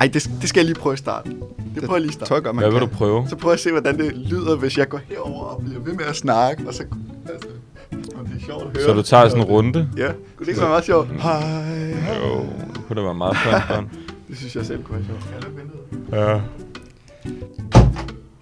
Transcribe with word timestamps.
Ej, 0.00 0.06
det, 0.06 0.30
det 0.40 0.48
skal 0.48 0.60
jeg 0.60 0.64
lige 0.66 0.74
prøve 0.80 0.92
at 0.92 0.98
starte. 0.98 1.30
Det 1.74 1.82
prøver 1.82 1.94
jeg 1.94 2.00
lige 2.00 2.08
at 2.08 2.14
starte. 2.14 2.34
jeg 2.34 2.42
godt, 2.42 2.56
man 2.56 2.62
Hvad 2.62 2.70
vil 2.72 2.80
kan. 2.80 2.88
du 2.88 2.94
prøve? 2.94 3.26
Så 3.28 3.36
prøv 3.36 3.52
at 3.52 3.60
se, 3.60 3.70
hvordan 3.70 3.98
det 3.98 4.16
lyder, 4.16 4.56
hvis 4.56 4.78
jeg 4.78 4.88
går 4.88 5.00
herover 5.08 5.44
og 5.44 5.62
bliver 5.64 5.80
ved 5.80 5.92
med 5.92 6.04
at 6.04 6.16
snakke, 6.16 6.68
og 6.68 6.74
så... 6.74 6.84
Altså, 7.32 7.48
og 7.90 8.24
det 8.26 8.40
er 8.40 8.44
sjovt 8.46 8.62
at 8.62 8.70
høre. 8.76 8.84
Så 8.84 8.92
du 8.92 9.02
tager 9.02 9.28
sådan 9.28 9.42
en 9.42 9.48
runde? 9.48 9.88
Ja, 9.96 10.06
kunne 10.06 10.16
det 10.38 10.48
ikke 10.48 10.60
være 10.60 10.68
meget 10.68 10.84
sjovt? 10.84 11.08
Hej. 11.22 11.40
Jo, 12.24 12.40
det 12.74 12.80
kunne 12.88 12.96
da 12.96 13.02
være 13.02 13.14
meget 13.14 13.36
fun, 13.36 13.76
fun. 13.76 13.88
Det 14.28 14.38
synes 14.38 14.56
jeg 14.56 14.66
selv 14.66 14.82
kunne 14.82 14.96
være 14.98 15.06
sjovt. 15.06 15.42
Jeg 15.42 15.50
vente? 15.56 16.16
Ja. 16.16 16.40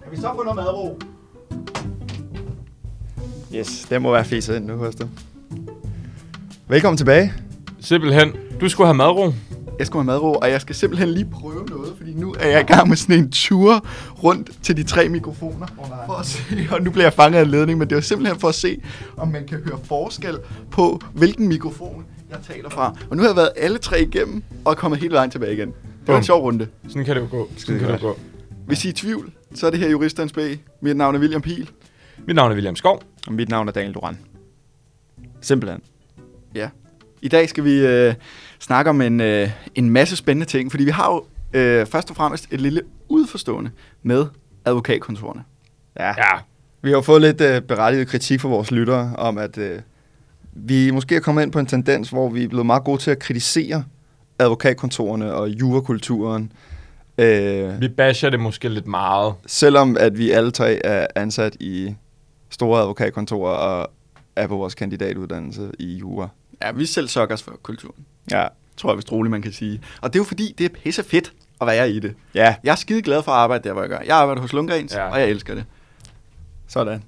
Kan 0.03 0.11
vi 0.11 0.17
så 0.17 0.31
få 0.35 0.43
noget 0.43 0.55
madro? 0.55 0.99
Yes, 3.55 3.87
det 3.89 4.01
må 4.01 4.11
være 4.11 4.25
fiset 4.25 4.55
ind 4.55 4.65
nu, 4.65 4.85
du. 4.99 5.07
Velkommen 6.67 6.97
tilbage. 6.97 7.33
Simpelthen, 7.79 8.31
du 8.61 8.69
skulle 8.69 8.87
have 8.87 8.97
madro. 8.97 9.31
Jeg 9.79 9.87
skal 9.87 9.97
have 9.97 10.05
madro, 10.05 10.33
og 10.33 10.49
jeg 10.49 10.61
skal 10.61 10.75
simpelthen 10.75 11.09
lige 11.09 11.25
prøve 11.25 11.65
noget, 11.65 11.93
fordi 11.97 12.13
nu 12.13 12.35
er 12.39 12.47
jeg 12.47 12.61
i 12.61 12.63
gang 12.63 12.89
med 12.89 12.97
sådan 12.97 13.19
en 13.19 13.31
tur 13.31 13.85
rundt 14.23 14.51
til 14.63 14.77
de 14.77 14.83
tre 14.83 15.09
mikrofoner. 15.09 15.67
For 16.05 16.13
at 16.13 16.25
se, 16.25 16.41
og 16.73 16.81
nu 16.81 16.91
bliver 16.91 17.05
jeg 17.05 17.13
fanget 17.13 17.39
af 17.39 17.43
en 17.43 17.49
ledning, 17.49 17.79
men 17.79 17.89
det 17.89 17.97
er 17.97 18.01
simpelthen 18.01 18.39
for 18.39 18.47
at 18.47 18.55
se, 18.55 18.81
om 19.17 19.27
man 19.27 19.47
kan 19.47 19.57
høre 19.57 19.79
forskel 19.83 20.37
på, 20.71 21.01
hvilken 21.13 21.47
mikrofon 21.47 22.05
jeg 22.29 22.37
taler 22.47 22.69
fra. 22.69 22.95
Og 23.09 23.17
nu 23.17 23.21
har 23.21 23.29
jeg 23.29 23.35
været 23.35 23.51
alle 23.57 23.77
tre 23.77 24.01
igennem, 24.01 24.43
og 24.65 24.71
er 24.71 24.75
kommet 24.75 24.99
hele 24.99 25.13
vejen 25.13 25.31
tilbage 25.31 25.53
igen. 25.53 25.67
Det 25.67 26.07
var 26.07 26.17
en 26.17 26.23
sjov 26.23 26.41
runde. 26.41 26.67
Sådan 26.87 27.05
kan 27.05 27.15
det 27.15 27.21
jo 27.21 27.27
gå. 27.31 27.49
Sådan 27.57 27.79
kan 27.79 27.87
det 27.87 28.01
jo 28.01 28.07
gå. 28.07 28.19
Hvis 28.65 28.85
I 28.85 28.87
er 28.87 28.91
i 28.91 28.93
tvivl, 28.93 29.31
så 29.55 29.67
er 29.67 29.71
det 29.71 29.79
her 29.79 29.89
Juristens 29.89 30.33
B. 30.33 30.37
Mit 30.81 30.97
navn 30.97 31.15
er 31.15 31.19
William 31.19 31.41
Pil. 31.41 31.69
Mit 32.27 32.35
navn 32.35 32.51
er 32.51 32.55
William 32.55 32.75
Skov. 32.75 33.01
Og 33.27 33.33
mit 33.33 33.49
navn 33.49 33.67
er 33.67 33.71
Daniel 33.71 33.93
Duran. 33.93 34.17
Simpelthen. 35.41 35.81
Ja. 36.55 36.69
I 37.21 37.27
dag 37.27 37.49
skal 37.49 37.63
vi 37.63 37.85
øh, 37.85 38.13
snakke 38.59 38.89
om 38.89 39.01
en, 39.01 39.21
øh, 39.21 39.49
en 39.75 39.89
masse 39.89 40.15
spændende 40.15 40.45
ting, 40.45 40.71
fordi 40.71 40.83
vi 40.83 40.91
har 40.91 41.11
jo 41.13 41.23
øh, 41.59 41.85
først 41.85 42.09
og 42.09 42.15
fremmest 42.15 42.47
et 42.51 42.61
lille 42.61 42.81
udforstående 43.09 43.71
med 44.03 44.25
advokatkontorerne. 44.65 45.43
Ja. 45.99 46.07
Ja. 46.07 46.39
Vi 46.81 46.91
har 46.91 47.01
fået 47.01 47.21
lidt 47.21 47.41
uh, 47.41 47.67
berettiget 47.67 48.07
kritik 48.07 48.39
fra 48.41 48.49
vores 48.49 48.71
lyttere 48.71 49.15
om, 49.17 49.37
at 49.37 49.57
uh, 49.57 49.63
vi 50.53 50.91
måske 50.91 51.15
er 51.15 51.19
kommet 51.19 51.43
ind 51.43 51.51
på 51.51 51.59
en 51.59 51.65
tendens, 51.65 52.09
hvor 52.09 52.29
vi 52.29 52.43
er 52.43 52.47
blevet 52.47 52.65
meget 52.65 52.83
gode 52.83 53.01
til 53.01 53.11
at 53.11 53.19
kritisere 53.19 53.83
advokatkontorerne 54.39 55.33
og 55.33 55.49
jurakulturen. 55.49 56.51
Uh, 57.17 57.81
Vi 57.81 57.87
basher 57.97 58.29
det 58.29 58.39
måske 58.39 58.69
lidt 58.69 58.87
meget. 58.87 59.33
selvom 59.45 59.97
at 59.99 60.17
vi 60.17 60.31
alle 60.31 60.51
tre 60.51 60.85
er 60.85 61.07
ansat 61.15 61.55
i 61.59 61.95
store 62.49 62.81
advokatkontorer 62.81 63.53
og 63.53 63.91
er 64.35 64.47
på 64.47 64.57
vores 64.57 64.75
kandidatuddannelse 64.75 65.71
i 65.79 65.97
jura. 65.97 66.29
Ja, 66.63 66.71
vi 66.71 66.85
selv 66.85 67.07
sokker 67.07 67.35
os 67.35 67.43
for 67.43 67.51
kulturen, 67.63 68.05
Ja. 68.31 68.47
tror 68.77 68.91
jeg 68.91 68.97
vist 68.97 69.11
roligt, 69.11 69.31
man 69.31 69.41
kan 69.41 69.53
sige. 69.53 69.81
Og 70.01 70.13
det 70.13 70.19
er 70.19 70.19
jo 70.19 70.23
fordi, 70.25 70.55
det 70.57 70.65
er 70.65 70.69
pisse 70.83 71.03
fedt 71.03 71.33
at 71.61 71.67
være 71.67 71.91
i 71.91 71.99
det. 71.99 72.15
Ja, 72.35 72.55
Jeg 72.63 72.71
er 72.71 72.75
skide 72.75 73.01
glad 73.01 73.23
for 73.23 73.31
at 73.31 73.37
arbejde 73.37 73.63
der, 73.67 73.73
hvor 73.73 73.81
jeg 73.81 73.89
gør. 73.89 73.99
Jeg 74.05 74.17
arbejder 74.17 74.41
hos 74.41 74.53
Lundgrens, 74.53 74.93
ja. 74.93 75.09
Og 75.11 75.19
jeg 75.19 75.29
elsker 75.29 75.55
det. 75.55 75.65
sådan. 76.67 77.03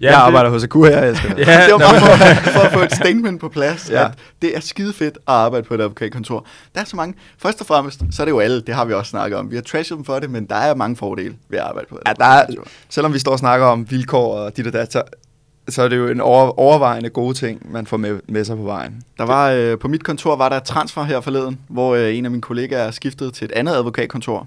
Ja, 0.00 0.06
jeg 0.06 0.12
det- 0.12 0.18
arbejder 0.18 0.50
hos 0.50 0.64
Akur 0.64 0.86
her, 0.86 0.98
jeg 0.98 1.08
elsker 1.10 1.34
det. 1.34 1.38
Ja, 1.46 1.64
det 1.64 1.72
var 1.72 1.78
bare 1.78 2.00
for, 2.00 2.50
for 2.50 2.60
at 2.60 2.72
få 2.72 2.80
et 2.80 2.92
statement 2.94 3.40
på 3.40 3.48
plads, 3.48 3.90
ja. 3.90 4.04
At 4.04 4.10
det 4.42 4.56
er 4.56 4.60
skide 4.60 4.92
fedt 4.92 5.14
at 5.16 5.20
arbejde 5.26 5.64
på 5.66 5.74
et 5.74 5.80
advokatkontor. 5.80 6.46
Der 6.74 6.80
er 6.80 6.84
så 6.84 6.96
mange. 6.96 7.14
Først 7.38 7.60
og 7.60 7.66
fremmest, 7.66 8.00
så 8.10 8.22
er 8.22 8.24
det 8.24 8.30
jo 8.32 8.38
alle, 8.38 8.60
det 8.60 8.74
har 8.74 8.84
vi 8.84 8.92
også 8.92 9.10
snakket 9.10 9.38
om. 9.38 9.50
Vi 9.50 9.54
har 9.56 9.62
trashet 9.62 9.96
dem 9.96 10.04
for 10.04 10.18
det, 10.18 10.30
men 10.30 10.46
der 10.46 10.54
er 10.54 10.74
mange 10.74 10.96
fordele 10.96 11.34
ved 11.48 11.58
at 11.58 11.64
arbejde 11.64 11.86
på 11.90 11.94
et 11.96 12.02
Ja, 12.06 12.12
der 12.12 12.24
er, 12.24 12.46
selvom 12.88 13.14
vi 13.14 13.18
står 13.18 13.32
og 13.32 13.38
snakker 13.38 13.66
om 13.66 13.90
vilkår 13.90 14.34
og 14.38 14.56
dit 14.56 14.66
og 14.66 14.72
dat, 14.72 14.92
så, 14.92 15.02
så 15.68 15.82
er 15.82 15.88
det 15.88 15.96
jo 15.96 16.08
en 16.08 16.20
over, 16.20 16.58
overvejende 16.60 17.10
gode 17.10 17.34
ting, 17.34 17.72
man 17.72 17.86
får 17.86 17.96
med, 17.96 18.20
med 18.28 18.44
sig 18.44 18.56
på 18.56 18.62
vejen. 18.62 19.02
Der 19.18 19.24
var, 19.24 19.50
øh, 19.50 19.78
på 19.78 19.88
mit 19.88 20.04
kontor 20.04 20.36
var 20.36 20.48
der 20.48 20.56
et 20.56 20.62
transfer 20.64 21.02
her 21.02 21.20
forleden, 21.20 21.60
hvor 21.68 21.94
øh, 21.94 22.16
en 22.16 22.24
af 22.24 22.30
mine 22.30 22.40
kollegaer 22.40 22.90
skiftede 22.90 23.30
til 23.30 23.44
et 23.44 23.52
andet 23.52 23.72
advokatkontor 23.72 24.46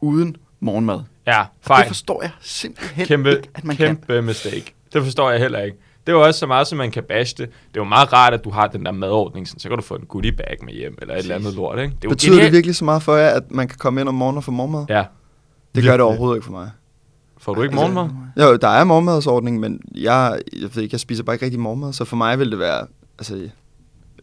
uden 0.00 0.36
morgenmad. 0.60 1.00
Ja, 1.26 1.38
Det 1.58 1.66
fejl. 1.66 1.86
forstår 1.86 2.22
jeg 2.22 2.30
simpelthen 2.40 3.06
Kæmpe, 3.06 3.30
ikke, 3.30 3.48
at 3.54 3.64
man 3.64 3.76
kan. 3.76 3.86
kæmpe 3.86 4.22
mistake. 4.22 4.74
Det 4.92 5.02
forstår 5.04 5.30
jeg 5.30 5.40
heller 5.40 5.58
ikke. 5.62 5.76
Det 6.06 6.12
er 6.14 6.16
jo 6.16 6.24
også 6.24 6.40
så 6.40 6.46
meget, 6.46 6.66
som 6.66 6.78
man 6.78 6.90
kan 6.90 7.02
bash 7.02 7.36
det. 7.38 7.46
Det 7.48 7.54
er 7.76 7.80
jo 7.80 7.84
meget 7.84 8.12
rart, 8.12 8.34
at 8.34 8.44
du 8.44 8.50
har 8.50 8.66
den 8.66 8.84
der 8.84 8.92
madordning, 8.92 9.48
så 9.48 9.68
kan 9.68 9.78
du 9.78 9.82
få 9.82 9.94
en 9.94 10.04
goodie 10.08 10.32
bag 10.32 10.56
med 10.64 10.72
hjem, 10.72 10.98
eller 11.02 11.14
et 11.14 11.18
eller 11.18 11.34
andet 11.34 11.54
lort, 11.54 11.78
ikke? 11.78 11.94
Det 12.02 12.04
er 12.04 12.08
Betyder 12.08 12.30
det 12.32 12.36
genialt. 12.38 12.52
virkelig 12.54 12.76
så 12.76 12.84
meget 12.84 13.02
for 13.02 13.16
jer, 13.16 13.28
at 13.30 13.42
man 13.50 13.68
kan 13.68 13.78
komme 13.78 14.00
ind 14.00 14.08
om 14.08 14.14
morgenen 14.14 14.36
og 14.36 14.44
få 14.44 14.50
morgenmad? 14.50 14.84
Ja. 14.88 15.04
Det 15.74 15.84
gør 15.84 15.92
det 15.92 16.00
overhovedet 16.00 16.36
ikke 16.36 16.44
for 16.44 16.52
mig. 16.52 16.70
Får 17.38 17.54
du 17.54 17.62
ikke 17.62 17.72
Altså, 17.72 17.90
morgenmad? 17.90 18.46
Jo, 18.46 18.56
der 18.56 18.68
er 18.68 18.84
morgenmadsordning, 18.84 19.60
men 19.60 19.80
jeg, 19.94 20.40
jeg 20.52 20.74
ved 20.74 20.82
ikke, 20.82 20.94
jeg 20.94 21.00
spiser 21.00 21.22
bare 21.22 21.34
ikke 21.34 21.44
rigtig 21.44 21.60
morgenmad, 21.60 21.92
så 21.92 22.04
for 22.04 22.16
mig 22.16 22.38
vil 22.38 22.50
det 22.50 22.58
være, 22.58 22.86
altså, 23.18 23.36
jeg 23.36 23.50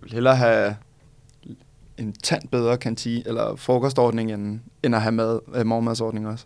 vil 0.01 0.11
hellere 0.11 0.35
have 0.35 0.75
en 1.97 2.13
tand 2.23 2.47
bedre 2.51 2.77
kantine, 2.77 3.23
eller 3.27 3.55
frokostordning, 3.55 4.31
end, 4.31 4.59
end 4.83 4.95
at 4.95 5.01
have 5.01 5.11
mad, 5.11 5.39
øh, 5.55 5.65
morgenmadsordning 5.65 6.27
også. 6.27 6.45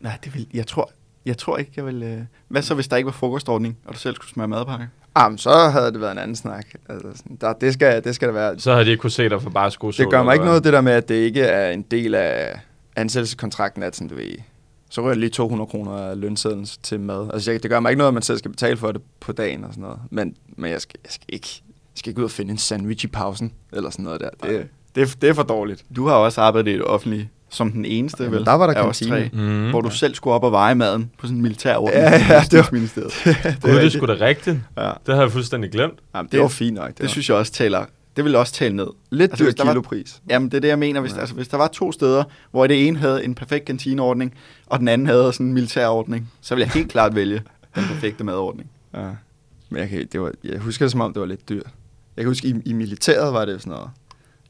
Nej, 0.00 0.18
det 0.24 0.34
vil, 0.34 0.46
jeg 0.54 0.66
tror, 0.66 0.90
jeg 1.26 1.38
tror 1.38 1.56
ikke, 1.56 1.72
jeg 1.76 1.86
vil... 1.86 2.02
Øh... 2.02 2.20
Hvad 2.48 2.62
så, 2.62 2.74
hvis 2.74 2.88
der 2.88 2.96
ikke 2.96 3.06
var 3.06 3.12
frokostordning, 3.12 3.76
og 3.84 3.94
du 3.94 3.98
selv 3.98 4.14
skulle 4.14 4.30
smøre 4.30 4.48
madpakke? 4.48 4.88
Ah, 5.14 5.30
men 5.30 5.38
så 5.38 5.68
havde 5.68 5.92
det 5.92 6.00
været 6.00 6.12
en 6.12 6.18
anden 6.18 6.36
snak. 6.36 6.66
Altså, 6.88 7.08
sådan, 7.14 7.36
der, 7.40 7.52
det, 7.52 7.72
skal, 7.72 8.04
det 8.04 8.14
skal 8.14 8.28
det 8.28 8.34
være. 8.34 8.58
Så 8.58 8.72
havde 8.72 8.84
de 8.84 8.90
ikke 8.90 9.00
kunne 9.00 9.10
se 9.10 9.28
dig 9.28 9.42
for 9.42 9.50
bare 9.50 9.70
sko 9.70 9.90
Det 9.90 10.10
gør 10.10 10.22
mig 10.22 10.34
ikke 10.34 10.44
noget, 10.44 10.64
det 10.64 10.72
der 10.72 10.80
med, 10.80 10.92
at 10.92 11.08
det 11.08 11.14
ikke 11.14 11.42
er 11.42 11.70
en 11.70 11.82
del 11.82 12.14
af 12.14 12.60
ansættelseskontrakten, 12.96 13.82
at 13.82 13.96
sådan, 13.96 14.08
du 14.08 14.14
ved, 14.14 14.36
så 14.90 15.00
ryger 15.00 15.14
lige 15.14 15.30
200 15.30 15.68
kroner 15.70 15.92
af 15.92 16.20
lønsedlen 16.20 16.66
til 16.82 17.00
mad. 17.00 17.30
Altså, 17.34 17.50
jeg, 17.52 17.62
det 17.62 17.70
gør 17.70 17.80
mig 17.80 17.90
ikke 17.90 17.98
noget, 17.98 18.08
at 18.08 18.14
man 18.14 18.22
selv 18.22 18.38
skal 18.38 18.50
betale 18.50 18.76
for 18.76 18.92
det 18.92 19.00
på 19.20 19.32
dagen 19.32 19.64
og 19.64 19.70
sådan 19.70 19.82
noget. 19.82 19.98
Men, 20.10 20.34
men 20.56 20.70
jeg, 20.70 20.80
skal, 20.80 21.00
jeg, 21.04 21.12
skal 21.12 21.26
ikke, 21.28 21.48
jeg 21.66 21.98
skal 21.98 22.10
ikke 22.10 22.18
ud 22.20 22.24
og 22.24 22.30
finde 22.30 22.50
en 22.50 22.58
sandwich 22.58 23.04
i 23.04 23.08
pausen, 23.08 23.52
eller 23.72 23.90
sådan 23.90 24.04
noget 24.04 24.20
der. 24.20 24.30
Det, 24.48 24.66
det, 24.94 25.02
er, 25.02 25.06
det 25.20 25.28
er 25.28 25.34
for 25.34 25.42
dårligt. 25.42 25.84
Du 25.96 26.06
har 26.06 26.14
også 26.14 26.40
arbejdet 26.40 26.70
i 26.70 26.74
det 26.74 26.84
offentlige, 26.84 27.30
som 27.50 27.72
den 27.72 27.84
eneste, 27.84 28.22
Jamen, 28.22 28.38
vel? 28.38 28.44
der 28.46 28.52
var 28.52 28.66
der 28.66 28.74
kantine. 28.82 29.10
tre, 29.10 29.30
Mm. 29.32 29.70
Hvor 29.70 29.80
du 29.80 29.90
selv 29.90 30.14
skulle 30.14 30.34
op 30.34 30.44
og 30.44 30.52
veje 30.52 30.74
maden 30.74 31.10
på 31.18 31.26
sådan 31.26 31.36
en 31.36 31.42
militær 31.42 31.76
ordning. 31.76 32.02
Ja, 32.02 32.10
ja, 32.10 32.18
det 32.18 32.28
var- 32.28 32.40
Justitsministeriet. 32.58 33.12
det, 33.24 33.56
Gud, 33.62 33.70
det 33.80 33.84
er 33.84 33.88
sgu 33.88 34.06
da 34.06 34.16
rigtigt. 34.20 34.56
Ja. 34.76 34.82
Det 34.82 34.92
havde 35.06 35.20
jeg 35.20 35.32
fuldstændig 35.32 35.70
glemt. 35.70 35.98
Jamen, 36.14 36.28
det 36.32 36.40
var 36.40 36.48
fint 36.48 36.74
nok. 36.74 36.88
Det, 36.88 36.96
Det 36.98 37.04
var. 37.04 37.08
synes 37.08 37.28
jeg 37.28 37.36
også 37.36 37.52
taler... 37.52 37.78
Det 37.80 37.88
vil 38.22 38.36
også 38.36 38.52
tale 38.52 38.76
ned. 38.76 38.86
Lidt 39.10 39.30
Altså, 39.30 39.44
dyr 39.44 39.50
der 39.50 39.64
var- 39.64 39.72
kilopris. 39.72 40.22
Jamen, 40.30 40.48
det 40.48 40.56
er 40.56 40.60
det, 40.60 40.68
jeg 40.68 40.78
mener. 40.78 41.00
Hvis, 41.00 41.12
Ja. 41.14 41.18
altså, 41.20 41.34
hvis 41.34 41.48
der 41.48 41.56
var 41.56 41.68
to 41.68 41.92
steder, 41.92 42.24
hvor 42.50 42.66
det 42.66 42.86
ene 42.88 42.98
havde 42.98 43.24
en 43.24 43.34
perfekt 43.34 43.64
kantineordning, 43.64 44.34
og 44.66 44.78
den 44.78 44.88
anden 44.88 45.06
havde 45.06 45.32
sådan 45.32 45.46
en 45.46 45.52
militær 45.52 45.86
ordning, 45.88 46.32
så 46.40 46.54
ville 46.54 46.64
jeg 46.66 46.72
helt 46.72 46.90
klart 46.90 47.14
vælge 47.14 47.42
den 47.74 47.84
perfekte 47.84 48.24
madordning. 48.24 48.70
Ja. 48.94 49.10
Men 49.70 49.80
jeg, 49.80 49.88
kan, 49.88 50.08
det 50.12 50.20
var, 50.20 50.32
jeg 50.44 50.58
husker 50.58 50.84
det 50.84 50.92
som 50.92 51.00
om, 51.00 51.12
det 51.12 51.20
var 51.20 51.26
lidt 51.26 51.48
dyrt. 51.48 51.66
Jeg 52.16 52.22
kan 52.22 52.26
huske, 52.26 52.48
i, 52.48 52.54
i 52.64 52.72
militæret 52.72 53.32
var 53.34 53.44
det 53.44 53.60
sådan 53.60 53.70
noget. 53.70 53.90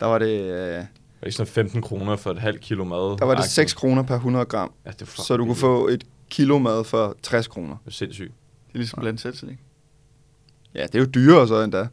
Der 0.01 0.07
var 0.07 0.19
det, 0.19 0.41
øh, 0.41 0.75
Var 0.77 0.85
det 1.25 1.35
sådan 1.35 1.53
15 1.53 1.83
kroner 1.83 2.17
for 2.17 2.31
et 2.31 2.39
halvt 2.39 2.61
kilo 2.61 2.85
mad? 2.85 3.19
der 3.19 3.25
var 3.25 3.35
det 3.35 3.45
6 3.45 3.73
kroner 3.75 4.03
per 4.03 4.15
100 4.15 4.45
gram. 4.45 4.73
Ja, 4.87 4.91
det 4.99 5.09
Så 5.09 5.37
du 5.37 5.45
kunne 5.45 5.57
få 5.57 5.89
et 5.89 6.05
kilo 6.31 6.59
mad 6.59 6.85
for 6.85 7.17
60 7.23 7.47
kroner. 7.47 7.77
Det 7.85 7.91
er 7.91 7.95
sindssygt. 7.95 8.33
Det 8.69 8.75
er 8.75 8.79
ligesom 8.79 8.99
blandt 9.01 9.21
selv, 9.21 9.35
ikke? 9.43 9.63
Ja, 10.75 10.83
det 10.83 10.95
er 10.95 10.99
jo 10.99 11.05
dyrere 11.15 11.49
så 11.49 11.63
endda. 11.63 11.87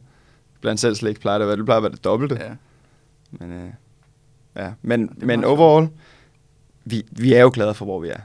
Blandt 0.62 0.80
selv 0.80 0.94
slik 0.94 1.20
plejer 1.20 1.38
det 1.38 1.42
at 1.44 1.48
være. 1.48 1.56
Det 1.56 1.64
plejer 1.64 1.76
at 1.76 1.82
være 1.82 1.92
det 1.92 2.04
dobbelte. 2.04 2.34
Ja. 2.40 2.50
Men, 3.30 3.52
øh, 3.52 3.68
ja. 4.56 4.72
men, 4.82 5.08
er 5.22 5.26
men 5.26 5.44
overall, 5.44 5.88
vi, 6.84 7.02
vi 7.10 7.32
er 7.34 7.40
jo 7.42 7.50
glade 7.54 7.74
for, 7.74 7.84
hvor 7.84 8.00
vi 8.00 8.08
er. 8.08 8.18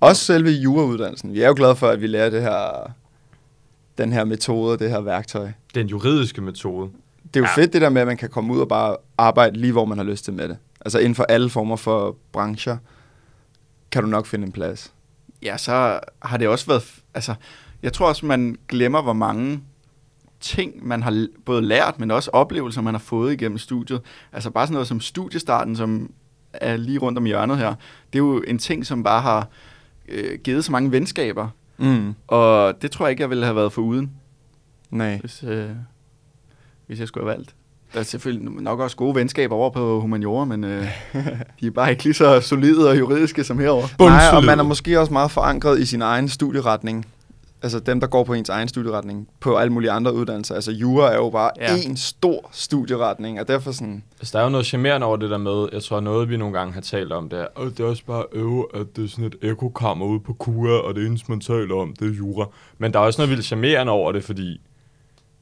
Også 0.00 0.24
selve 0.24 0.50
jurauddannelsen. 0.50 1.32
Vi 1.34 1.42
er 1.42 1.48
jo 1.48 1.54
glade 1.56 1.76
for, 1.76 1.88
at 1.88 2.00
vi 2.00 2.06
lærer 2.06 2.30
det 2.30 2.42
her, 2.42 2.92
den 3.98 4.12
her 4.12 4.24
metode, 4.24 4.78
det 4.78 4.90
her 4.90 5.00
værktøj. 5.00 5.48
Den 5.74 5.86
juridiske 5.86 6.40
metode. 6.40 6.90
Det 7.24 7.36
er 7.36 7.40
jo 7.40 7.44
Ja. 7.44 7.50
ja. 7.56 7.62
fedt 7.62 7.72
det 7.72 7.80
der 7.82 7.88
med, 7.88 8.00
at 8.00 8.06
man 8.06 8.16
kan 8.16 8.28
komme 8.28 8.54
ud 8.54 8.60
og 8.60 8.68
bare 8.68 8.96
arbejde 9.18 9.56
lige, 9.60 9.72
hvor 9.72 9.84
man 9.84 9.98
har 9.98 10.04
lyst 10.04 10.24
til 10.24 10.32
med 10.34 10.48
det. 10.48 10.56
Altså 10.80 10.98
inden 10.98 11.14
for 11.14 11.24
alle 11.24 11.50
former 11.50 11.76
for 11.76 12.16
brancher, 12.32 12.76
kan 13.90 14.02
du 14.02 14.08
nok 14.08 14.26
finde 14.26 14.46
en 14.46 14.52
plads. 14.52 14.92
ja, 15.42 15.56
så 15.56 16.00
har 16.22 16.36
det 16.36 16.48
også 16.48 16.66
været... 16.66 16.80
f- 16.80 17.00
Altså, 17.14 17.34
jeg 17.82 17.92
tror 17.92 18.08
også, 18.08 18.26
man 18.26 18.56
glemmer, 18.68 19.02
hvor 19.02 19.12
mange 19.12 19.62
ting, 20.40 20.86
man 20.86 21.02
har 21.02 21.26
både 21.44 21.62
lært, 21.62 22.00
men 22.00 22.10
også 22.10 22.30
oplevelser, 22.32 22.80
man 22.80 22.94
har 22.94 22.98
fået 22.98 23.32
igennem 23.32 23.58
studiet. 23.58 24.00
Altså 24.32 24.50
bare 24.50 24.66
sådan 24.66 24.72
noget 24.72 24.88
som 24.88 25.00
studiestarten, 25.00 25.76
som 25.76 26.10
er 26.52 26.76
lige 26.76 26.98
rundt 26.98 27.18
om 27.18 27.24
hjørnet 27.24 27.58
her. 27.58 27.74
Det 28.12 28.18
er 28.18 28.22
jo 28.22 28.42
en 28.46 28.58
ting, 28.58 28.86
som 28.86 29.02
bare 29.02 29.20
har 29.20 29.48
øh, 30.08 30.38
givet 30.44 30.64
så 30.64 30.72
mange 30.72 30.92
venskaber. 30.92 31.48
Mm. 31.78 32.14
Og 32.26 32.82
det 32.82 32.90
tror 32.90 33.06
jeg 33.06 33.10
ikke, 33.10 33.20
jeg 33.20 33.30
ville 33.30 33.44
have 33.44 33.56
været 33.56 33.72
for 33.72 33.82
uden, 33.82 34.10
Nej. 34.90 35.18
hvis, 35.18 35.44
øh, 35.48 35.68
hvis 36.86 37.00
jeg 37.00 37.08
skulle 37.08 37.26
have 37.26 37.36
valgt. 37.36 37.54
Der 37.94 38.00
er 38.00 38.04
selvfølgelig 38.04 38.52
nok 38.52 38.80
også 38.80 38.96
gode 38.96 39.14
venskaber 39.14 39.56
over 39.56 39.70
på 39.70 40.00
humaniora, 40.00 40.44
men 40.44 40.64
øh, 40.64 40.86
de 41.60 41.66
er 41.66 41.70
bare 41.70 41.90
ikke 41.90 42.04
lige 42.04 42.14
så 42.14 42.40
solide 42.40 42.88
og 42.88 42.98
juridiske 42.98 43.44
som 43.44 43.58
herover. 43.58 43.86
Nej, 43.98 44.36
og 44.36 44.44
man 44.44 44.58
er 44.58 44.62
måske 44.62 45.00
også 45.00 45.12
meget 45.12 45.30
forankret 45.30 45.80
i 45.80 45.86
sin 45.86 46.02
egen 46.02 46.28
studieretning. 46.28 47.06
Altså 47.62 47.80
dem, 47.80 48.00
der 48.00 48.06
går 48.06 48.24
på 48.24 48.34
ens 48.34 48.48
egen 48.48 48.68
studieretning, 48.68 49.28
på 49.40 49.56
alle 49.56 49.72
mulige 49.72 49.90
andre 49.90 50.14
uddannelser. 50.14 50.54
Altså 50.54 50.72
jura 50.72 51.12
er 51.12 51.16
jo 51.16 51.30
bare 51.30 51.50
Ja. 51.60 51.76
en 51.86 51.96
stor 51.96 52.48
studieretning, 52.52 53.40
og 53.40 53.48
derfor 53.48 53.72
sådan... 53.72 54.04
Altså, 54.20 54.32
der 54.32 54.38
er 54.38 54.44
jo 54.44 54.50
noget 54.50 54.66
charmerende 54.66 55.06
over 55.06 55.16
det 55.16 55.30
der 55.30 55.38
med, 55.38 55.68
jeg 55.72 55.82
tror 55.82 56.00
noget, 56.00 56.28
vi 56.28 56.36
nogle 56.36 56.58
gange 56.58 56.72
har 56.74 56.80
talt 56.80 57.12
om, 57.12 57.28
det 57.28 57.38
er, 57.40 57.46
"Åh, 57.56 57.66
det 57.70 57.80
er 57.80 57.84
også 57.84 58.04
bare 58.04 58.24
øve, 58.32 58.66
at 58.74 58.86
det 58.96 59.04
er 59.04 59.08
sådan 59.08 59.24
et 59.24 59.36
ekokammer 59.42 60.06
ude 60.06 60.20
på 60.20 60.32
KUA, 60.32 60.70
og 60.80 60.94
det 60.94 61.06
eneste, 61.06 61.30
man 61.30 61.40
taler 61.40 61.74
om, 61.74 61.94
det 62.00 62.08
er 62.10 62.14
jura. 62.16 62.46
Men 62.78 62.92
der 62.92 62.98
er 62.98 63.02
også 63.04 63.20
noget 63.20 63.30
vildt 63.30 63.44
charmerende 63.44 63.92
over 63.92 64.12
det, 64.12 64.24
fordi 64.24 64.60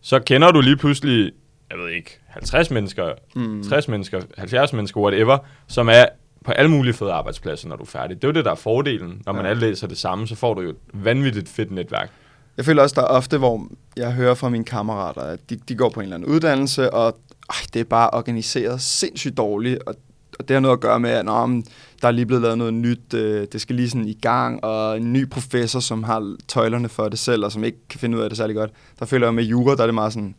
så 0.01 0.19
kender 0.19 0.51
du 0.53 0.61
lige 0.61 0.77
pludselig, 0.77 1.33
jeg 1.71 1.79
ved 1.79 1.89
ikke, 1.89 2.19
50 2.27 2.71
mennesker, 2.71 3.13
mm. 3.35 3.63
60 3.69 3.89
mennesker, 3.89 4.21
70 4.39 4.73
mennesker, 4.73 5.01
whatever, 5.01 5.39
som 5.67 5.89
er 5.89 6.05
på 6.47 6.53
alle 6.53 6.71
mulige 6.71 6.95
fede 6.95 7.13
arbejdspladser, 7.13 7.69
når 7.69 7.77
du 7.77 7.83
er 7.83 7.87
færdig. 7.87 8.17
Det 8.17 8.25
er 8.25 8.29
jo 8.29 8.33
det, 8.33 8.45
der 8.45 8.51
er 8.51 8.55
fordelen. 8.55 9.23
Når 9.27 9.33
man 9.33 9.45
Ja. 9.45 9.51
alle 9.51 9.61
læser 9.61 9.87
det 9.87 9.99
samme, 9.99 10.27
så 10.27 10.35
får 10.35 10.55
du 10.55 10.61
jo 10.61 10.71
et 10.71 10.77
vanvittigt 10.93 11.49
fedt 11.49 11.71
netværk. 11.71 12.11
Jeg 12.57 12.65
føler 12.65 12.83
også, 12.83 12.95
der 12.95 13.03
er 13.03 13.07
ofte, 13.07 13.39
hvor 13.39 13.69
jeg 13.97 14.13
hører 14.13 14.35
fra 14.35 14.49
mine 14.49 14.65
kammerater, 14.65 15.21
at 15.21 15.51
de, 15.51 15.57
de 15.69 15.75
går 15.75 15.89
på 15.89 16.01
en 16.01 16.05
eller 16.05 16.17
anden 16.17 16.31
uddannelse, 16.31 16.95
og 16.95 17.19
ej, 17.51 17.57
det 17.75 17.81
er 17.81 17.85
bare 17.85 18.11
organiseret 18.13 18.81
sindssygt 18.81 19.37
dårligt, 19.37 19.79
og, 19.87 19.95
og 20.39 20.49
det 20.49 20.55
har 20.55 20.61
noget 20.61 20.77
at 20.77 20.81
gøre 20.81 21.01
med, 21.01 21.11
at 21.11 21.25
nå, 21.25 21.47
men, 21.47 21.65
der 22.03 22.09
er 22.09 22.13
lige 22.13 22.27
blevet 22.27 22.43
lavet 22.43 22.59
noget 22.59 22.75
nyt, 22.75 23.15
øh, 23.15 23.47
det 23.53 23.61
skal 23.61 23.77
lige 23.77 23.91
sådan 23.91 24.09
i 24.09 24.19
gang, 24.23 24.65
og 24.65 24.97
en 24.97 25.13
ny 25.13 25.29
professor, 25.29 25.81
som 25.81 26.03
har 26.03 26.37
tøjlerne 26.49 26.89
for 26.89 27.09
det 27.09 27.19
selv, 27.19 27.45
og 27.45 27.53
som 27.53 27.65
ikke 27.65 27.79
kan 27.91 28.01
finde 28.01 28.19
ud 28.19 28.23
af 28.23 28.31
det 28.31 28.37
særlig 28.39 28.57
godt. 28.57 28.71
Der 28.99 29.05
føler 29.07 29.27
jeg 29.27 29.35
med 29.35 29.45
jura, 29.45 29.75
der 29.77 29.83
er 29.83 29.87
det 29.87 29.95
meget 29.95 30.13
sådan, 30.13 30.35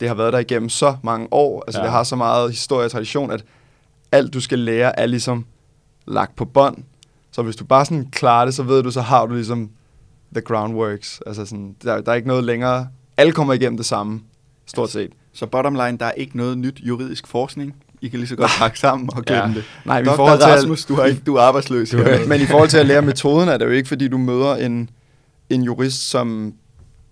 det 0.00 0.08
har 0.08 0.14
været 0.14 0.32
der 0.32 0.38
igennem 0.38 0.68
så 0.68 0.96
mange 1.02 1.28
år, 1.30 1.64
altså 1.66 1.80
ja. 1.80 1.84
det 1.84 1.92
har 1.92 2.02
så 2.04 2.16
meget 2.16 2.50
historie 2.50 2.84
og 2.84 2.90
tradition, 2.90 3.30
at 3.30 3.44
alt 4.12 4.34
du 4.34 4.40
skal 4.40 4.58
lære 4.58 4.98
er 5.00 5.06
ligesom 5.06 5.44
lagt 6.06 6.36
på 6.36 6.44
bånd. 6.44 6.76
Så 7.32 7.42
hvis 7.42 7.56
du 7.56 7.64
bare 7.64 7.84
sådan 7.84 8.08
klarer 8.12 8.44
det, 8.44 8.54
så 8.54 8.62
ved 8.62 8.82
du, 8.82 8.90
så 8.90 9.00
har 9.00 9.26
du 9.26 9.34
ligesom 9.34 9.70
the 10.32 10.40
groundworks. 10.40 11.20
Altså 11.26 11.46
sådan, 11.46 11.76
der, 11.82 12.00
der 12.00 12.12
er 12.12 12.16
ikke 12.16 12.28
noget 12.28 12.44
længere. 12.44 12.88
Alle 13.16 13.32
kommer 13.32 13.52
igennem 13.54 13.76
det 13.76 13.86
samme, 13.86 14.20
stort 14.66 14.90
set. 14.90 15.10
Så 15.32 15.46
bottom 15.46 15.74
line, 15.74 15.98
der 15.98 16.06
er 16.06 16.12
ikke 16.12 16.36
noget 16.36 16.58
nyt 16.58 16.80
juridisk 16.80 17.26
forskning. 17.26 17.74
I 18.00 18.08
kan 18.08 18.18
lige 18.18 18.28
så 18.28 18.36
godt 18.36 18.50
pakke 18.58 18.78
sammen 18.78 19.10
og 19.16 19.24
glemme 19.24 19.46
Ja. 19.48 19.54
det. 19.54 19.64
Nej, 19.84 19.98
i 20.00 20.04
Dr. 20.04 20.16
forhold 20.16 20.38
til 20.38 20.46
Rasmus, 20.48 20.84
du, 20.84 20.94
har 20.94 21.04
ikke, 21.04 21.22
du 21.26 21.34
er 21.36 21.40
arbejdsløs. 21.40 21.90
Du 21.90 21.98
er-. 21.98 22.28
Men 22.28 22.40
i 22.40 22.46
forhold 22.46 22.68
til 22.68 22.78
at 22.78 22.86
lære 22.86 23.02
metoden, 23.02 23.48
er 23.48 23.56
det 23.56 23.64
jo 23.64 23.70
ikke, 23.70 23.88
fordi 23.88 24.08
du 24.08 24.18
møder 24.18 24.54
en, 24.56 24.90
en 25.50 25.62
jurist, 25.62 26.10
som 26.10 26.54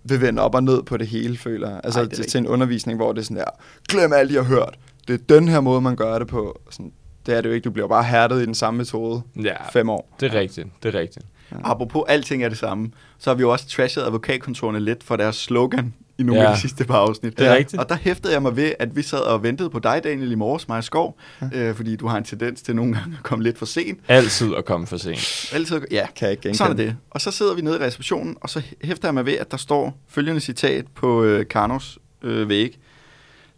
vil 0.03 0.21
vende 0.21 0.41
op 0.41 0.55
og 0.55 0.63
ned 0.63 0.83
på 0.83 0.97
det 0.97 1.07
hele, 1.07 1.37
føler. 1.37 1.81
Altså 1.81 1.99
Ej, 1.99 2.05
det 2.05 2.15
til, 2.15 2.25
til 2.27 2.37
en 2.37 2.47
undervisning, 2.47 2.97
hvor 2.97 3.11
det 3.13 3.19
er 3.19 3.23
sådan 3.23 3.37
der, 3.37 3.43
glem 3.89 4.13
alt, 4.13 4.31
I 4.31 4.33
har 4.35 4.43
hørt. 4.43 4.77
Det 5.07 5.13
er 5.13 5.35
den 5.39 5.47
her 5.47 5.59
måde, 5.59 5.81
man 5.81 5.95
gør 5.95 6.19
det 6.19 6.27
på. 6.27 6.61
Sådan, 6.69 6.91
det 7.25 7.35
er 7.37 7.41
det 7.41 7.49
jo 7.49 7.53
ikke. 7.53 7.65
Du 7.65 7.71
bliver 7.71 7.87
bare 7.87 8.03
hærdet 8.03 8.41
i 8.41 8.45
den 8.45 8.55
samme 8.55 8.77
metode 8.77 9.21
Ja, 9.43 9.69
fem 9.73 9.89
år. 9.89 10.15
det 10.19 10.33
er 10.33 10.39
rigtigt. 10.39 10.67
Det 10.83 10.95
er 10.95 10.99
rigtigt. 10.99 11.25
Apropos 11.63 12.03
alting 12.07 12.43
er 12.43 12.49
det 12.49 12.57
samme, 12.57 12.91
så 13.17 13.29
har 13.29 13.35
vi 13.35 13.41
jo 13.41 13.51
også 13.51 13.67
trashet 13.67 14.01
advokatkontorene 14.03 14.79
lidt 14.79 15.03
for 15.03 15.15
deres 15.15 15.35
slogan 15.35 15.93
i 16.17 16.23
nogle 16.23 16.41
Ja. 16.41 16.49
af 16.49 16.55
de 16.55 16.61
sidste 16.61 16.85
par 16.85 16.97
afsnit. 16.97 17.37
Det 17.39 17.47
er 17.47 17.55
rigtigt. 17.55 17.81
Og 17.81 17.89
der 17.89 17.95
hæftede 17.95 18.33
jeg 18.33 18.41
mig 18.41 18.55
ved, 18.55 18.71
at 18.79 18.95
vi 18.95 19.01
sad 19.01 19.19
og 19.19 19.43
ventede 19.43 19.69
på 19.69 19.79
dig, 19.79 20.01
Daniel, 20.03 20.31
i 20.31 20.35
morges, 20.35 20.67
mig 20.67 20.77
og 20.77 20.83
Skov, 20.83 21.17
øh, 21.53 21.75
fordi 21.75 21.95
du 21.95 22.07
har 22.07 22.17
en 22.17 22.23
tendens 22.23 22.61
til 22.61 22.75
nogle 22.75 22.93
gange 22.93 23.15
at 23.17 23.23
komme 23.23 23.43
lidt 23.43 23.57
for 23.57 23.65
sent. 23.65 23.99
Altid 24.07 24.55
at 24.55 24.65
komme 24.65 24.87
for 24.87 24.97
sent. 24.97 25.49
Altid, 25.53 25.81
ja, 25.91 26.07
Kan 26.15 26.25
jeg 26.25 26.31
ikke 26.31 26.41
genkende. 26.41 26.57
sådan 26.57 26.71
er 26.71 26.75
det. 26.83 26.95
Og 27.11 27.21
så 27.21 27.31
sidder 27.31 27.55
vi 27.55 27.61
nede 27.61 27.75
i 27.75 27.79
receptionen, 27.79 28.37
og 28.41 28.49
så 28.49 28.61
hæfter 28.81 29.07
jeg 29.07 29.13
mig 29.13 29.25
ved, 29.25 29.33
at 29.33 29.51
der 29.51 29.57
står 29.57 29.97
følgende 30.07 30.41
citat 30.41 30.85
på 30.95 31.23
øh, 31.23 31.47
Karnos 31.47 31.99
øh, 32.23 32.49
væg. 32.49 32.79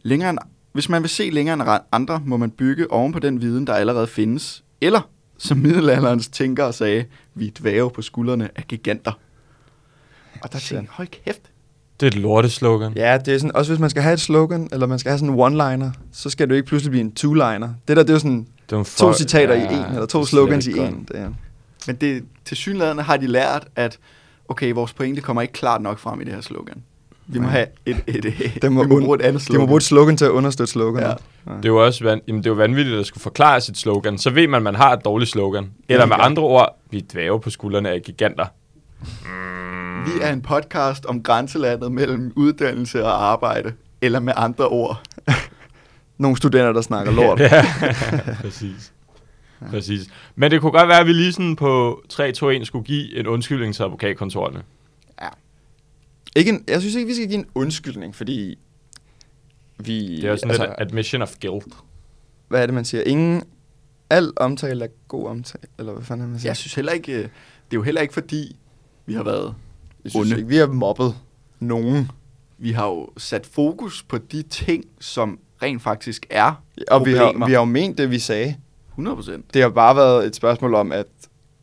Længere 0.03 0.29
end, 0.29 0.39
hvis 0.71 0.89
man 0.89 1.01
vil 1.01 1.09
se 1.09 1.29
længere 1.29 1.53
end 1.53 1.79
andre, 1.91 2.21
må 2.25 2.37
man 2.37 2.51
bygge 2.51 2.91
oven 2.91 3.11
på 3.13 3.19
den 3.19 3.41
viden, 3.41 3.67
der 3.67 3.73
allerede 3.73 4.07
findes. 4.07 4.63
Eller, 4.81 5.01
som 5.37 5.57
middelalderens 5.57 6.27
tænkere 6.27 6.73
sagde, 6.73 7.05
vi 7.35 7.49
dvæve 7.59 7.91
på 7.91 8.01
skuldrene 8.01 8.49
af 8.55 8.63
giganter. 8.67 9.11
Og 10.41 10.53
der 10.53 10.59
tænkte 10.59 10.75
jeg, 10.75 10.85
hold 10.89 11.07
kæft. 11.07 11.41
Det 11.99 12.05
er 12.05 12.07
et 12.07 12.15
lorteslogan. 12.17 12.93
Ja, 12.95 13.17
det 13.17 13.33
er 13.33 13.37
sådan, 13.37 13.55
også 13.55 13.71
hvis 13.71 13.79
man 13.79 13.89
skal 13.89 14.03
have 14.03 14.13
et 14.13 14.19
slogan, 14.19 14.69
eller 14.71 14.87
man 14.87 14.99
skal 14.99 15.09
have 15.09 15.19
sådan 15.19 15.33
en 15.33 15.39
one-liner, 15.39 15.91
så 16.11 16.29
skal 16.29 16.47
det 16.47 16.51
jo 16.51 16.55
ikke 16.55 16.67
pludselig 16.67 16.91
blive 16.91 17.01
en 17.01 17.13
two-liner. 17.19 17.67
Det 17.87 17.97
der, 17.97 18.03
det 18.03 18.09
er 18.09 18.13
jo 18.13 18.19
sådan 18.19 18.47
Det 18.69 18.75
er 18.75 18.79
en 18.79 18.85
to 18.85 18.89
for- 18.89 19.13
citater 19.13 19.55
Ja, 19.55 19.69
i 19.71 19.73
en, 19.73 19.85
eller 19.93 20.05
to 20.05 20.25
slogans 20.25 20.67
i 20.67 20.77
en. 20.77 21.05
Det 21.07 21.19
er. 21.19 21.29
Men 21.87 21.95
det, 21.95 22.23
til 22.45 22.57
synlædende 22.57 23.03
har 23.03 23.17
de 23.17 23.27
lært, 23.27 23.67
at 23.75 23.99
okay, 24.47 24.71
vores 24.73 24.93
pointe 24.93 25.21
kommer 25.21 25.41
ikke 25.41 25.53
klart 25.53 25.81
nok 25.81 25.99
frem 25.99 26.21
i 26.21 26.23
det 26.23 26.33
her 26.33 26.41
slogan. 26.41 26.83
Vi 27.31 27.39
må 27.39 27.47
have 27.47 27.65
et, 27.85 27.97
et, 28.07 28.25
et, 28.25 28.33
Det 28.61 28.71
må 28.71 28.83
vi 28.83 28.89
må 28.89 28.99
bruge 28.99 29.15
et 29.19 29.21
andet 29.21 29.39
De 29.39 29.45
slogan. 29.45 29.59
må 29.61 29.65
bruge 29.67 29.77
et 29.77 29.83
slogan 29.83 30.17
til 30.17 30.25
at 30.25 30.31
understøtte 30.31 30.71
sloganet. 30.73 31.07
Ja. 31.07 31.13
Ja. 31.51 31.57
Det 31.57 31.65
er 31.65 31.69
jo 31.69 31.85
også 31.85 32.03
van- 32.03 32.21
jamen, 32.27 32.43
det 32.43 32.45
er 32.49 32.51
jo 32.51 32.55
vanvittigt 32.55 32.97
at 32.99 33.05
skulle 33.05 33.21
forklare 33.21 33.61
sit 33.61 33.77
slogan. 33.77 34.17
Så 34.17 34.29
ved 34.29 34.47
man, 34.47 34.57
at 34.57 34.63
man 34.63 34.75
har 34.75 34.93
et 34.93 35.05
dårligt 35.05 35.31
slogan. 35.31 35.71
Eller 35.89 36.05
med 36.05 36.15
andre 36.19 36.43
ord, 36.43 36.79
vi 36.91 36.97
er 36.97 37.01
dvæve 37.13 37.39
på 37.41 37.49
skuldrene 37.49 37.89
af 37.89 38.01
giganter. 38.01 38.45
Vi 40.05 40.11
er 40.21 40.33
en 40.33 40.41
podcast 40.41 41.05
om 41.05 41.23
grænselandet 41.23 41.91
mellem 41.91 42.33
uddannelse 42.35 43.03
og 43.05 43.31
arbejde. 43.31 43.73
Eller 44.01 44.19
med 44.19 44.33
andre 44.35 44.67
ord. 44.67 45.01
Nogle 46.17 46.37
studenter, 46.37 46.73
der 46.73 46.81
snakker 46.81 47.11
lort. 47.13 47.39
ja, 47.51 47.65
præcis. 48.41 48.91
Præcis. 49.69 50.01
Men 50.35 50.51
det 50.51 50.61
kunne 50.61 50.71
godt 50.71 50.87
være, 50.87 50.99
at 50.99 51.05
vi 51.07 51.13
lige 51.13 51.31
sådan 51.33 51.55
på 51.55 52.01
3-2-1 52.13 52.63
skulle 52.63 52.85
give 52.85 53.17
en 53.19 53.27
undskyldning 53.27 53.75
til 53.75 53.83
advokatkontorerne. 53.83 54.61
Ikke 56.35 56.49
en, 56.49 56.63
jeg 56.67 56.81
synes 56.81 56.95
ikke, 56.95 57.07
vi 57.07 57.13
skal 57.13 57.27
give 57.27 57.39
en 57.39 57.45
undskyldning, 57.55 58.15
fordi 58.15 58.57
vi... 59.77 60.15
Det 60.15 60.23
er 60.23 60.29
jo 60.29 60.37
sådan 60.37 60.51
altså, 60.51 60.65
lidt 60.65 60.75
admission 60.77 61.21
of 61.21 61.35
guilt. 61.41 61.73
Hvad 62.47 62.61
er 62.61 62.65
det, 62.65 62.75
man 62.75 62.85
siger? 62.85 63.03
Ingen... 63.03 63.43
Al 64.11 64.31
omtale 64.35 64.85
er 64.85 64.89
god 65.07 65.27
omtale, 65.27 65.63
eller 65.79 65.93
hvad 65.93 66.03
fanden 66.03 66.21
er 66.21 66.25
det, 66.25 66.31
man 66.31 66.39
siger? 66.39 66.49
Jeg 66.49 66.57
synes 66.57 66.73
heller 66.73 66.91
ikke, 66.91 67.11
øh, 67.11 67.17
det 67.17 67.23
er 67.23 67.29
jo 67.73 67.81
heller 67.81 68.01
ikke 68.01 68.13
fordi, 68.13 68.57
vi 69.05 69.13
har 69.13 69.23
været 69.23 69.55
jeg 70.03 70.11
synes 70.11 70.25
onde. 70.25 70.37
ikke, 70.37 70.49
vi 70.49 70.55
har 70.55 70.67
mobbet 70.67 71.15
nogen. 71.59 72.11
Vi 72.57 72.71
har 72.71 72.87
jo 72.87 73.09
sat 73.17 73.45
fokus 73.45 74.03
på 74.03 74.17
de 74.17 74.41
ting, 74.41 74.85
som 74.99 75.39
rent 75.61 75.81
faktisk 75.81 76.25
er 76.29 76.63
Og 76.91 77.05
vi 77.05 77.13
har, 77.13 77.45
vi 77.45 77.51
har 77.51 77.59
jo 77.59 77.65
ment 77.65 77.97
det, 77.97 78.11
vi 78.11 78.19
sagde. 78.19 78.55
100 78.89 79.15
procent. 79.15 79.53
Det 79.53 79.61
har 79.61 79.69
bare 79.69 79.95
været 79.95 80.25
et 80.25 80.35
spørgsmål 80.35 80.73
om, 80.73 80.91
at 80.91 81.07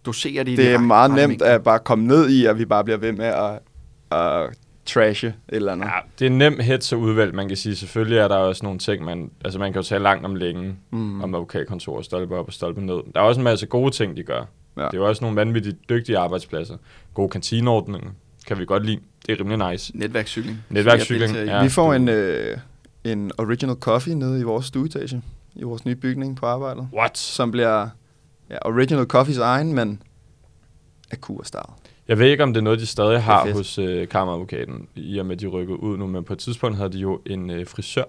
Doserer 0.06 0.44
det 0.44 0.52
i 0.52 0.56
det 0.56 0.64
de 0.64 0.70
er 0.70 0.78
meget 0.78 1.10
nemt 1.10 1.42
at 1.42 1.62
bare 1.62 1.78
komme 1.78 2.06
ned 2.06 2.30
i, 2.30 2.46
at 2.46 2.58
vi 2.58 2.64
bare 2.64 2.84
bliver 2.84 2.96
ved 2.96 3.12
med 3.12 3.26
at, 3.26 3.58
at 4.10 4.50
trashe 4.86 5.26
et 5.26 5.34
eller 5.48 5.72
andet. 5.72 5.86
Ja, 5.86 5.92
det 6.18 6.26
er 6.26 6.30
nemt 6.30 6.62
hets 6.62 6.92
og 6.92 7.00
udvalg, 7.00 7.34
man 7.34 7.48
kan 7.48 7.56
sige. 7.56 7.76
Selvfølgelig 7.76 8.18
er 8.18 8.28
der 8.28 8.36
også 8.36 8.64
nogle 8.64 8.78
ting, 8.78 9.04
man, 9.04 9.30
altså 9.44 9.58
man 9.58 9.72
kan 9.72 9.82
jo 9.82 9.86
tale 9.86 10.02
langt 10.02 10.24
om 10.24 10.34
længe, 10.34 10.76
Mm. 10.90 11.20
om 11.22 11.34
advokatkontor, 11.34 12.02
stolpe 12.02 12.36
op 12.36 12.46
og 12.46 12.52
stolpe 12.52 12.80
ned. 12.86 13.00
Der 13.14 13.20
er 13.20 13.24
også 13.24 13.40
en 13.40 13.44
masse 13.44 13.66
gode 13.66 13.90
ting, 13.90 14.16
de 14.16 14.22
gør. 14.22 14.44
Ja. 14.76 14.82
Det 14.84 14.94
er 14.94 14.98
jo 14.98 15.08
også 15.08 15.24
nogle 15.24 15.36
vanvittigt 15.36 15.76
dygtige 15.88 16.18
arbejdspladser. 16.18 16.76
Gode 17.14 17.28
kantineordninger 17.28 18.10
kan 18.46 18.58
vi 18.58 18.64
godt 18.64 18.86
lide. 18.86 19.00
Det 19.26 19.32
er 19.40 19.44
rimelig 19.44 19.70
nice. 19.70 19.92
Netværkscykling. 19.96 20.58
Netværkscykling, 20.70 21.34
ja. 21.36 21.62
vi 21.62 21.68
får 21.68 21.94
en, 21.94 22.08
øh, 22.08 22.58
en 23.04 23.30
original 23.38 23.76
coffee 23.76 24.14
nede 24.14 24.40
i 24.40 24.42
vores 24.42 24.66
stueetage, 24.66 25.22
i 25.54 25.62
vores 25.62 25.84
nye 25.84 25.94
bygning 25.94 26.36
på 26.36 26.46
arbejdet, 26.46 26.88
What? 26.92 27.18
som 27.18 27.50
bliver 27.50 27.88
ja, 28.50 28.56
original 28.64 29.04
coffees 29.06 29.38
egen, 29.38 29.72
men 29.74 30.02
af 31.10 31.20
kurstarvet. 31.20 31.70
Jeg 32.08 32.18
ved 32.18 32.26
ikke, 32.26 32.42
om 32.42 32.52
det 32.52 32.60
er 32.60 32.64
noget, 32.64 32.78
de 32.78 32.86
stadig 32.86 33.22
har 33.22 33.52
hos 33.52 33.78
øh, 33.78 34.08
kammeradvokaten, 34.08 34.88
i 34.94 35.18
og 35.18 35.26
med, 35.26 35.36
at 35.36 35.40
de 35.40 35.46
rykkede 35.46 35.82
ud 35.82 35.98
nu, 35.98 36.06
men 36.06 36.24
på 36.24 36.32
et 36.32 36.38
tidspunkt 36.38 36.76
havde 36.76 36.92
de 36.92 36.98
jo 36.98 37.20
en 37.26 37.50
øh, 37.50 37.66
frisør 37.66 38.04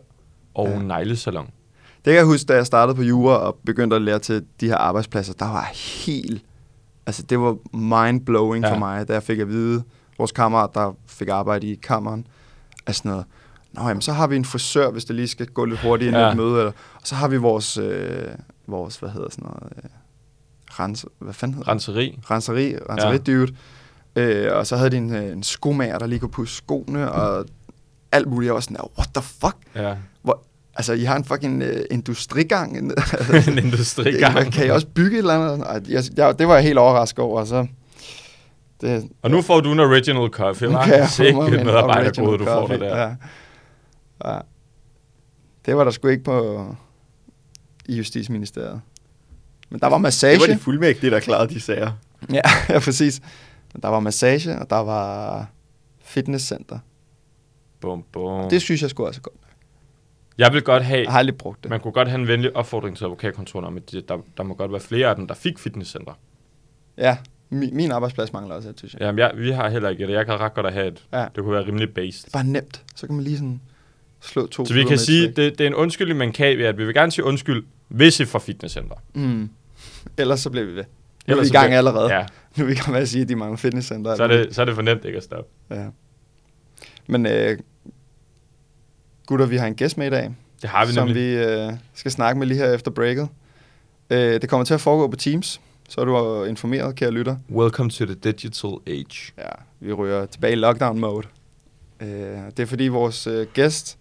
og 0.53 0.67
Ja. 0.67 0.79
neglesalon. 0.81 1.45
Det 1.45 2.11
kan 2.11 2.13
jeg 2.15 2.25
huske, 2.25 2.47
da 2.47 2.53
jeg 2.55 2.65
startede 2.65 2.95
på 2.95 3.01
jura 3.03 3.35
og 3.37 3.57
begyndte 3.65 3.95
at 3.95 4.01
lære 4.01 4.19
til 4.19 4.45
de 4.61 4.67
her 4.67 4.75
arbejdspladser, 4.77 5.33
der 5.33 5.45
var 5.45 5.71
helt... 6.05 6.43
Altså, 7.05 7.23
det 7.23 7.39
var 7.39 7.57
mind-blowing 7.73 8.65
ja. 8.65 8.73
For 8.73 8.77
mig, 8.79 9.07
da 9.07 9.13
jeg 9.13 9.23
fik 9.23 9.39
at 9.39 9.47
vide, 9.49 9.83
vores 10.17 10.31
kammerat, 10.31 10.69
der 10.73 10.95
fik 11.07 11.27
arbejde 11.27 11.67
i 11.67 11.75
kammeren, 11.75 12.27
af 12.87 12.95
sådan 12.95 13.11
noget, 13.11 13.25
Nå, 13.73 13.87
jamen, 13.87 14.01
så 14.01 14.13
har 14.13 14.27
vi 14.27 14.35
en 14.35 14.45
frisør, 14.45 14.91
hvis 14.91 15.05
det 15.05 15.15
lige 15.15 15.27
skal 15.27 15.45
gå 15.47 15.65
lidt 15.65 15.79
hurtigt 15.81 16.07
ind 16.07 16.17
i 16.17 16.19
Ja. 16.19 16.29
et 16.31 16.37
møde, 16.37 16.49
eller, 16.59 16.71
og 17.01 17.01
så 17.03 17.15
har 17.15 17.27
vi 17.27 17.37
vores, 17.37 17.77
øh, 17.77 18.27
vores 18.67 18.97
hvad 18.97 19.09
hedder 19.09 19.29
sådan 19.31 19.43
noget, 19.45 19.73
øh, 19.77 19.89
rens, 20.67 21.05
hvad 21.19 21.33
fanden 21.33 21.57
hedder? 21.57 21.71
Renseri. 21.71 22.19
renseri, 22.31 22.75
renseri 22.89 23.11
ja. 23.11 23.45
Øh, 24.17 24.55
og 24.55 24.67
så 24.67 24.75
havde 24.77 24.89
de 24.89 24.97
en, 24.97 25.15
øh, 25.15 25.31
en 25.31 25.43
skomager, 25.43 25.99
der 25.99 26.07
lige 26.07 26.19
kunne 26.19 26.31
pusse 26.31 26.55
skoene, 26.55 27.11
og 27.11 27.45
alt 28.11 28.27
muligt. 28.27 28.47
Jeg 28.47 28.53
var 28.53 28.59
sådan, 28.59 28.77
der, 28.77 28.91
what 28.97 29.09
the 29.13 29.23
fuck? 29.23 29.55
Ja. 29.75 29.95
Hvor, 30.21 30.43
altså, 30.75 30.93
I 30.93 31.03
har 31.03 31.15
en 31.15 31.23
fucking 31.23 31.63
øh, 31.63 31.81
industrigang. 31.91 32.77
en 33.47 33.57
industrigang. 33.57 34.51
kan 34.53 34.67
I 34.67 34.69
også 34.69 34.87
bygge 34.87 35.17
et 35.17 35.17
eller 35.17 35.51
andet? 35.51 35.89
Jeg, 35.89 36.03
jeg, 36.17 36.39
det 36.39 36.47
var 36.47 36.53
jeg 36.53 36.63
helt 36.63 36.77
overrasket 36.77 37.19
over. 37.19 37.45
Så 37.45 37.67
det, 38.81 39.09
Og 39.21 39.31
nu 39.31 39.41
får 39.41 39.59
du 39.59 39.71
en 39.71 39.79
original 39.79 40.29
coffee, 40.29 40.69
hva'? 40.69 40.85
kan 40.85 40.99
jeg 40.99 41.09
Sikke 41.09 41.39
original 41.39 41.65
du 42.39 42.45
får 42.45 42.67
der. 42.67 42.77
der. 42.77 42.97
Ja. 42.97 43.15
Ja. 44.25 44.39
Det 45.65 45.77
var 45.77 45.83
der 45.83 45.91
sgu 45.91 46.07
ikke 46.07 46.23
på 46.23 46.65
i 47.85 47.95
Justitsministeriet. 47.95 48.81
Men 49.69 49.79
der 49.79 49.87
var 49.87 49.97
massage. 49.97 50.33
Det 50.39 50.47
var 50.47 50.53
de 50.53 50.59
fuldmægtige, 50.59 51.11
der 51.11 51.19
klarede 51.19 51.53
de 51.53 51.59
sager. 51.61 51.91
Ja, 52.33 52.41
ja, 52.69 52.79
præcis. 52.79 53.21
Men 53.77 53.81
der 53.81 53.87
var 53.89 53.99
massage, 53.99 54.59
og 54.59 54.69
der 54.69 54.75
var 54.75 55.47
fitnesscenter. 56.01 56.79
Bum, 57.81 58.03
bum. 58.13 58.49
Det 58.49 58.61
synes 58.61 58.81
jeg 58.81 58.89
skulle 58.89 59.09
også 59.09 59.21
godt. 59.21 59.35
Jeg 60.37 60.53
vil 60.53 60.61
godt 60.61 60.83
have, 60.83 61.03
Jeg 61.03 61.11
har 61.11 61.19
aldrig 61.19 61.37
brugt 61.37 61.63
det. 61.63 61.69
man 61.69 61.79
kunne 61.79 61.91
godt 61.91 62.07
have 62.07 62.21
en 62.21 62.27
venlig 62.27 62.55
opfordring 62.55 62.97
til 62.97 63.03
advokatkontoret 63.03 63.65
om, 63.65 63.77
at 63.77 63.91
der, 64.07 64.17
der 64.37 64.43
må 64.43 64.53
godt 64.53 64.71
være 64.71 64.79
flere 64.81 65.07
af 65.07 65.15
dem, 65.15 65.27
der 65.27 65.35
fik 65.35 65.59
fitnesscenter. 65.59 66.13
Ja, 66.97 67.17
min, 67.49 67.75
min 67.75 67.91
arbejdsplads 67.91 68.33
mangler 68.33 68.55
også 68.55 68.73
synes 68.77 68.93
jeg. 68.93 69.01
Jamen, 69.01 69.19
jeg, 69.19 69.31
vi 69.35 69.51
har 69.51 69.69
heller 69.69 69.89
ikke 69.89 70.07
det. 70.07 70.13
Jeg 70.13 70.25
kan 70.25 70.39
ret 70.39 70.53
godt 70.53 70.73
have 70.73 70.87
et. 70.87 71.03
Ja. 71.13 71.25
Det 71.35 71.43
kunne 71.43 71.51
være 71.53 71.65
rimelig 71.67 71.93
based. 71.93 72.21
Det 72.25 72.27
er 72.27 72.37
bare 72.37 72.43
nemt. 72.43 72.83
Så 72.95 73.07
kan 73.07 73.15
man 73.15 73.23
lige 73.23 73.37
sådan 73.37 73.61
slå 74.21 74.47
to 74.47 74.65
Så 74.65 74.73
vi 74.73 74.83
kan 74.83 74.97
sige, 74.97 75.27
det, 75.27 75.35
det 75.37 75.61
er 75.61 75.67
en 75.67 75.75
undskyldning, 75.75 76.17
man 76.17 76.31
kan 76.31 76.57
ved, 76.57 76.65
at 76.65 76.77
vi 76.77 76.85
vil 76.85 76.93
gerne 76.93 77.11
sige 77.11 77.25
undskyld, 77.25 77.65
hvis 77.87 78.19
I 78.19 78.25
får 78.25 78.39
fitnesscenter. 78.39 78.95
Mm. 79.13 79.49
Ellers 80.17 80.39
så 80.39 80.49
bliver 80.49 80.65
vi 80.65 80.71
ved. 80.75 80.83
Nu 80.83 80.87
er 81.27 81.31
Ellers 81.31 81.45
vi 81.45 81.49
i 81.49 81.51
gang 81.51 81.65
bliver- 81.67 81.77
allerede. 81.77 82.13
Ja, 82.15 82.25
Nu 82.57 82.63
er 82.63 82.67
vi 82.67 82.71
i 82.73 82.75
gang 82.75 82.91
med 82.91 83.01
at 83.01 83.09
sige, 83.09 83.21
at 83.21 83.29
de 83.29 83.35
mangler 83.35 83.57
fitnesscenter. 83.57 84.15
så 84.15 84.23
er, 84.23 84.27
det, 84.27 84.55
så 84.55 84.61
er 84.61 84.65
det 84.65 84.75
for 84.75 84.81
nemt 84.81 85.05
ikke 85.05 85.17
at 85.17 85.23
stoppe. 85.23 85.51
Ja. 85.71 85.85
Men 87.07 87.25
øh, 87.25 87.57
gutter, 89.25 89.45
vi 89.45 89.57
har 89.57 89.67
en 89.67 89.75
gæst 89.75 89.97
med 89.97 90.07
i 90.07 90.09
dag, 90.09 90.35
Det 90.61 90.69
har 90.69 90.85
vi 90.85 90.91
som 90.93 91.07
nemlig. 91.07 91.37
vi 91.39 91.43
øh, 91.43 91.73
skal 91.93 92.11
snakke 92.11 92.39
med 92.39 92.47
lige 92.47 92.57
her 92.57 92.73
efter 92.73 92.91
breaket. 92.91 93.29
Øh, 94.09 94.41
det 94.41 94.49
kommer 94.49 94.65
til 94.65 94.73
at 94.73 94.81
foregå 94.81 95.07
på 95.07 95.15
Teams, 95.17 95.61
så 95.89 96.01
er 96.01 96.05
du 96.05 96.43
informeret, 96.43 96.95
kære 96.95 97.11
lytter. 97.11 97.35
Welcome 97.51 97.89
to 97.89 98.05
the 98.05 98.15
digital 98.15 98.71
age. 98.87 99.33
Ja, 99.37 99.49
vi 99.79 99.93
ryger 99.93 100.25
tilbage 100.25 100.53
i 100.53 100.55
lockdown 100.55 100.99
mode. 100.99 101.27
Øh, 102.01 102.07
det 102.57 102.59
er 102.59 102.65
fordi 102.65 102.87
vores 102.87 103.27
øh, 103.27 103.47
gæst, 103.53 103.97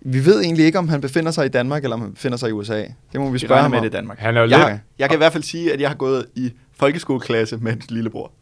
vi 0.00 0.24
ved 0.24 0.40
egentlig 0.42 0.66
ikke, 0.66 0.78
om 0.78 0.88
han 0.88 1.00
befinder 1.00 1.30
sig 1.30 1.46
i 1.46 1.48
Danmark, 1.48 1.82
eller 1.82 1.96
om 1.96 2.00
han 2.02 2.12
befinder 2.12 2.38
sig 2.38 2.48
i 2.48 2.52
USA. 2.52 2.84
Det 3.12 3.20
må 3.20 3.30
vi 3.30 3.38
spørge 3.38 3.60
ham 3.62 3.70
med 3.70 3.78
om. 3.78 3.84
det 3.84 3.90
i 3.90 3.96
Danmark. 3.96 4.18
Han 4.18 4.36
er 4.36 4.40
jo 4.40 4.48
Jeg, 4.48 4.68
lidt... 4.70 4.80
jeg 4.98 5.08
kan 5.08 5.16
i 5.16 5.18
hvert 5.18 5.32
fald 5.32 5.42
sige, 5.44 5.72
at 5.72 5.80
jeg 5.80 5.88
har 5.88 5.96
gået 5.96 6.26
i 6.34 6.52
folkeskoleklasse 6.78 7.56
med 7.56 7.72
hans 7.72 7.90
lillebror. 7.90 8.32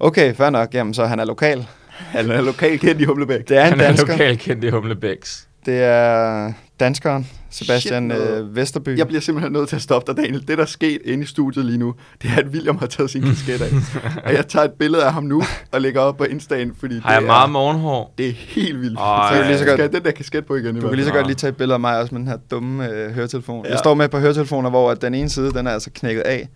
Okay, 0.00 0.34
fair 0.34 0.50
nok. 0.50 0.74
Jamen, 0.74 0.94
så 0.94 1.06
han 1.06 1.20
er 1.20 1.24
lokal. 1.24 1.66
Han 1.88 2.30
er 2.30 2.40
lokal 2.40 2.78
kendt 2.78 3.00
i 3.00 3.04
Humlebæk. 3.04 3.48
Det 3.48 3.56
er 3.56 3.64
en 3.72 3.80
Han 3.80 3.80
er 3.80 4.06
lokalt 4.06 4.40
kendt 4.40 4.64
i 4.64 4.68
Humlebæks. 4.68 5.48
Det 5.66 5.82
er 5.82 6.52
danskeren, 6.80 7.26
Sebastian 7.50 8.10
Shit, 8.10 8.22
øh, 8.30 8.56
Vesterby. 8.56 8.98
Jeg 8.98 9.06
bliver 9.06 9.20
simpelthen 9.20 9.52
nødt 9.52 9.68
til 9.68 9.76
at 9.76 9.82
stoppe 9.82 10.12
dig, 10.12 10.22
Daniel. 10.24 10.48
Det, 10.48 10.58
der 10.58 10.62
er 10.64 10.66
sket 10.66 10.98
inde 11.04 11.22
i 11.22 11.26
studiet 11.26 11.64
lige 11.64 11.78
nu, 11.78 11.94
det 12.22 12.30
er, 12.30 12.40
at 12.40 12.46
William 12.46 12.78
har 12.78 12.86
taget 12.86 13.10
sin 13.10 13.22
kasket 13.22 13.60
af. 13.62 13.70
og 14.26 14.32
jeg 14.34 14.46
tager 14.48 14.64
et 14.64 14.72
billede 14.72 15.04
af 15.04 15.12
ham 15.12 15.22
nu 15.24 15.42
og 15.72 15.80
lægger 15.80 16.00
op 16.00 16.16
på 16.16 16.24
Insta'en, 16.24 16.74
fordi 16.80 16.98
Har 17.00 17.12
jeg 17.12 17.20
det, 17.20 17.26
meget 17.26 17.46
er, 17.48 17.50
morgenhår? 17.52 18.14
det 18.18 18.28
er 18.28 18.32
helt 18.32 18.80
vildt. 18.80 18.98
Ej. 18.98 19.28
så 19.32 19.36
jeg 19.36 19.46
lige 19.46 19.58
så 19.58 19.62
skal 19.64 19.72
godt- 19.72 19.80
have 19.80 19.92
den 19.92 20.04
der 20.04 20.10
kasket 20.10 20.46
på 20.46 20.56
igen. 20.56 20.76
i 20.76 20.80
Du 20.80 20.86
kan 20.88 20.96
lige 20.96 21.06
så 21.06 21.12
godt 21.12 21.26
lige 21.26 21.36
tage 21.36 21.48
et 21.48 21.56
billede 21.56 21.74
af 21.74 21.80
mig 21.80 21.98
også 22.00 22.14
med 22.14 22.20
den 22.20 22.28
her 22.28 22.36
dumme 22.50 22.88
øh, 22.90 23.10
høretelefon. 23.14 23.64
Ja. 23.64 23.70
Jeg 23.70 23.78
står 23.78 23.94
med 23.94 24.08
par 24.08 24.18
høretelefoner, 24.20 24.70
hvor 24.70 24.90
at 24.90 25.02
den 25.02 25.14
ene 25.14 25.28
side, 25.30 25.52
den 25.52 25.66
er 25.66 25.70
altså 25.70 25.90
knækket 25.94 26.22
af. 26.22 26.48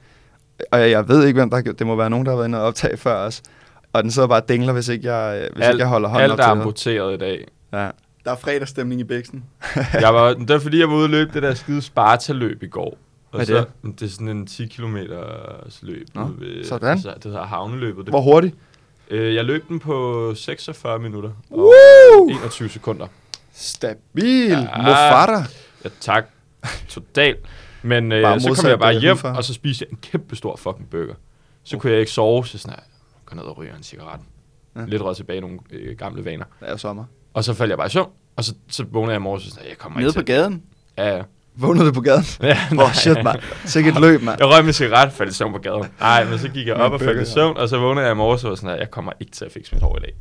Og 0.73 0.81
jeg, 0.81 0.91
jeg 0.91 1.09
ved 1.09 1.27
ikke, 1.27 1.39
hvem 1.41 1.51
der 1.51 1.57
har 1.57 1.63
gjort 1.63 1.79
det. 1.79 1.87
må 1.87 1.97
være 1.97 2.11
nogen, 2.11 2.27
der 2.27 2.33
har 2.33 2.37
været 2.37 2.49
inde 2.49 2.59
og 2.61 2.65
optage 2.67 2.97
før 2.97 3.15
os. 3.17 3.43
Og 3.93 4.03
den 4.03 4.11
sidder 4.11 4.29
bare 4.29 4.41
og 4.43 4.49
dingler, 4.49 4.73
hvis 4.73 4.89
ikke 4.89 5.13
jeg, 5.15 5.37
øh, 5.43 5.49
hvis 5.57 5.65
alt, 5.65 5.75
ikke 5.75 5.81
jeg 5.83 5.89
holder 5.89 6.09
hånden 6.09 6.23
alt 6.25 6.33
op 6.33 6.39
er 6.39 6.43
til 6.43 6.51
det. 6.51 6.61
amputeret 6.61 7.15
i 7.15 7.19
dag. 7.19 7.45
Ja. 7.73 7.89
Der 8.27 8.33
er 8.33 8.37
fredagsstemning 8.37 9.01
i 9.01 9.05
Bæksten. 9.05 9.45
Jeg 10.01 10.15
var, 10.15 10.35
det 10.35 10.49
var 10.49 10.59
fordi, 10.59 10.79
jeg 10.79 10.89
var 10.89 10.95
ude 10.95 11.05
og 11.05 11.11
løbe 11.11 11.31
det 11.35 11.43
der 11.43 11.55
skide 11.55 11.83
Sparta-løb 11.83 12.63
i 12.63 12.67
går. 12.67 12.85
Og 12.91 12.99
Hvad 13.31 13.41
er 13.41 13.45
så, 13.45 13.67
det? 13.85 14.01
det 14.01 14.07
er 14.07 14.11
sådan 14.11 14.29
en 14.29 14.47
10 14.47 14.67
km 14.67 14.97
løb. 15.83 16.07
Nå, 16.15 16.31
ved, 16.39 16.65
sådan. 16.65 16.89
Altså, 16.89 17.15
det 17.15 17.25
hedder 17.25 17.45
havneløbet. 17.45 18.07
Det, 18.07 18.13
Hvor 18.13 18.21
hurtigt? 18.21 18.55
øh, 19.11 19.35
jeg 19.35 19.45
løb 19.45 19.69
den 19.69 19.79
på 19.79 20.33
46 20.35 20.99
minutter 20.99 21.31
og 21.51 21.59
Woo! 21.59 22.29
21 22.29 22.69
sekunder. 22.69 23.07
Stabil. 23.53 24.49
Ja. 24.49 24.61
Mofata. 24.77 25.45
Ja, 25.85 25.89
tak. 26.01 26.25
Totalt. 26.89 27.39
Men 27.83 28.13
øh, 28.13 28.23
Bare 28.23 28.41
så 28.41 28.55
kom 28.61 28.71
jeg 28.71 28.79
bare 28.79 28.95
øh, 28.95 29.01
hjem, 29.01 29.17
og 29.25 29.45
så 29.45 29.55
spiste 29.55 29.83
jeg 29.83 29.93
en 29.93 29.99
kæmpe 30.03 30.37
stor 30.37 30.57
fucking 30.57 30.91
burger. 30.91 31.15
Så 31.65 31.79
kunne 31.79 31.93
jeg 31.93 32.01
ikke 32.01 32.13
sove, 32.13 32.47
så 32.47 32.59
sådan, 32.59 32.77
jeg 32.77 32.85
går 33.27 33.37
ned 33.37 33.43
og 33.45 33.59
ryger 33.59 33.77
en 33.77 33.83
cigaret. 33.83 34.21
Ja. 34.77 34.85
Lidt 34.87 35.03
rød 35.03 35.15
tilbage 35.15 35.41
nogle 35.41 35.59
øh, 35.71 35.97
gamle 35.97 36.25
vaner. 36.25 36.45
Det 36.61 36.69
er 36.69 36.71
jo 36.73 36.77
sommer. 36.79 37.05
Og 37.37 37.45
så 37.45 37.55
faldt 37.55 37.71
jeg 37.71 37.79
bare 37.79 37.87
i 37.87 37.91
søvn, 37.91 38.09
og 38.37 38.45
så, 38.45 38.55
så 38.69 38.85
vågnede 38.93 39.13
jeg 39.13 39.21
i 39.21 39.23
morges, 39.23 39.45
og 39.47 39.51
sådan, 39.53 39.69
jeg 39.69 39.79
kommer 39.79 39.99
Nede 40.01 40.09
ikke 40.09 40.19
på 40.21 40.27
til. 40.27 40.35
gaden. 40.35 40.63
Ja, 40.99 41.17
ja. 41.17 41.23
Vågnede 41.57 41.87
du 41.87 41.93
på 41.93 42.01
gaden? 42.01 42.25
ja 42.43 42.59
Åh, 42.73 42.79
oh, 42.85 42.93
shit, 42.93 43.25
mand. 43.25 43.39
Sikke 43.65 43.91
et 43.91 44.01
løb, 44.01 44.23
mand. 44.23 44.37
Jeg 44.41 44.49
røg 44.49 44.65
med 44.65 44.73
cigaret, 44.73 45.13
faldt 45.13 45.33
i 45.33 45.35
søvn 45.35 45.53
på 45.53 45.59
gaden. 45.59 45.85
Nej, 46.01 46.25
men 46.25 46.39
så 46.39 46.49
gik 46.49 46.67
jeg 46.67 46.75
op 46.75 46.93
og 46.93 47.01
faldt 47.01 47.29
i 47.29 47.33
søvn, 47.33 47.57
og 47.57 47.69
så 47.69 47.79
vågnede 47.79 48.07
jeg 48.07 48.13
i 48.13 48.17
morges 48.17 48.45
og 48.45 48.51
var 48.51 48.57
sådan, 48.57 48.71
at 48.71 48.81
jeg 48.81 48.91
kommer 48.91 49.13
ikke 49.21 49.33
til 49.33 49.45
at 49.45 49.53
fikse 49.53 49.75
mit 49.75 49.83
hår 49.83 49.97
i 49.97 50.01
dag. 50.01 50.13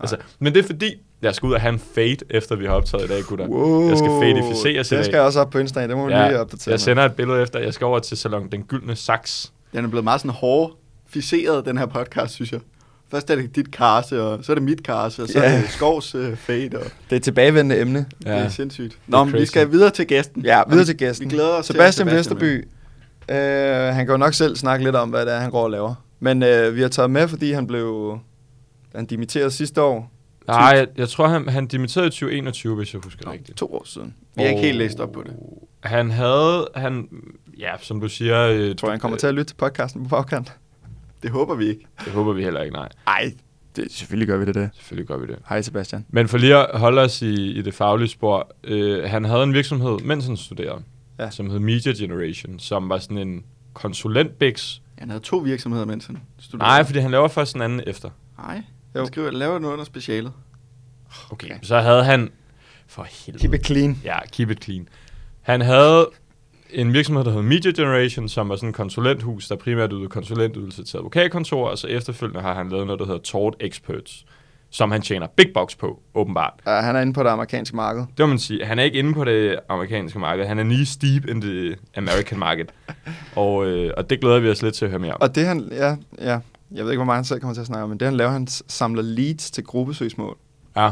Altså, 0.00 0.16
men 0.38 0.54
det 0.54 0.62
er 0.62 0.66
fordi, 0.66 0.94
jeg 1.22 1.34
skal 1.34 1.46
ud 1.46 1.52
og 1.52 1.60
have 1.60 1.72
en 1.72 1.82
fade, 1.94 2.16
efter 2.30 2.56
vi 2.56 2.66
har 2.66 2.72
optaget 2.72 3.04
i 3.04 3.08
dag, 3.08 3.22
gutter. 3.22 3.46
Wow. 3.48 3.88
Jeg 3.88 3.98
skal 3.98 4.10
fadificeres 4.22 4.90
i 4.92 4.94
Det 4.94 4.98
dag. 4.98 5.04
skal 5.04 5.16
jeg 5.16 5.24
også 5.26 5.40
op 5.40 5.50
på 5.50 5.58
Insta. 5.58 5.86
Det 5.88 5.96
må 5.96 6.06
vi 6.06 6.12
lige 6.12 6.40
opdatere. 6.40 6.72
jeg 6.72 6.80
sender 6.80 7.04
et 7.04 7.12
billede 7.14 7.42
efter, 7.42 7.58
jeg 7.58 7.74
skal 7.74 7.84
over 7.84 7.98
til 7.98 8.16
salon 8.16 8.48
Den 8.52 8.62
Gyldne 8.62 8.96
Saks. 8.96 9.52
Den 9.72 9.84
er 9.84 9.88
blevet 9.88 10.04
meget 10.04 10.20
sådan 10.20 10.30
hårdficeret, 10.34 11.64
den 11.64 11.78
her 11.78 11.86
podcast, 11.86 12.34
synes 12.34 12.52
jeg. 12.52 12.60
Først 13.10 13.30
er 13.30 13.34
det 13.36 13.56
dit 13.56 13.70
karse, 13.70 14.22
og 14.22 14.44
så 14.44 14.52
er 14.52 14.54
det 14.54 14.62
mit 14.62 14.82
karse, 14.82 15.22
og 15.22 15.28
så 15.28 15.38
Ja. 15.38 15.52
er 15.56 15.60
det 15.60 15.70
Skovs 15.70 16.14
uh, 16.14 16.36
fade, 16.36 16.70
og 16.74 16.84
Det 16.84 16.90
er 17.12 17.16
et 17.16 17.22
tilbagevendende 17.22 17.80
emne. 17.80 18.06
ja. 18.24 18.30
det 18.36 18.44
er 18.44 18.48
sindssygt. 18.48 18.98
Nå, 19.06 19.24
men 19.24 19.34
vi 19.34 19.46
skal 19.46 19.70
videre 19.70 19.90
til 19.90 20.06
gæsten. 20.06 20.42
Ja, 20.44 20.62
videre 20.68 20.78
vi- 20.78 20.84
til 20.86 20.96
gæsten. 20.96 21.30
Vi 21.30 21.34
glæder 21.34 21.48
os 21.54 21.66
Sebastian 21.66 22.06
til 22.06 22.10
have 22.12 22.18
Vesterby. 22.18 22.68
Øh, 23.30 23.94
han 23.94 24.06
kan 24.06 24.12
jo 24.12 24.16
nok 24.16 24.34
selv 24.34 24.56
snakke 24.56 24.84
lidt 24.84 24.96
om, 24.96 25.10
hvad 25.10 25.26
det 25.26 25.34
er, 25.34 25.38
han 25.38 25.50
går 25.50 25.62
og 25.64 25.70
laver. 25.70 25.94
Men 26.20 26.42
øh, 26.42 26.76
vi 26.76 26.80
har 26.82 26.88
taget 26.88 27.10
med, 27.10 27.28
fordi 27.28 27.52
han 27.52 27.66
blev... 27.66 28.18
Han 28.94 29.06
dimitterede 29.06 29.50
sidste 29.50 29.82
år. 29.82 30.12
Nej, 30.46 30.56
jeg, 30.58 30.86
jeg 30.96 31.08
tror, 31.08 31.28
han, 31.28 31.48
han 31.48 31.66
dimitterede 31.66 32.06
i 32.06 32.10
2021, 32.10 32.76
hvis 32.76 32.94
jeg 32.94 33.00
husker 33.04 33.24
Nå, 33.26 33.32
rigtigt. 33.32 33.58
to 33.58 33.74
år 33.74 33.82
siden. 33.86 34.14
Vi 34.36 34.42
har 34.42 34.48
ikke 34.50 34.62
helt 34.62 34.78
læst 34.78 35.00
op 35.00 35.12
på 35.12 35.22
det. 35.26 35.32
Han 35.80 36.10
havde, 36.10 36.68
han, 36.74 37.08
ja, 37.58 37.70
som 37.80 38.00
du 38.00 38.08
siger... 38.08 38.40
Øh, 38.40 38.68
Jeg 38.68 38.76
tror, 38.76 38.90
han 38.90 39.00
kommer 39.00 39.18
til 39.18 39.26
at 39.26 39.34
lytte 39.34 39.50
til 39.50 39.56
podcasten 39.56 40.02
på 40.02 40.08
bagkant. 40.08 40.52
Det 41.22 41.30
håber 41.30 41.54
vi 41.54 41.66
ikke. 41.68 41.86
Det 42.04 42.12
håber 42.12 42.32
vi 42.32 42.42
heller 42.44 42.62
ikke, 42.62 42.74
nej. 42.76 42.88
Nej, 43.06 43.32
det, 43.76 43.92
selvfølgelig 43.92 44.28
gør 44.28 44.36
vi 44.36 44.44
det, 44.44 44.54
det. 44.54 44.70
Selvfølgelig 44.74 45.08
gør 45.08 45.16
vi 45.16 45.26
det. 45.26 45.38
Hej 45.48 45.62
Sebastian. 45.62 46.06
Men 46.08 46.28
for 46.28 46.38
lige 46.38 46.56
at 46.56 46.78
holde 46.80 47.00
os 47.00 47.22
i, 47.22 47.50
i 47.50 47.62
det 47.62 47.74
faglige 47.74 48.08
spor, 48.08 48.52
øh, 48.64 49.04
han 49.10 49.24
havde 49.24 49.42
en 49.42 49.54
virksomhed, 49.54 49.98
mens 49.98 50.26
han 50.26 50.36
studerede, 50.36 50.82
Ja. 51.18 51.24
ja. 51.24 51.30
som 51.30 51.50
hed 51.50 51.58
Media 51.58 51.92
Generation, 51.92 52.58
som 52.58 52.88
var 52.88 52.98
sådan 52.98 53.18
en 53.18 53.44
konsulentbiks. 53.74 54.82
Han 54.98 55.10
havde 55.10 55.22
to 55.22 55.36
virksomheder, 55.36 55.86
mens 55.86 56.06
han 56.06 56.18
studerede. 56.38 56.68
Nej, 56.68 56.84
fordi 56.84 56.98
han 56.98 57.10
laver 57.10 57.28
først 57.28 57.54
en 57.54 57.62
anden 57.62 57.80
efter. 57.86 58.10
Nej, 58.38 58.62
han 58.96 59.06
skriver, 59.06 59.30
laver 59.30 59.58
noget 59.58 59.72
under 59.72 59.84
specialet. 59.84 60.32
Okay. 61.30 61.50
Så 61.62 61.80
havde 61.80 62.04
han... 62.04 62.30
For 62.86 63.02
helvede. 63.10 63.42
Keep 63.42 63.54
it 63.54 63.66
clean. 63.66 63.98
Ja, 64.04 64.18
keep 64.32 64.50
it 64.50 64.64
clean. 64.64 64.88
Han 65.40 65.60
havde 65.60 66.08
en 66.72 66.92
virksomhed, 66.92 67.24
der 67.24 67.30
hed 67.30 67.42
Media 67.42 67.70
Generation, 67.76 68.28
som 68.28 68.48
var 68.48 68.56
sådan 68.56 68.68
en 68.68 68.72
konsulenthus, 68.72 69.48
der 69.48 69.56
primært 69.56 69.90
ydede 69.92 70.08
konsulentydelse 70.08 70.84
til 70.84 70.96
advokatkontorer, 70.96 71.70
og 71.70 71.78
så 71.78 71.86
efterfølgende 71.86 72.40
har 72.40 72.54
han 72.54 72.68
lavet 72.68 72.86
noget, 72.86 73.00
der 73.00 73.06
hedder 73.06 73.20
Tort 73.20 73.54
Experts, 73.60 74.24
som 74.70 74.90
han 74.90 75.02
tjener 75.02 75.26
big 75.36 75.46
box 75.54 75.76
på, 75.78 76.00
åbenbart. 76.14 76.52
Uh, 76.66 76.72
han 76.72 76.96
er 76.96 77.00
inde 77.00 77.12
på 77.12 77.22
det 77.22 77.28
amerikanske 77.28 77.76
marked. 77.76 78.00
Det 78.00 78.18
må 78.18 78.26
man 78.26 78.38
sige. 78.38 78.64
Han 78.66 78.78
er 78.78 78.82
ikke 78.82 78.98
inde 78.98 79.14
på 79.14 79.24
det 79.24 79.58
amerikanske 79.68 80.18
marked. 80.18 80.46
Han 80.46 80.58
er 80.58 80.64
lige 80.64 80.86
steep 80.86 81.28
in 81.28 81.40
the 81.40 81.76
American 81.96 82.38
market. 82.38 82.70
og, 83.36 83.66
øh, 83.66 83.92
og 83.96 84.10
det 84.10 84.20
glæder 84.20 84.38
vi 84.38 84.50
os 84.50 84.62
lidt 84.62 84.74
til 84.74 84.84
at 84.84 84.90
høre 84.90 85.00
mere 85.00 85.12
om. 85.14 85.20
Og 85.20 85.34
det 85.34 85.46
han, 85.46 85.68
ja, 85.72 85.96
ja, 86.18 86.38
jeg 86.74 86.84
ved 86.84 86.90
ikke, 86.90 86.98
hvor 86.98 87.04
meget 87.04 87.16
han 87.18 87.24
selv 87.24 87.40
kommer 87.40 87.54
til 87.54 87.60
at 87.60 87.66
snakke 87.66 87.82
om, 87.82 87.88
men 87.88 88.00
det 88.00 88.06
han 88.06 88.16
laver, 88.16 88.30
han 88.30 88.46
samler 88.46 89.02
leads 89.02 89.50
til 89.50 89.64
gruppesøgsmål. 89.64 90.36
Ja, 90.76 90.90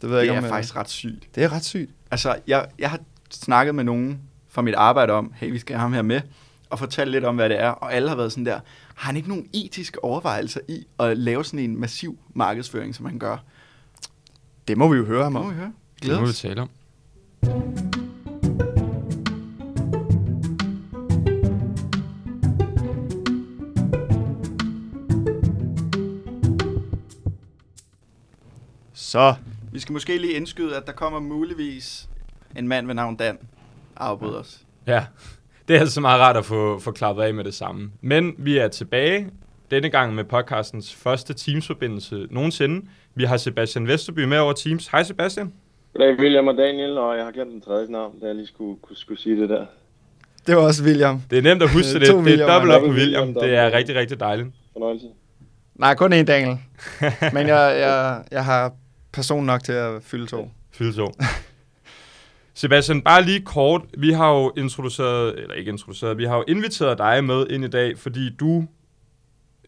Det 0.00 0.10
ved 0.10 0.16
jeg 0.16 0.16
Det 0.16 0.22
ikke, 0.22 0.34
er 0.34 0.38
om, 0.38 0.44
øh, 0.44 0.50
faktisk 0.50 0.76
ret 0.76 0.90
sygt. 0.90 1.28
Det 1.34 1.44
er 1.44 1.52
ret 1.52 1.64
sygt. 1.64 1.90
Altså, 2.10 2.36
jeg, 2.46 2.66
jeg 2.78 2.90
har 2.90 2.98
snakket 3.30 3.74
med 3.74 3.84
nogen 3.84 4.20
fra 4.58 4.62
mit 4.62 4.74
arbejde 4.74 5.12
om, 5.12 5.32
hey, 5.36 5.50
vi 5.50 5.58
skal 5.58 5.76
have 5.76 5.80
ham 5.80 5.92
her 5.92 6.02
med, 6.02 6.20
og 6.70 6.78
fortælle 6.78 7.12
lidt 7.12 7.24
om, 7.24 7.34
hvad 7.36 7.48
det 7.48 7.60
er, 7.60 7.68
og 7.68 7.94
alle 7.94 8.08
har 8.08 8.16
været 8.16 8.32
sådan 8.32 8.46
der, 8.46 8.60
har 8.94 9.06
han 9.06 9.16
ikke 9.16 9.28
nogen 9.28 9.48
etiske 9.52 10.04
overvejelser 10.04 10.60
i 10.68 10.86
at 11.00 11.18
lave 11.18 11.44
sådan 11.44 11.58
en 11.58 11.80
massiv 11.80 12.18
markedsføring, 12.34 12.94
som 12.94 13.06
han 13.06 13.18
gør? 13.18 13.36
Det 14.68 14.78
må 14.78 14.88
vi 14.88 14.96
jo 14.96 15.04
høre 15.04 15.22
ham 15.22 15.32
Må 15.32 15.38
om. 15.38 15.50
vi 15.50 15.54
høre? 15.54 15.72
det 15.94 16.02
Glæder 16.02 16.20
må 16.20 16.26
vi 16.26 16.32
tale 16.32 16.60
om. 16.62 16.68
Så. 28.92 29.34
Vi 29.72 29.80
skal 29.80 29.92
måske 29.92 30.18
lige 30.18 30.32
indskyde, 30.32 30.76
at 30.76 30.86
der 30.86 30.92
kommer 30.92 31.20
muligvis 31.20 32.08
en 32.56 32.68
mand 32.68 32.86
ved 32.86 32.94
navn 32.94 33.16
Dan 33.16 33.38
afbryder 33.98 34.38
os. 34.38 34.58
Ja, 34.86 35.04
det 35.68 35.76
er 35.76 35.80
altså 35.80 36.00
meget 36.00 36.20
rart 36.20 36.36
at 36.36 36.44
få, 36.44 36.78
få 36.78 36.90
klappet 36.92 37.22
af 37.22 37.34
med 37.34 37.44
det 37.44 37.54
samme. 37.54 37.90
Men 38.00 38.34
vi 38.38 38.58
er 38.58 38.68
tilbage, 38.68 39.26
denne 39.70 39.88
gang 39.90 40.14
med 40.14 40.24
podcastens 40.24 40.94
første 40.94 41.34
Teams-forbindelse 41.34 42.26
nogensinde. 42.30 42.86
Vi 43.14 43.24
har 43.24 43.36
Sebastian 43.36 43.86
Vesterby 43.86 44.24
med 44.24 44.38
over 44.38 44.52
Teams. 44.52 44.88
Hej 44.88 45.02
Sebastian. 45.02 45.52
Goddag, 45.94 46.18
William 46.18 46.48
og 46.48 46.54
Daniel, 46.56 46.98
og 46.98 47.16
jeg 47.16 47.24
har 47.24 47.32
glemt 47.32 47.52
den 47.52 47.60
tredje 47.60 47.86
navn, 47.90 48.20
da 48.20 48.26
jeg 48.26 48.34
lige 48.34 48.46
skulle, 48.46 48.78
skulle, 48.84 48.98
skulle 48.98 49.20
sige 49.20 49.40
det 49.40 49.48
der. 49.48 49.66
Det 50.46 50.56
var 50.56 50.62
også 50.62 50.84
William. 50.84 51.22
Det 51.30 51.38
er 51.38 51.42
nemt 51.42 51.62
at 51.62 51.70
huske 51.72 51.92
To 51.92 51.98
det. 51.98 52.00
Det 52.08 52.10
er 52.10 52.16
William. 52.22 52.48
dobbelt 52.48 52.72
op 52.74 52.80
på 52.82 52.88
William. 52.88 53.22
William, 53.28 53.42
Det 53.44 53.54
er 53.54 53.72
rigtig, 53.72 53.94
rigtig 53.96 54.20
dejligt. 54.20 54.48
Fornøjelse. 54.72 55.06
Nej, 55.74 55.94
kun 55.94 56.12
én 56.12 56.22
Daniel. 56.24 56.58
Men 57.34 57.46
jeg, 57.46 57.76
jeg, 57.80 58.22
jeg 58.30 58.44
har 58.44 58.72
person 59.12 59.44
nok 59.44 59.62
til 59.64 59.72
at 59.72 60.02
fylde 60.02 60.26
to. 60.26 60.50
Fylde 60.72 60.92
så. 60.92 61.12
Sebastian, 62.58 63.02
bare 63.02 63.24
lige 63.24 63.40
kort. 63.40 63.82
Vi 63.98 64.12
har 64.12 64.32
jo 64.34 64.52
introduceret, 64.56 65.38
eller 65.38 65.54
ikke 65.54 65.70
introduceret, 65.70 66.18
vi 66.18 66.24
har 66.24 66.36
jo 66.36 66.44
inviteret 66.48 66.98
dig 66.98 67.24
med 67.24 67.46
ind 67.50 67.64
i 67.64 67.68
dag, 67.68 67.98
fordi 67.98 68.30
du 68.40 68.66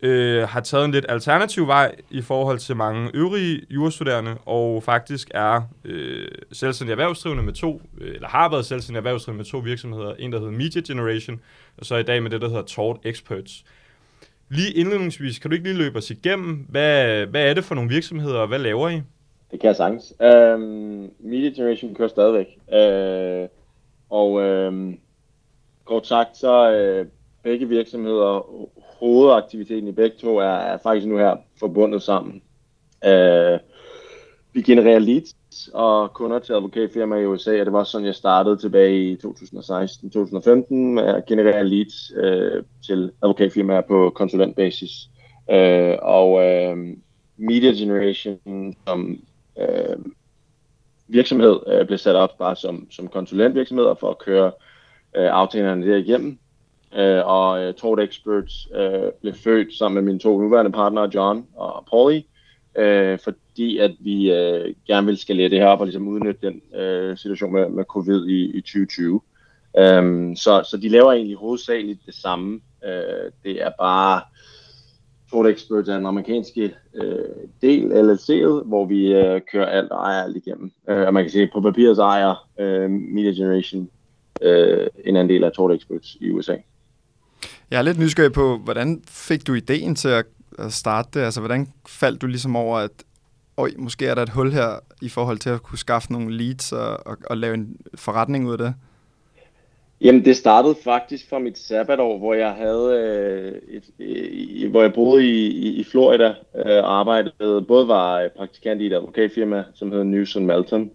øh, 0.02 0.48
har 0.48 0.60
taget 0.60 0.84
en 0.84 0.90
lidt 0.90 1.06
alternativ 1.08 1.66
vej 1.66 1.94
i 2.10 2.22
forhold 2.22 2.58
til 2.58 2.76
mange 2.76 3.10
øvrige 3.14 3.60
jurastuderende, 3.70 4.36
og 4.46 4.82
faktisk 4.82 5.30
er 5.34 5.62
øh, 5.84 6.28
selvstændig 6.52 6.92
erhvervsdrivende 6.92 7.42
med 7.42 7.52
to, 7.52 7.82
øh, 8.00 8.14
eller 8.14 8.28
har 8.28 8.50
været 8.50 8.66
selvstændig 8.66 8.98
erhvervsdrivende 8.98 9.38
med 9.38 9.50
to 9.50 9.58
virksomheder. 9.58 10.14
En, 10.14 10.32
der 10.32 10.38
hedder 10.38 10.52
Media 10.52 10.82
Generation, 10.86 11.40
og 11.78 11.86
så 11.86 11.96
i 11.96 12.02
dag 12.02 12.22
med 12.22 12.30
det, 12.30 12.40
der 12.40 12.48
hedder 12.48 12.62
Tort 12.62 12.98
Experts. 13.04 13.64
Lige 14.48 14.72
indledningsvis, 14.72 15.38
kan 15.38 15.50
du 15.50 15.54
ikke 15.54 15.68
lige 15.68 15.78
løbe 15.78 15.98
os 15.98 16.10
igennem, 16.10 16.66
hvad, 16.68 17.26
hvad 17.26 17.50
er 17.50 17.54
det 17.54 17.64
for 17.64 17.74
nogle 17.74 17.90
virksomheder, 17.90 18.38
og 18.38 18.48
hvad 18.48 18.58
laver 18.58 18.88
I? 18.88 19.02
Det 19.50 19.60
kan 19.60 19.68
jeg 19.68 19.76
sagtens. 19.76 20.14
Øhm, 20.22 21.10
Media 21.18 21.50
Generation 21.50 21.94
kører 21.94 22.08
stadigvæk. 22.08 22.58
Øh, 22.72 23.48
og 24.10 24.42
øhm, 24.42 24.98
kort 25.84 26.06
sagt, 26.06 26.36
så 26.36 26.72
øh, 26.72 27.06
begge 27.42 27.68
virksomheder, 27.68 28.46
hovedaktiviteten 28.98 29.88
i 29.88 29.92
begge 29.92 30.16
to 30.20 30.36
er, 30.36 30.44
er 30.44 30.78
faktisk 30.82 31.06
nu 31.06 31.16
her 31.16 31.36
forbundet 31.58 32.02
sammen. 32.02 32.42
Øh, 33.04 33.58
vi 34.52 34.62
genererer 34.62 34.98
leads 34.98 35.34
og 35.74 36.12
kunder 36.12 36.38
til 36.38 36.52
advokatfirmaer 36.52 37.20
i 37.20 37.26
USA, 37.26 37.60
og 37.60 37.66
det 37.66 37.72
var 37.72 37.84
sådan, 37.84 38.06
jeg 38.06 38.14
startede 38.14 38.56
tilbage 38.56 39.12
i 39.12 39.16
2016-2015 39.16 40.74
med 40.74 41.02
at 41.02 41.26
generere 41.26 41.64
leads 41.64 42.12
øh, 42.16 42.62
til 42.86 43.12
advokatfirmaer 43.22 43.80
på 43.80 44.12
konsulentbasis. 44.14 44.90
Øh, 45.50 45.96
og 46.02 46.44
øh, 46.44 46.76
Media 47.36 47.70
Generation 47.70 48.76
som 48.86 49.18
øh, 49.58 49.96
virksomhed 51.08 51.60
øh, 51.66 51.86
blev 51.86 51.98
sat 51.98 52.16
op 52.16 52.38
bare 52.38 52.56
som, 52.56 52.90
som 52.90 53.08
konsulentvirksomheder 53.08 53.94
for 53.94 54.10
at 54.10 54.18
køre 54.18 54.52
øh, 55.16 55.30
aftalerne 55.30 55.90
der 55.90 55.96
igennem. 55.96 56.38
Øh, 56.96 57.26
og 57.26 57.62
øh, 57.62 57.74
Tort 57.74 58.00
Experts 58.00 58.68
øh, 58.74 59.12
blev 59.20 59.34
født 59.34 59.74
sammen 59.74 59.94
med 59.94 60.12
mine 60.12 60.18
to 60.18 60.40
nuværende 60.40 60.72
partnere, 60.72 61.10
John 61.14 61.46
og 61.56 61.86
Pauli, 61.90 62.26
øh, 62.78 63.18
fordi 63.18 63.78
at 63.78 63.92
vi 64.00 64.32
øh, 64.32 64.74
gerne 64.86 65.06
vil 65.06 65.18
skalere 65.18 65.48
det 65.48 65.58
her 65.58 65.66
op 65.66 65.80
og 65.80 65.86
ligesom 65.86 66.08
udnytte 66.08 66.46
den 66.46 66.80
øh, 66.80 67.16
situation 67.16 67.52
med, 67.52 67.68
med 67.68 67.84
covid 67.84 68.26
i, 68.26 68.56
i 68.56 68.60
2020. 68.60 69.20
Øhm, 69.78 70.36
så, 70.36 70.62
så 70.70 70.76
de 70.76 70.88
laver 70.88 71.12
egentlig 71.12 71.36
hovedsageligt 71.36 72.06
det 72.06 72.14
samme. 72.14 72.60
Øh, 72.84 73.32
det 73.44 73.62
er 73.62 73.70
bare 73.78 74.20
Tort 75.30 75.46
Experts 75.46 75.88
er 75.88 75.96
den 75.96 76.06
amerikanske 76.06 76.74
øh, 76.94 77.18
del 77.62 77.92
LLC'et, 77.92 78.64
hvor 78.64 78.86
vi 78.86 79.12
øh, 79.12 79.40
kører 79.52 79.66
alt 79.66 79.90
og 79.90 79.98
ejer 79.98 80.22
alt 80.22 80.36
igennem. 80.36 80.72
Øh, 80.88 81.06
og 81.06 81.14
man 81.14 81.24
kan 81.24 81.30
sige, 81.30 81.50
på 81.52 81.60
papiret 81.60 81.96
så 81.96 82.02
ejer 82.02 82.48
øh, 82.60 82.90
Media 82.90 83.30
Generation 83.30 83.90
øh, 84.42 84.86
en 85.04 85.16
anden 85.16 85.34
del 85.34 85.44
af 85.44 85.52
Tort 85.52 85.72
Experts 85.72 86.16
i 86.20 86.30
USA. 86.30 86.56
Jeg 87.70 87.78
er 87.78 87.82
lidt 87.82 87.98
nysgerrig 87.98 88.32
på, 88.32 88.56
hvordan 88.56 89.02
fik 89.08 89.46
du 89.46 89.54
ideen 89.54 89.94
til 89.94 90.08
at, 90.08 90.26
at 90.58 90.72
starte 90.72 91.08
det? 91.14 91.24
Altså, 91.24 91.40
hvordan 91.40 91.68
faldt 91.88 92.22
du 92.22 92.26
ligesom 92.26 92.56
over, 92.56 92.78
at 92.78 92.90
Øj, 93.56 93.70
måske 93.78 94.06
er 94.06 94.14
der 94.14 94.22
et 94.22 94.28
hul 94.28 94.52
her 94.52 94.78
i 95.02 95.08
forhold 95.08 95.38
til 95.38 95.50
at 95.50 95.62
kunne 95.62 95.78
skaffe 95.78 96.12
nogle 96.12 96.36
leads 96.36 96.72
og, 96.72 97.06
og, 97.06 97.16
og 97.30 97.36
lave 97.36 97.54
en 97.54 97.76
forretning 97.94 98.46
ud 98.46 98.52
af 98.52 98.58
det? 98.58 98.74
Jamen, 100.02 100.24
det 100.24 100.36
startede 100.36 100.74
faktisk 100.84 101.28
fra 101.28 101.38
mit 101.38 101.58
sabbatår, 101.58 102.18
hvor 102.18 102.34
jeg 102.34 102.52
havde 102.52 103.00
øh, 103.00 103.76
et, 103.76 103.84
øh, 103.98 104.70
hvor 104.70 104.82
jeg 104.82 104.92
boede 104.92 105.26
i, 105.26 105.46
i, 105.46 105.80
i 105.80 105.84
Florida 105.84 106.34
øh, 106.54 106.84
arbejdede, 106.84 107.64
både 107.68 107.88
var 107.88 108.28
praktikant 108.36 108.80
i 108.80 108.86
et 108.86 108.92
advokatfirma, 108.92 109.64
som 109.74 109.90
hedder 109.90 110.04
News 110.04 110.36
Malton, 110.36 110.90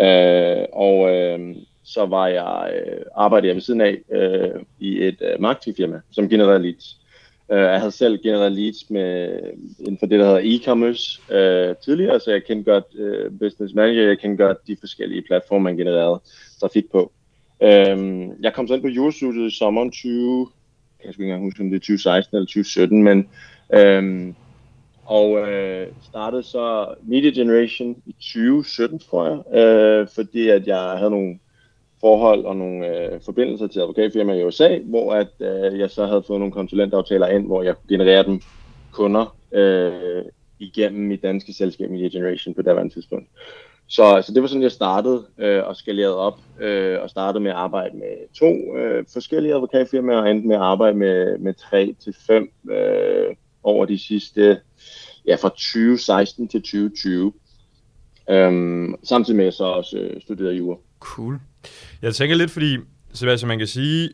øh, 0.00 0.64
og 0.72 1.14
øh, 1.14 1.56
så 1.84 2.06
var 2.06 2.26
jeg 2.26 2.72
øh, 2.74 3.02
arbejdede 3.14 3.48
jeg 3.48 3.54
ved 3.54 3.62
siden 3.62 3.80
af 3.80 3.98
øh, 4.12 4.60
i 4.80 5.02
et 5.02 5.22
øh, 5.22 5.40
marketingfirma, 5.40 6.00
som 6.10 6.28
genererede 6.28 6.62
leads. 6.62 7.00
Øh, 7.52 7.58
jeg 7.58 7.78
havde 7.78 7.92
selv 7.92 8.22
genereret 8.22 8.52
leads 8.52 8.90
med, 8.90 9.38
inden 9.80 9.98
for 9.98 10.06
det, 10.06 10.20
der 10.20 10.26
hedder 10.26 10.40
e-commerce 10.40 11.34
øh, 11.34 11.76
tidligere, 11.76 12.20
så 12.20 12.30
jeg 12.30 12.44
kendte 12.44 12.70
godt 12.70 12.84
øh, 12.98 13.38
Business 13.38 13.74
Manager, 13.74 14.08
jeg 14.08 14.18
kendte 14.18 14.44
godt 14.44 14.66
de 14.66 14.76
forskellige 14.80 15.22
platforme, 15.22 15.64
man 15.64 15.76
genererede 15.76 16.20
trafik 16.60 16.90
på. 16.92 17.12
Øhm, 17.64 18.42
jeg 18.42 18.54
kom 18.54 18.68
så 18.68 18.74
ind 18.74 18.82
på 18.82 18.88
jurastudiet 18.88 19.52
i 19.52 19.58
sommeren 19.58 19.90
20, 19.90 20.48
jeg 20.98 21.04
kan 21.04 21.10
ikke 21.10 21.22
engang 21.22 21.44
huske, 21.44 21.62
om 21.62 21.70
det 21.70 21.76
er 21.76 21.80
2016 21.80 22.36
eller 22.36 22.46
2017, 22.46 23.02
men 23.02 23.28
øhm, 23.74 24.34
og 25.04 25.38
øh, 25.38 25.86
startede 26.02 26.42
så 26.42 26.94
Media 27.02 27.30
Generation 27.30 27.96
i 28.06 28.12
2017, 28.12 28.98
tror 28.98 29.26
jeg, 29.26 29.58
øh, 29.58 30.08
fordi 30.14 30.48
at 30.48 30.66
jeg 30.66 30.80
havde 30.80 31.10
nogle 31.10 31.38
forhold 32.00 32.44
og 32.44 32.56
nogle 32.56 32.86
øh, 32.86 33.20
forbindelser 33.24 33.66
til 33.66 33.80
advokatfirmaer 33.80 34.36
i 34.36 34.44
USA, 34.44 34.78
hvor 34.78 35.12
at 35.12 35.28
øh, 35.40 35.78
jeg 35.78 35.90
så 35.90 36.06
havde 36.06 36.22
fået 36.26 36.40
nogle 36.40 36.52
konsulentaftaler 36.52 37.26
ind, 37.28 37.46
hvor 37.46 37.62
jeg 37.62 37.74
kunne 37.76 37.88
generere 37.88 38.26
dem 38.26 38.40
kunder 38.92 39.36
øh, 39.52 40.22
igennem 40.58 41.08
mit 41.08 41.22
danske 41.22 41.52
selskab 41.52 41.90
Media 41.90 42.08
Generation 42.08 42.54
på 42.54 42.62
daværende 42.62 42.94
tidspunkt. 42.94 43.28
Så, 43.86 44.22
så 44.26 44.32
det 44.34 44.42
var 44.42 44.48
sådan, 44.48 44.62
jeg 44.62 44.72
startede 44.72 45.26
øh, 45.38 45.62
og 45.64 45.76
skalerede 45.76 46.16
op, 46.16 46.38
øh, 46.60 47.02
og 47.02 47.10
startede 47.10 47.42
med 47.42 47.50
at 47.50 47.56
arbejde 47.56 47.96
med 47.96 48.34
to 48.34 48.76
øh, 48.78 49.04
forskellige 49.12 49.54
advokatfirmaer, 49.54 50.18
og 50.18 50.30
endte 50.30 50.48
med 50.48 50.56
at 50.56 50.62
arbejde 50.62 50.96
med, 50.96 51.38
med 51.38 51.54
tre 51.54 51.94
til 52.04 52.16
fem 52.26 52.50
øh, 52.70 53.36
over 53.62 53.86
de 53.86 53.98
sidste, 53.98 54.60
ja, 55.26 55.34
fra 55.34 55.48
2016 55.48 56.48
til 56.48 56.60
2020. 56.60 57.32
Øhm, 58.30 58.94
samtidig 59.02 59.36
med 59.36 59.44
at 59.44 59.46
jeg 59.46 59.52
så 59.52 59.64
også 59.64 59.98
øh, 59.98 60.20
studerede 60.22 60.54
jura. 60.54 60.76
Cool. 61.00 61.38
Jeg 62.02 62.14
tænker 62.14 62.36
lidt, 62.36 62.50
fordi, 62.50 62.78
Sebastian, 63.12 63.48
man 63.48 63.58
kan 63.58 63.66
sige, 63.66 64.10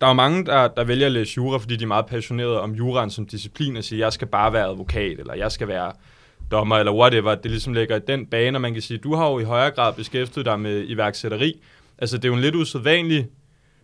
der 0.00 0.06
er 0.06 0.12
mange, 0.12 0.44
der, 0.44 0.68
der 0.68 0.84
vælger 0.84 1.06
at 1.06 1.12
læse 1.12 1.34
jura, 1.36 1.58
fordi 1.58 1.76
de 1.76 1.84
er 1.84 1.88
meget 1.88 2.06
passionerede 2.06 2.60
om 2.60 2.74
juraen 2.74 3.10
som 3.10 3.26
disciplin, 3.26 3.76
og 3.76 3.84
siger, 3.84 4.06
jeg 4.06 4.12
skal 4.12 4.28
bare 4.28 4.52
være 4.52 4.66
advokat, 4.66 5.18
eller 5.18 5.34
jeg 5.34 5.52
skal 5.52 5.68
være 5.68 5.92
dommer, 6.50 6.76
eller 6.76 6.92
whatever, 6.92 7.34
det 7.34 7.50
ligesom 7.50 7.72
ligger 7.72 7.96
i 7.96 8.00
den 8.06 8.26
bane, 8.26 8.56
og 8.56 8.60
man 8.60 8.72
kan 8.72 8.82
sige, 8.82 8.98
du 8.98 9.14
har 9.14 9.30
jo 9.30 9.38
i 9.38 9.44
højere 9.44 9.70
grad 9.70 9.92
beskæftiget 9.92 10.46
dig 10.46 10.60
med 10.60 10.84
iværksætteri. 10.88 11.62
Altså, 11.98 12.16
det 12.16 12.24
er 12.24 12.28
jo 12.28 12.34
en 12.34 12.40
lidt 12.40 12.54
usædvanlig 12.54 13.26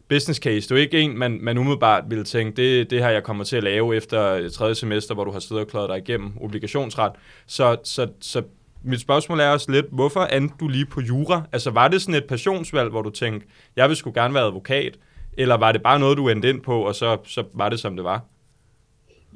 business 0.09 0.40
case. 0.40 0.61
Det 0.61 0.70
er 0.70 0.74
jo 0.76 0.81
ikke 0.81 1.00
en, 1.00 1.18
man, 1.18 1.38
man 1.42 1.59
umiddelbart 1.59 2.05
ville 2.09 2.24
tænke, 2.24 2.62
det 2.62 2.90
det 2.90 3.02
her, 3.02 3.11
jeg 3.11 3.22
kommer 3.22 3.44
til 3.44 3.57
at 3.57 3.62
lave 3.62 3.96
efter 3.96 4.48
tredje 4.48 4.74
semester, 4.74 5.14
hvor 5.14 5.24
du 5.24 5.31
har 5.31 5.38
siddet 5.38 5.64
og 5.64 5.70
klaret 5.70 5.88
dig 5.88 5.98
igennem 5.98 6.33
obligationsret. 6.40 7.12
Så, 7.46 7.76
så, 7.85 8.09
så 8.20 8.42
mit 8.83 9.00
spørgsmål 9.00 9.40
er 9.40 9.48
også 9.48 9.72
lidt, 9.72 9.87
hvorfor 9.92 10.20
andet 10.20 10.52
du 10.61 10.68
lige 10.68 10.87
på 10.87 11.00
jura? 11.00 11.42
Altså, 11.52 11.70
var 11.70 11.88
det 11.88 12.02
sådan 12.02 12.14
et 12.14 12.24
passionsvalg, 12.24 12.90
hvor 12.90 13.02
du 13.02 13.11
tænkte, 13.11 13.46
jeg 13.76 13.88
vil 13.88 13.96
sgu 13.96 14.12
gerne 14.14 14.35
være 14.35 14.44
advokat, 14.44 14.96
eller 15.38 15.57
var 15.57 15.72
det 15.72 15.83
bare 15.83 15.98
noget, 15.98 16.18
du 16.18 16.29
endte 16.29 16.50
ind 16.50 16.61
på, 16.61 16.81
og 16.81 16.94
så, 16.94 17.18
så 17.24 17.44
var 17.55 17.68
det, 17.68 17.81
som 17.81 17.96
det 17.96 18.05
var? 18.05 18.24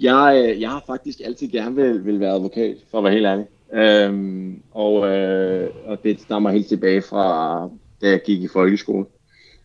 Jeg, 0.01 0.45
øh, 0.45 0.61
jeg 0.61 0.71
har 0.71 0.83
faktisk 0.87 1.21
altid 1.25 1.49
gerne 1.49 1.77
vil, 1.77 2.07
vil 2.07 2.21
være 2.21 2.35
advokat, 2.35 2.77
for 2.91 2.99
at 2.99 3.05
være 3.05 3.13
helt 3.13 3.27
ærlig. 3.27 3.47
Øhm, 3.73 4.63
og, 4.71 5.09
øh, 5.09 5.71
og 5.87 6.03
det 6.03 6.21
stammer 6.21 6.51
helt 6.51 6.67
tilbage 6.67 7.03
fra, 7.03 7.69
da 8.01 8.09
jeg 8.09 8.21
gik 8.27 8.43
i 8.43 8.49
folkeskole. 8.49 9.07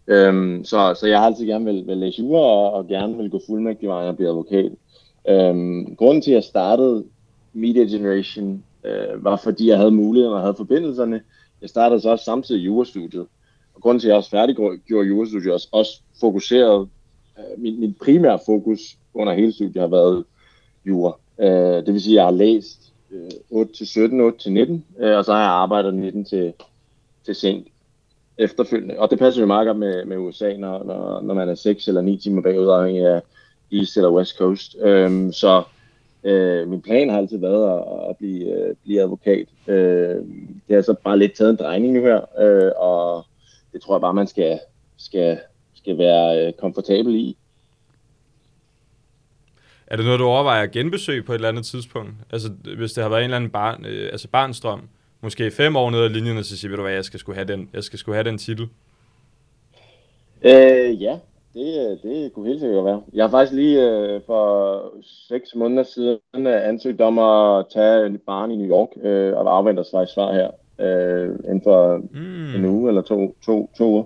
Øhm, 0.07 0.63
så, 0.63 0.95
så 0.99 1.07
jeg 1.07 1.19
har 1.19 1.25
altid 1.25 1.45
gerne 1.45 1.65
vil, 1.65 1.87
vil 1.87 1.97
læse 1.97 2.21
jura, 2.21 2.39
og, 2.39 2.73
og 2.73 2.87
gerne 2.87 3.17
vil 3.17 3.29
gå 3.29 3.41
fuldmægtig 3.47 3.89
og 3.89 4.15
blive 4.15 4.29
advokat. 4.29 4.71
Øhm, 5.29 5.95
grunden 5.95 6.21
til, 6.21 6.31
at 6.31 6.35
jeg 6.35 6.43
startede 6.43 7.05
Media 7.53 7.83
Generation, 7.83 8.63
øh, 8.85 9.23
var 9.23 9.35
fordi 9.43 9.69
jeg 9.69 9.77
havde 9.77 9.91
muligheden 9.91 10.35
og 10.35 10.41
havde 10.41 10.55
forbindelserne. 10.57 11.21
Jeg 11.61 11.69
startede 11.69 12.01
så 12.01 12.09
også 12.09 12.25
samtidig 12.25 12.65
jurastudiet. 12.65 13.25
Og 13.75 13.81
grunden 13.81 13.99
til, 13.99 14.07
at 14.07 14.09
jeg 14.09 14.17
også 14.17 14.29
færdiggjorde 14.29 15.07
jurastudiet, 15.07 15.53
også, 15.53 15.67
også 15.71 16.01
fokuseret, 16.19 16.89
øh, 17.37 17.61
min, 17.61 17.79
min 17.79 17.95
primære 18.01 18.39
fokus 18.45 18.97
under 19.15 19.33
hele 19.33 19.53
studiet 19.53 19.81
har 19.81 19.87
været 19.87 20.23
jura. 20.87 21.17
Øh, 21.39 21.85
det 21.85 21.93
vil 21.93 22.01
sige, 22.01 22.13
at 22.13 22.15
jeg 22.15 22.23
har 22.23 22.31
læst 22.31 22.93
øh, 23.11 23.31
8 23.49 23.73
til 23.73 23.87
17, 23.87 24.21
8 24.21 24.39
til 24.39 24.51
19, 24.51 24.85
øh, 24.99 25.17
og 25.17 25.25
så 25.25 25.33
har 25.33 25.41
jeg 25.41 25.49
arbejdet 25.49 25.93
19 25.93 26.25
til, 26.25 26.53
til 27.25 27.35
sent 27.35 27.67
efterfølgende. 28.37 28.99
Og 28.99 29.09
det 29.09 29.19
passer 29.19 29.41
jo 29.41 29.47
meget 29.47 29.67
godt 29.67 29.77
med, 29.77 30.05
med 30.05 30.17
USA, 30.17 30.57
når, 30.57 30.83
når, 30.83 31.21
når 31.21 31.33
man 31.33 31.49
er 31.49 31.55
6 31.55 31.87
eller 31.87 32.01
9 32.01 32.17
timer 32.17 32.41
bagud, 32.41 32.69
afhængig 32.69 33.05
af 33.05 33.21
East 33.71 33.97
eller 33.97 34.11
West 34.11 34.37
Coast. 34.37 34.75
Øh, 34.81 35.33
så 35.33 35.63
øh, 36.23 36.67
min 36.67 36.81
plan 36.81 37.09
har 37.09 37.17
altid 37.17 37.37
været 37.37 37.79
at, 37.79 38.09
at 38.09 38.17
blive, 38.17 38.51
øh, 38.51 38.75
blive 38.83 39.01
advokat. 39.01 39.47
Øh, 39.67 40.15
det 40.67 40.75
har 40.75 40.81
så 40.81 40.95
bare 41.03 41.19
lidt 41.19 41.33
taget 41.33 41.49
en 41.49 41.55
drejning 41.55 41.93
nu 41.93 42.01
her, 42.01 42.41
øh, 42.41 42.71
og 42.77 43.25
det 43.73 43.81
tror 43.81 43.95
jeg 43.95 44.01
bare, 44.01 44.13
man 44.13 44.27
skal, 44.27 44.59
skal, 44.97 45.37
skal 45.75 45.97
være 45.97 46.47
øh, 46.47 46.53
komfortabel 46.53 47.15
i. 47.15 47.37
Er 49.87 49.95
det 49.95 50.05
noget, 50.05 50.19
du 50.19 50.25
overvejer 50.25 50.63
at 50.63 50.71
genbesøge 50.71 51.23
på 51.23 51.31
et 51.31 51.35
eller 51.35 51.49
andet 51.49 51.65
tidspunkt? 51.65 52.11
Altså, 52.33 52.49
hvis 52.77 52.93
det 52.93 53.03
har 53.03 53.09
været 53.09 53.21
en 53.21 53.23
eller 53.23 53.37
anden 53.37 53.49
barn, 53.49 53.85
øh, 53.85 54.09
altså 54.11 54.27
barnstrøm, 54.27 54.81
måske 55.21 55.51
fem 55.51 55.75
år 55.75 55.91
nede 55.91 56.05
ad 56.05 56.09
linjen, 56.09 56.37
og 56.37 56.45
så 56.45 56.57
siger, 56.57 56.69
ved 56.69 56.77
du 56.77 56.83
hvad, 56.83 56.93
jeg 56.93 57.05
skal 57.05 57.19
skulle 57.19 57.35
have 57.35 57.47
den, 57.47 57.69
jeg 57.73 57.83
skal 57.83 57.99
skulle 57.99 58.15
have 58.15 58.29
den 58.29 58.37
titel? 58.37 58.67
Øh, 60.41 61.01
ja, 61.01 61.17
det, 61.53 61.99
det 62.03 62.33
kunne 62.33 62.47
helt 62.47 62.59
sikkert 62.59 62.85
være. 62.85 63.01
Jeg 63.13 63.23
har 63.23 63.29
faktisk 63.29 63.53
lige 63.53 63.89
øh, 63.89 64.21
for 64.25 64.81
seks 65.27 65.55
måneder 65.55 65.83
siden 65.83 66.47
øh, 66.47 66.67
ansøgt 66.67 67.01
om 67.01 67.19
at 67.19 67.65
tage 67.73 68.05
et 68.05 68.21
barn 68.21 68.51
i 68.51 68.55
New 68.55 68.69
York, 68.69 68.89
øh, 69.03 69.33
og 69.37 69.57
afventer 69.57 69.83
sig 69.83 70.07
svar 70.07 70.33
her 70.33 70.49
øh, 70.79 71.35
inden 71.45 71.61
for 71.63 71.97
mm. 72.11 72.55
en 72.55 72.65
uge 72.65 72.89
eller 72.89 73.01
to, 73.01 73.35
to, 73.45 73.71
to 73.77 73.85
uger. 73.85 74.03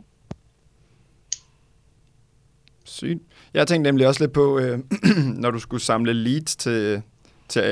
Sygt. 2.90 3.22
Jeg 3.54 3.68
tænkte 3.68 3.88
nemlig 3.88 4.08
også 4.08 4.24
lidt 4.24 4.34
på, 4.34 4.60
øh, 4.60 4.80
når 5.44 5.52
du 5.52 5.60
skulle 5.60 5.84
samle 5.84 6.14
leads 6.14 6.56
til, 6.56 7.02
til 7.48 7.64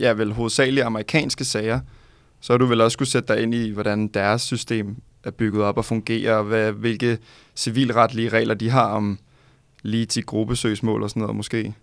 ja, 0.00 0.12
vel 0.12 0.32
hovedsageligt 0.32 0.86
amerikanske 0.86 1.44
sager, 1.44 1.80
så 2.40 2.52
har 2.52 2.58
du 2.58 2.66
vel 2.66 2.80
også 2.80 2.94
skulle 2.94 3.08
sætte 3.08 3.34
dig 3.34 3.42
ind 3.42 3.54
i, 3.54 3.70
hvordan 3.70 4.08
deres 4.08 4.42
system 4.42 4.96
er 5.24 5.30
bygget 5.30 5.62
op 5.64 5.78
og 5.78 5.84
fungerer, 5.84 6.34
og 6.36 6.44
hvad, 6.44 6.72
hvilke 6.72 7.18
civilretlige 7.56 8.28
regler 8.28 8.54
de 8.54 8.70
har 8.70 8.94
om 8.94 9.18
lige 9.82 10.06
til 10.06 10.26
gruppesøgsmål 10.26 11.02
og 11.02 11.10
sådan 11.10 11.20
noget 11.20 11.36
måske. 11.36 11.74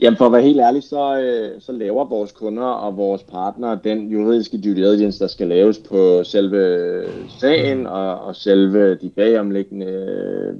Jamen 0.00 0.16
for 0.16 0.26
at 0.26 0.32
være 0.32 0.42
helt 0.42 0.60
ærlig, 0.60 0.82
så, 0.82 1.20
øh, 1.20 1.60
så 1.60 1.72
laver 1.72 2.04
vores 2.04 2.32
kunder 2.32 2.62
og 2.62 2.96
vores 2.96 3.22
partnere 3.22 3.78
den 3.84 4.08
juridiske 4.08 4.60
due 4.60 4.74
diligence, 4.74 5.18
der 5.18 5.26
skal 5.26 5.48
laves 5.48 5.78
på 5.78 6.24
selve 6.24 7.04
sagen 7.40 7.86
og, 7.86 8.20
og 8.20 8.36
selve 8.36 8.94
de 8.94 9.10
bagomliggende 9.16 9.86
øh, 9.86 10.54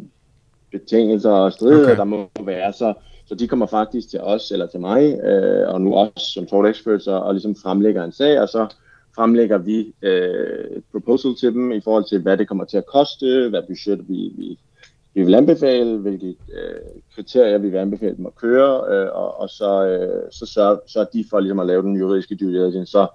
betingelser 0.73 1.31
og 1.31 1.53
strider, 1.53 1.83
okay. 1.83 1.97
der 1.97 2.05
må 2.05 2.29
være. 2.41 2.73
Så, 2.73 2.95
så 3.27 3.35
de 3.35 3.49
kommer 3.49 3.67
faktisk 3.67 4.11
til 4.11 4.21
os 4.21 4.51
eller 4.51 4.67
til 4.67 4.81
mig, 4.81 5.21
øh, 5.25 5.69
og 5.69 5.81
nu 5.81 5.95
også 5.95 6.31
som 6.35 6.47
tort 6.47 6.71
experts, 6.71 7.07
og, 7.07 7.23
og 7.23 7.35
ligesom 7.35 7.57
fremlægger 7.57 8.05
en 8.05 8.13
sag, 8.13 8.41
og 8.41 8.49
så 8.49 8.67
fremlægger 9.15 9.59
vi 9.59 9.95
øh, 10.03 10.77
et 10.77 10.85
proposal 10.93 11.35
til 11.41 11.53
dem 11.53 11.73
i 11.73 11.81
forhold 11.81 12.05
til, 12.09 12.21
hvad 12.21 12.37
det 12.37 12.49
kommer 12.49 12.65
til 12.65 12.77
at 12.77 12.87
koste, 12.87 13.49
hvad 13.49 13.63
budget 13.69 14.09
vi, 14.09 14.33
vi, 14.37 14.59
vi 15.15 15.23
vil 15.23 15.35
anbefale, 15.35 15.99
hvilke 15.99 16.27
øh, 16.29 17.01
kriterier 17.15 17.59
vi 17.59 17.69
vil 17.69 17.79
anbefale 17.79 18.17
dem 18.17 18.27
at 18.27 18.35
køre, 18.35 18.95
øh, 18.95 19.09
og, 19.15 19.41
og 19.41 19.49
så, 19.49 19.87
øh, 19.87 20.23
så 20.31 20.47
sørger 20.47 20.77
så 20.87 21.07
de 21.13 21.25
for 21.31 21.41
ligesom 21.41 21.59
at 21.59 21.67
lave 21.67 21.83
den 21.83 21.97
juridiske 21.97 22.37
due 22.37 22.53
diligence. 22.53 22.91
Så 22.91 23.07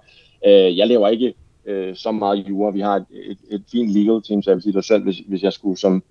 øh, 0.46 0.78
jeg 0.78 0.88
laver 0.88 1.08
ikke 1.08 1.34
øh, 1.66 1.96
så 1.96 2.12
meget 2.12 2.48
jura. 2.48 2.70
Vi 2.70 2.80
har 2.80 2.96
et, 2.96 3.06
et, 3.10 3.38
et 3.50 3.62
fint 3.72 3.90
legal 3.90 4.22
team, 4.22 4.42
så 4.42 4.50
jeg 4.50 4.56
vil 4.56 4.62
sige 4.62 4.72
det 4.72 4.84
selv, 4.84 5.02
hvis, 5.02 5.18
hvis 5.28 5.42
jeg 5.42 5.52
skulle 5.52 5.78
som 5.78 6.02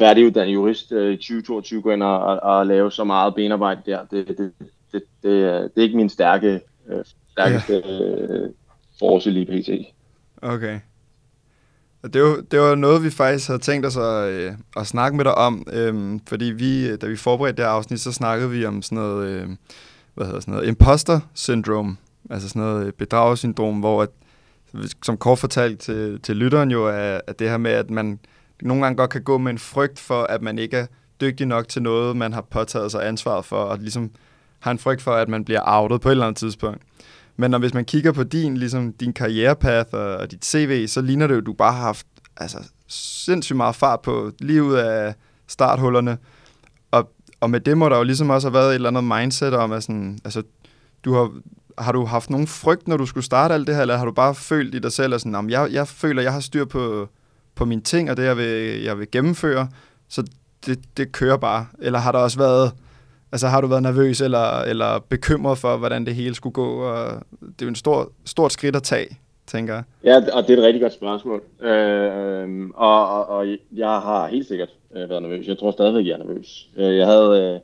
færdiguddannet 0.00 0.54
jurist 0.54 0.92
øh, 0.92 1.12
i 1.12 1.16
2022 1.16 1.82
gå 1.82 1.90
ind 1.90 2.02
og, 2.02 2.18
og, 2.20 2.40
og 2.42 2.66
lave 2.66 2.92
så 2.92 3.04
meget 3.04 3.34
benarbejde 3.34 3.80
der. 3.86 4.04
Det, 4.04 4.28
det, 4.28 4.38
det, 4.38 4.52
det, 4.92 5.02
det, 5.22 5.44
er, 5.44 5.60
det 5.60 5.72
er 5.76 5.82
ikke 5.82 5.96
min 5.96 6.08
stærke, 6.08 6.60
øh, 6.88 7.04
stærkeste 7.32 7.74
øh, 7.74 8.50
force 8.98 9.30
lige 9.30 9.46
pt. 9.46 9.70
Okay. 10.42 10.80
Og 12.02 12.14
det 12.14 12.22
var, 12.22 12.42
det 12.50 12.60
var 12.60 12.74
noget, 12.74 13.04
vi 13.04 13.10
faktisk 13.10 13.48
havde 13.48 13.60
tænkt 13.60 13.86
os 13.86 13.96
at, 13.96 14.28
øh, 14.28 14.52
at 14.76 14.86
snakke 14.86 15.16
med 15.16 15.24
dig 15.24 15.34
om, 15.34 15.66
øh, 15.72 16.20
fordi 16.28 16.44
vi, 16.44 16.96
da 16.96 17.06
vi 17.06 17.16
forberedte 17.16 17.56
det 17.56 17.64
her 17.64 17.72
afsnit, 17.72 18.00
så 18.00 18.12
snakkede 18.12 18.50
vi 18.50 18.64
om 18.64 18.82
sådan 18.82 18.98
noget, 18.98 19.28
øh, 19.28 19.48
hvad 20.14 20.26
hedder 20.26 20.40
sådan 20.40 20.54
noget, 20.54 20.68
imposter 20.68 21.20
syndrome, 21.34 21.96
altså 22.30 22.48
sådan 22.48 22.62
noget 22.62 22.94
bedragersyndrom, 22.94 23.80
hvor 23.80 24.02
at, 24.02 24.08
som 25.02 25.16
kort 25.16 25.38
fortalt 25.38 25.80
til, 25.80 26.20
til 26.20 26.36
lytteren 26.36 26.70
jo, 26.70 26.86
er, 26.86 27.20
at 27.26 27.38
det 27.38 27.50
her 27.50 27.56
med, 27.58 27.70
at 27.70 27.90
man 27.90 28.18
nogle 28.62 28.82
gange 28.82 28.96
godt 28.96 29.10
kan 29.10 29.22
gå 29.22 29.38
med 29.38 29.52
en 29.52 29.58
frygt 29.58 29.98
for, 29.98 30.22
at 30.22 30.42
man 30.42 30.58
ikke 30.58 30.76
er 30.76 30.86
dygtig 31.20 31.46
nok 31.46 31.68
til 31.68 31.82
noget, 31.82 32.16
man 32.16 32.32
har 32.32 32.40
påtaget 32.50 32.90
sig 32.90 33.08
ansvaret 33.08 33.44
for, 33.44 33.56
og 33.56 33.78
ligesom 33.78 34.10
har 34.60 34.70
en 34.70 34.78
frygt 34.78 35.02
for, 35.02 35.12
at 35.12 35.28
man 35.28 35.44
bliver 35.44 35.60
outet 35.66 36.00
på 36.00 36.08
et 36.08 36.10
eller 36.10 36.26
andet 36.26 36.38
tidspunkt. 36.38 36.82
Men 37.36 37.50
når, 37.50 37.58
hvis 37.58 37.74
man 37.74 37.84
kigger 37.84 38.12
på 38.12 38.22
din, 38.22 38.56
ligesom, 38.56 38.92
din 38.92 39.12
karrierepath 39.12 39.94
og, 39.94 40.16
og 40.16 40.30
dit 40.30 40.44
CV, 40.44 40.86
så 40.86 41.00
ligner 41.00 41.26
det 41.26 41.34
jo, 41.34 41.40
at 41.40 41.46
du 41.46 41.52
bare 41.52 41.72
har 41.72 41.82
haft 41.82 42.06
altså, 42.36 42.58
sindssygt 42.88 43.56
meget 43.56 43.74
fart 43.74 44.00
på 44.00 44.32
lige 44.38 44.62
ud 44.62 44.74
af 44.74 45.14
starthullerne. 45.46 46.18
Og, 46.90 47.10
og 47.40 47.50
med 47.50 47.60
det 47.60 47.78
må 47.78 47.88
der 47.88 47.96
jo 47.96 48.02
ligesom 48.02 48.30
også 48.30 48.48
have 48.48 48.54
været 48.54 48.68
et 48.68 48.74
eller 48.74 48.88
andet 48.88 49.04
mindset 49.04 49.54
om, 49.54 49.72
at 49.72 49.82
sådan, 49.82 50.18
altså, 50.24 50.42
du 51.04 51.14
har, 51.14 51.30
har 51.78 51.92
du 51.92 52.04
haft 52.04 52.30
nogen 52.30 52.46
frygt, 52.46 52.88
når 52.88 52.96
du 52.96 53.06
skulle 53.06 53.24
starte 53.24 53.54
alt 53.54 53.66
det 53.66 53.74
her, 53.74 53.82
eller 53.82 53.96
har 53.96 54.04
du 54.04 54.12
bare 54.12 54.34
følt 54.34 54.74
i 54.74 54.78
dig 54.78 54.92
selv, 54.92 55.14
at 55.14 55.20
sådan, 55.20 55.50
jeg, 55.50 55.68
jeg 55.72 55.88
føler, 55.88 56.22
jeg 56.22 56.32
har 56.32 56.40
styr 56.40 56.64
på, 56.64 57.08
på 57.60 57.64
mine 57.64 57.82
ting, 57.82 58.10
og 58.10 58.16
det, 58.16 58.24
jeg 58.24 58.36
vil, 58.36 58.82
jeg 58.82 58.98
vil 58.98 59.10
gennemføre, 59.10 59.68
så 60.08 60.22
det, 60.66 60.78
det 60.96 61.12
kører 61.12 61.36
bare. 61.36 61.66
Eller 61.78 61.98
har 61.98 62.12
der 62.12 62.18
også 62.18 62.38
været, 62.38 62.72
altså 63.32 63.48
har 63.48 63.60
du 63.60 63.66
været 63.66 63.82
nervøs 63.82 64.20
eller, 64.20 64.60
eller 64.60 64.98
bekymret 65.08 65.58
for, 65.58 65.76
hvordan 65.76 66.06
det 66.06 66.14
hele 66.14 66.34
skulle 66.34 66.52
gå? 66.52 66.82
Og 66.82 67.22
det 67.40 67.62
er 67.62 67.66
jo 67.66 67.68
en 67.68 67.74
stor, 67.74 68.12
stort 68.24 68.52
skridt 68.52 68.76
at 68.76 68.82
tage, 68.82 69.18
tænker 69.46 69.74
jeg. 69.74 69.84
Ja, 70.04 70.16
og 70.36 70.42
det 70.42 70.50
er 70.50 70.58
et 70.58 70.64
rigtig 70.64 70.82
godt 70.82 70.92
spørgsmål. 70.92 71.42
Øh, 71.60 72.68
og, 72.74 73.08
og, 73.08 73.28
og 73.28 73.46
jeg 73.72 73.88
har 73.88 74.28
helt 74.28 74.48
sikkert 74.48 74.68
øh, 74.96 75.10
været 75.10 75.22
nervøs. 75.22 75.46
Jeg 75.46 75.58
tror 75.58 75.70
stadigvæk, 75.70 76.06
jeg 76.06 76.12
er 76.12 76.24
nervøs. 76.24 76.68
Øh, 76.76 76.96
jeg 76.96 77.06
havde... 77.06 77.30
Øh, 77.42 77.60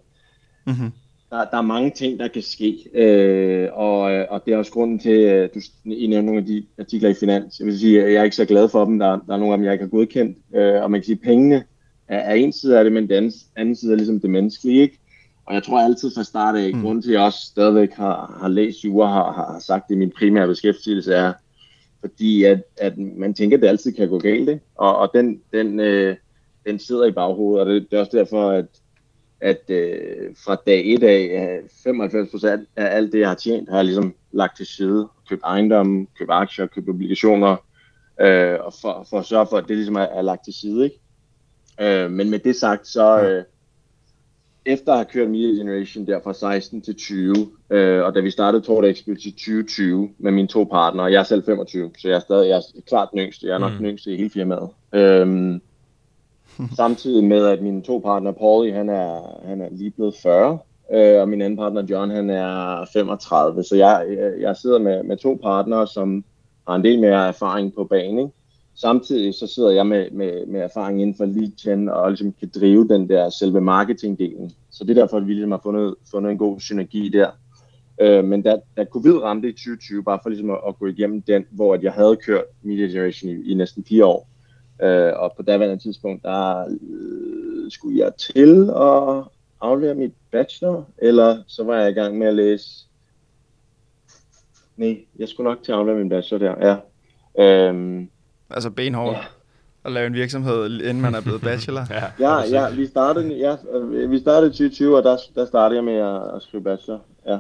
mm-hmm 0.75 0.93
der, 1.31 1.45
der 1.45 1.57
er 1.57 1.63
mange 1.63 1.91
ting, 1.91 2.19
der 2.19 2.29
kan 2.29 2.43
ske, 2.43 2.89
øh, 2.95 3.69
og, 3.73 4.01
og 4.03 4.43
det 4.47 4.55
er 4.55 4.59
også 4.59 4.73
grunden 4.73 4.99
til, 4.99 5.11
at 5.11 5.55
du 5.55 5.61
I 5.85 6.07
nævner 6.07 6.27
nogle 6.27 6.41
af 6.41 6.47
de 6.47 6.65
artikler 6.79 7.11
i 7.11 7.15
Finans. 7.15 7.59
Jeg 7.59 7.67
vil 7.67 7.79
sige, 7.79 8.05
at 8.05 8.13
jeg 8.13 8.21
er 8.21 8.25
ikke 8.25 8.37
så 8.37 8.45
glad 8.45 8.69
for 8.69 8.85
dem. 8.85 8.99
Der, 8.99 9.09
der 9.27 9.35
er 9.35 9.39
nogle 9.39 9.53
af 9.53 9.59
dem, 9.59 9.65
jeg 9.65 9.73
ikke 9.73 9.85
har 9.85 9.91
godkendt. 9.91 10.39
Øh, 10.55 10.83
og 10.83 10.91
man 10.91 11.01
kan 11.01 11.05
sige, 11.05 11.19
at 11.23 11.27
pengene 11.27 11.65
er, 12.09 12.19
er 12.19 12.35
en 12.35 12.53
side 12.53 12.79
af 12.79 12.85
det, 12.85 12.93
men 12.93 13.03
den 13.03 13.13
anden, 13.13 13.33
anden 13.57 13.77
side 13.77 13.93
er 13.93 13.97
ligesom 13.97 14.21
det 14.21 14.31
menneskelige. 14.31 14.83
Ikke? 14.83 14.99
Og 15.47 15.55
jeg 15.55 15.63
tror 15.63 15.81
altid 15.81 16.11
fra 16.17 16.25
start 16.25 16.57
af, 16.57 16.75
mm. 16.75 16.83
grunden 16.83 17.03
til, 17.03 17.11
at 17.11 17.15
jeg 17.15 17.23
også 17.23 17.47
stadigvæk 17.47 17.93
har, 17.93 18.39
har 18.41 18.49
læst 18.49 18.85
jura, 18.85 19.07
har, 19.07 19.53
har 19.53 19.59
sagt, 19.61 19.89
det 19.89 19.99
min 19.99 20.13
primære 20.19 20.47
beskæftigelse, 20.47 21.15
er, 21.15 21.33
fordi 22.01 22.45
at, 22.45 22.63
at 22.81 22.99
man 22.99 23.35
tænker, 23.35 23.57
at 23.57 23.63
det 23.63 23.69
altid 23.69 23.93
kan 23.93 24.09
gå 24.09 24.19
galt. 24.19 24.49
Ikke? 24.49 24.61
Og, 24.75 24.97
og 24.97 25.11
den, 25.15 25.41
den, 25.53 25.81
øh, 25.81 26.17
den 26.67 26.79
sidder 26.79 27.05
i 27.05 27.13
baghovedet, 27.13 27.67
og 27.67 27.75
det, 27.75 27.91
det 27.91 27.97
er 27.97 28.01
også 28.01 28.17
derfor, 28.17 28.51
at 28.51 28.67
at 29.41 29.71
øh, 29.71 30.35
fra 30.45 30.57
dag 30.67 30.87
1 30.87 31.03
af, 31.03 31.61
95% 31.87 32.47
af 32.77 32.97
alt 32.97 33.13
det, 33.13 33.21
jeg 33.21 33.29
har 33.29 33.35
tjent, 33.35 33.69
har 33.69 33.77
jeg 33.77 33.85
ligesom 33.85 34.15
lagt 34.33 34.57
til 34.57 34.67
side. 34.67 35.09
Købt 35.29 35.43
ejendomme, 35.45 36.07
købt 36.19 36.31
aktier, 36.31 36.67
købt 36.67 36.89
obligationer, 36.89 37.57
øh, 38.21 38.59
og 38.61 38.75
for, 38.81 39.07
for 39.11 39.19
at 39.19 39.25
sørge 39.25 39.47
for, 39.51 39.57
at 39.57 39.69
det 39.69 39.77
ligesom 39.77 39.97
er, 39.97 40.01
er 40.01 40.23
lagt 40.23 40.45
til 40.45 40.55
side. 40.55 40.85
Ikke? 40.85 41.01
Øh, 41.81 42.11
men 42.11 42.31
med 42.31 42.39
det 42.39 42.57
sagt, 42.57 42.87
så 42.87 43.23
øh, 43.23 43.45
efter 44.67 44.93
at 44.93 44.99
have 44.99 45.07
kørt 45.13 45.31
Media 45.31 45.63
Generation 45.63 46.07
der 46.07 46.21
fra 46.25 46.33
16 46.35 46.83
til 46.83 46.95
20, 46.95 47.35
øh, 47.71 48.05
og 48.05 48.15
da 48.15 48.21
vi 48.21 48.31
startede 48.31 48.63
Tort 48.63 48.85
Expert 48.85 49.17
i 49.25 49.31
2020 49.31 50.11
med 50.19 50.33
mine 50.33 50.49
to 50.49 50.65
partnere, 50.65 51.07
jeg 51.07 51.19
er 51.21 51.25
selv 51.25 51.45
25, 51.45 51.91
så 51.99 52.09
jeg 52.09 52.17
er 52.17 52.21
stadig 52.21 52.49
jeg 52.49 52.57
er 52.57 52.63
klart 52.87 53.09
den 53.13 53.21
yngste, 53.21 53.47
jeg 53.47 53.55
er 53.55 53.59
nok 53.59 53.73
mm. 53.73 53.79
den 53.79 53.87
yngste 53.87 54.13
i 54.13 54.17
hele 54.17 54.31
firmaet. 54.31 54.69
Øh, 54.95 55.61
Samtidig 56.77 57.25
med, 57.25 57.47
at 57.47 57.63
mine 57.63 57.83
to 57.83 57.99
partner, 57.99 58.33
Paulie, 58.33 58.73
han 58.73 58.89
er, 58.89 59.41
han 59.45 59.61
er 59.61 59.69
lige 59.71 59.91
blevet 59.91 60.15
40, 60.23 60.59
øh, 60.93 61.21
og 61.21 61.29
min 61.29 61.43
anden 61.43 61.57
partner, 61.57 61.87
John, 61.91 62.11
han 62.11 62.31
er 62.31 62.85
35. 62.93 63.65
Så 63.65 63.77
jeg, 63.77 64.07
jeg 64.41 64.57
sidder 64.57 64.79
med, 64.79 65.03
med 65.03 65.17
to 65.17 65.39
partnere, 65.43 65.87
som 65.87 66.25
har 66.69 66.75
en 66.75 66.85
del 66.85 67.01
mere 67.01 67.29
erfaring 67.29 67.75
på 67.75 67.85
banen. 67.85 68.33
Samtidig 68.75 69.35
så 69.35 69.47
sidder 69.47 69.71
jeg 69.71 69.87
med, 69.87 70.11
med, 70.11 70.47
med 70.47 70.61
erfaring 70.61 71.03
inden 71.03 71.17
for 71.17 71.25
lead 71.25 71.51
gen 71.63 71.89
og 71.89 72.11
ligesom 72.11 72.33
kan 72.33 72.51
drive 72.55 72.89
den 72.89 73.09
der 73.09 73.31
selve 73.31 73.61
marketingdelen. 73.61 74.53
Så 74.71 74.85
det 74.85 74.91
er 74.99 75.03
derfor, 75.03 75.17
at 75.17 75.27
vi 75.27 75.33
ligesom 75.33 75.51
har 75.51 75.61
fundet, 75.63 75.95
fundet 76.11 76.31
en 76.31 76.39
god 76.39 76.61
synergi 76.61 77.09
der. 77.09 77.31
Øh, 78.01 78.25
men 78.25 78.43
da, 78.43 78.57
da 78.77 78.85
covid 78.85 79.23
ramte 79.23 79.49
i 79.49 79.53
2020, 79.53 80.03
bare 80.03 80.19
for 80.23 80.31
ligesom 80.31 80.51
at, 80.51 80.59
at 80.69 80.79
gå 80.79 80.87
igennem 80.87 81.23
den, 81.23 81.45
hvor 81.51 81.75
at 81.75 81.83
jeg 81.83 81.93
havde 81.93 82.17
kørt 82.17 82.45
Media 82.63 82.87
Generation 82.87 83.31
i, 83.31 83.51
i 83.51 83.55
næsten 83.55 83.85
fire 83.85 84.07
år, 84.07 84.29
Øh, 84.83 85.13
og 85.17 85.33
på 85.37 85.43
daværende 85.43 85.83
tidspunkt, 85.83 86.23
der 86.23 86.61
øh, 86.61 87.71
skulle 87.71 87.99
jeg 87.99 88.15
til 88.15 88.71
at 88.71 89.25
aflevere 89.61 89.95
mit 89.95 90.13
bachelor, 90.31 90.85
eller 90.99 91.43
så 91.47 91.65
var 91.65 91.77
jeg 91.77 91.91
i 91.91 91.95
gang 91.95 92.19
med 92.19 92.27
at 92.27 92.35
læse... 92.35 92.87
Nej, 94.77 94.99
jeg 95.19 95.29
skulle 95.29 95.51
nok 95.51 95.63
til 95.63 95.73
at 95.73 95.79
aflevere 95.79 95.99
min 95.99 96.09
bachelor 96.09 96.39
der, 96.39 96.55
ja. 96.69 96.77
Øhm, 97.39 98.09
altså 98.51 98.71
benhårdt. 98.71 99.17
Ja. 99.17 99.25
At 99.85 99.93
lave 99.93 100.07
en 100.07 100.15
virksomhed, 100.15 100.81
inden 100.81 101.01
man 101.01 101.15
er 101.15 101.21
blevet 101.21 101.41
bachelor. 101.51 101.83
ja, 101.91 102.05
ja, 102.19 102.43
ja, 102.51 102.75
vi 102.75 102.87
startede, 102.87 103.35
ja, 103.35 103.57
vi 104.07 104.19
startede 104.19 104.47
i 104.47 104.53
2020, 104.53 104.97
og 104.97 105.03
der, 105.03 105.17
der 105.35 105.47
startede 105.47 105.77
jeg 105.77 105.85
med 105.85 105.95
at, 105.95 106.35
at 106.37 106.43
skrive 106.43 106.63
bachelor, 106.63 107.01
ja, 107.27 107.39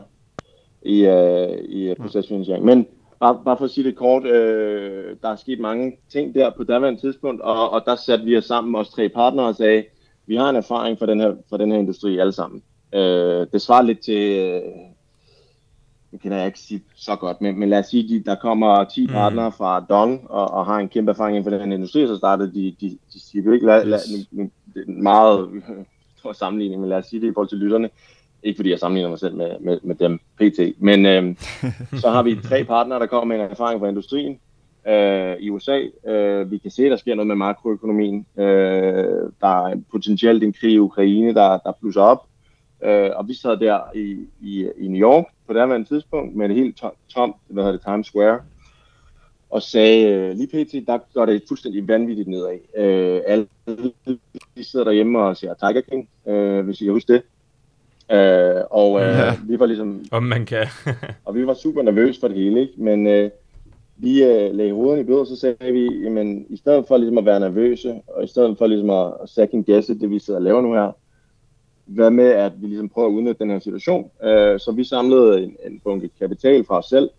i, 0.82 1.06
uh, 1.08 1.58
i 1.64 1.90
uh, 1.90 1.96
procesfinansiering. 1.96 2.64
Men 2.64 2.86
Bare, 3.20 3.40
bare 3.44 3.56
for 3.56 3.64
at 3.64 3.70
sige 3.70 3.84
det 3.84 3.96
kort, 3.96 4.24
øh, 4.24 5.16
der 5.22 5.28
er 5.28 5.36
sket 5.36 5.60
mange 5.60 5.98
ting 6.08 6.34
der 6.34 6.50
på 6.56 6.64
daværende 6.64 7.00
tidspunkt, 7.00 7.42
og, 7.42 7.70
og 7.70 7.82
der 7.86 7.96
satte 7.96 8.24
vi 8.24 8.36
os 8.36 8.44
sammen, 8.44 8.74
os 8.74 8.88
tre 8.88 9.08
partnere, 9.08 9.46
og 9.46 9.54
sagde, 9.54 9.84
vi 10.26 10.36
har 10.36 10.50
en 10.50 10.56
erfaring 10.56 10.98
fra 10.98 11.06
den 11.06 11.20
her, 11.20 11.34
fra 11.50 11.58
den 11.58 11.70
her 11.72 11.78
industri 11.78 12.18
alle 12.18 12.32
sammen. 12.32 12.62
Øh, 12.94 13.46
det 13.52 13.62
svarer 13.62 13.82
lidt 13.82 14.00
til, 14.00 14.38
øh, 14.38 14.62
det 16.10 16.20
kan 16.20 16.32
jeg 16.32 16.46
ikke 16.46 16.58
sige 16.58 16.82
så 16.94 17.16
godt, 17.16 17.40
men, 17.40 17.58
men 17.58 17.68
lad 17.68 17.78
os 17.78 17.86
sige, 17.86 18.08
de, 18.08 18.24
der 18.24 18.34
kommer 18.34 18.84
10 18.84 19.06
mm. 19.06 19.12
partnere 19.12 19.52
fra 19.52 19.80
Dong, 19.80 20.30
og, 20.30 20.50
og 20.50 20.66
har 20.66 20.78
en 20.78 20.88
kæmpe 20.88 21.10
erfaring 21.10 21.36
inden 21.36 21.50
for 21.50 21.58
den 21.58 21.68
her 21.68 21.76
industri, 21.76 22.06
så 22.06 22.16
startede 22.16 22.54
de, 22.54 22.76
de, 22.80 22.98
de 23.12 23.20
siger 23.20 23.44
jo 23.44 23.52
ikke, 23.52 23.66
lad, 23.66 23.84
lad, 23.84 23.98
nu, 24.30 24.50
det 24.74 24.84
er 24.88 25.02
meget 25.02 25.50
stor 26.18 26.32
sammenligning, 26.32 26.80
men 26.80 26.90
lad 26.90 26.98
os 26.98 27.06
sige 27.06 27.20
det 27.20 27.26
i 27.26 27.32
forhold 27.34 27.48
til 27.48 27.58
lytterne, 27.58 27.90
ikke 28.46 28.58
fordi 28.58 28.70
jeg 28.70 28.78
sammenligner 28.78 29.08
mig 29.08 29.18
selv 29.18 29.36
med, 29.36 29.50
med, 29.60 29.78
med 29.82 29.94
dem 29.94 30.18
pt. 30.18 30.60
Men 30.78 31.06
øh, 31.06 31.36
så 32.02 32.10
har 32.10 32.22
vi 32.22 32.36
tre 32.44 32.64
partnere, 32.64 33.00
der 33.00 33.06
kommer 33.06 33.36
med 33.36 33.44
en 33.44 33.50
erfaring 33.50 33.80
fra 33.80 33.88
industrien 33.88 34.38
øh, 34.88 35.36
i 35.40 35.50
USA. 35.50 35.80
Øh, 36.06 36.50
vi 36.50 36.58
kan 36.58 36.70
se, 36.70 36.84
at 36.84 36.90
der 36.90 36.96
sker 36.96 37.14
noget 37.14 37.26
med 37.26 37.36
makroøkonomien. 37.36 38.26
Øh, 38.36 38.44
der 39.40 39.66
er 39.66 39.76
potentielt 39.90 40.42
en 40.42 40.52
krig 40.52 40.72
i 40.72 40.78
Ukraine, 40.78 41.34
der, 41.34 41.58
der 41.58 41.72
plusser 41.80 42.02
op. 42.02 42.26
Øh, 42.82 43.10
og 43.16 43.28
vi 43.28 43.34
sad 43.34 43.56
der 43.56 43.80
i, 43.94 44.26
i, 44.40 44.68
i 44.78 44.88
New 44.88 45.00
York 45.00 45.24
på 45.46 45.52
det 45.52 45.68
her 45.68 45.84
tidspunkt 45.84 46.36
med 46.36 46.48
det 46.48 46.56
helt 46.56 46.76
tomt, 46.76 46.98
tom, 47.08 47.34
hvad 47.48 47.64
hedder 47.64 47.78
det, 47.78 47.86
Times 47.86 48.06
Square, 48.06 48.40
og 49.50 49.62
sagde, 49.62 50.08
øh, 50.08 50.36
lige 50.36 50.64
pt, 50.64 50.86
der 50.86 50.98
går 51.14 51.26
det 51.26 51.42
fuldstændig 51.48 51.88
vanvittigt 51.88 52.28
nedad. 52.28 52.58
Øh, 52.76 53.20
alle 53.26 53.46
de 54.56 54.64
sidder 54.64 54.84
derhjemme 54.84 55.18
og 55.18 55.36
siger 55.36 55.54
Tiger 55.54 55.80
King, 55.80 56.08
øh, 56.26 56.64
hvis 56.64 56.80
I 56.80 56.84
kan 56.84 56.92
huske 56.92 57.12
det. 57.12 57.22
Øh, 58.12 58.62
og 58.70 59.00
øh, 59.00 59.06
ja. 59.06 59.34
vi 59.46 59.58
var 59.58 59.66
ligesom... 59.66 60.04
Om 60.10 60.22
man 60.22 60.46
kan. 60.46 60.66
og 61.24 61.34
vi 61.34 61.46
var 61.46 61.54
super 61.54 61.82
nervøse 61.82 62.20
for 62.20 62.28
det 62.28 62.36
hele, 62.36 62.60
ikke? 62.60 62.72
Men 62.76 63.06
øh, 63.06 63.30
vi 63.96 64.24
øh, 64.24 64.54
lagde 64.54 64.72
hovederne 64.72 65.00
i 65.00 65.04
blod, 65.04 65.20
og 65.20 65.26
så 65.26 65.36
sagde 65.36 65.72
vi, 65.72 66.02
jamen, 66.02 66.46
i 66.48 66.56
stedet 66.56 66.84
for 66.88 66.96
ligesom 66.96 67.18
at 67.18 67.24
være 67.24 67.40
nervøse, 67.40 68.00
og 68.06 68.24
i 68.24 68.26
stedet 68.26 68.58
for 68.58 68.66
ligesom 68.66 68.90
at 68.90 69.12
second 69.26 69.64
guesse 69.64 69.98
det, 69.98 70.10
vi 70.10 70.18
sidder 70.18 70.38
og 70.38 70.44
laver 70.44 70.60
nu 70.60 70.72
her, 70.72 70.92
hvad 71.86 72.10
med, 72.10 72.28
at 72.28 72.52
vi 72.56 72.66
ligesom 72.66 72.88
prøver 72.88 73.08
at 73.08 73.12
udnytte 73.12 73.38
den 73.38 73.50
her 73.50 73.58
situation. 73.58 74.10
Øh, 74.22 74.60
så 74.60 74.72
vi 74.72 74.84
samlede 74.84 75.42
en, 75.42 75.56
en 75.66 75.80
bunke 75.84 76.10
kapital 76.18 76.64
fra 76.64 76.78
os 76.78 76.86
selv, 76.86 77.10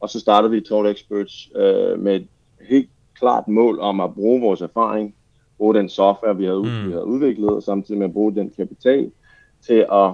og 0.00 0.10
så 0.10 0.20
startede 0.20 0.50
vi 0.50 0.60
Total 0.60 0.92
Experts 0.92 1.50
øh, 1.56 2.00
med 2.00 2.16
et 2.16 2.26
helt 2.68 2.88
klart 3.18 3.48
mål 3.48 3.78
om 3.80 4.00
at 4.00 4.14
bruge 4.14 4.40
vores 4.40 4.60
erfaring, 4.60 5.14
bruge 5.58 5.74
den 5.74 5.88
software, 5.88 6.36
vi 6.36 6.44
havde, 6.44 6.58
mm. 6.58 6.86
vi 6.86 6.92
havde 6.92 7.04
udviklet, 7.04 7.50
og 7.50 7.62
samtidig 7.62 7.98
med 7.98 8.06
at 8.06 8.12
bruge 8.12 8.34
den 8.34 8.52
kapital 8.56 9.10
til 9.66 9.86
at 9.92 10.12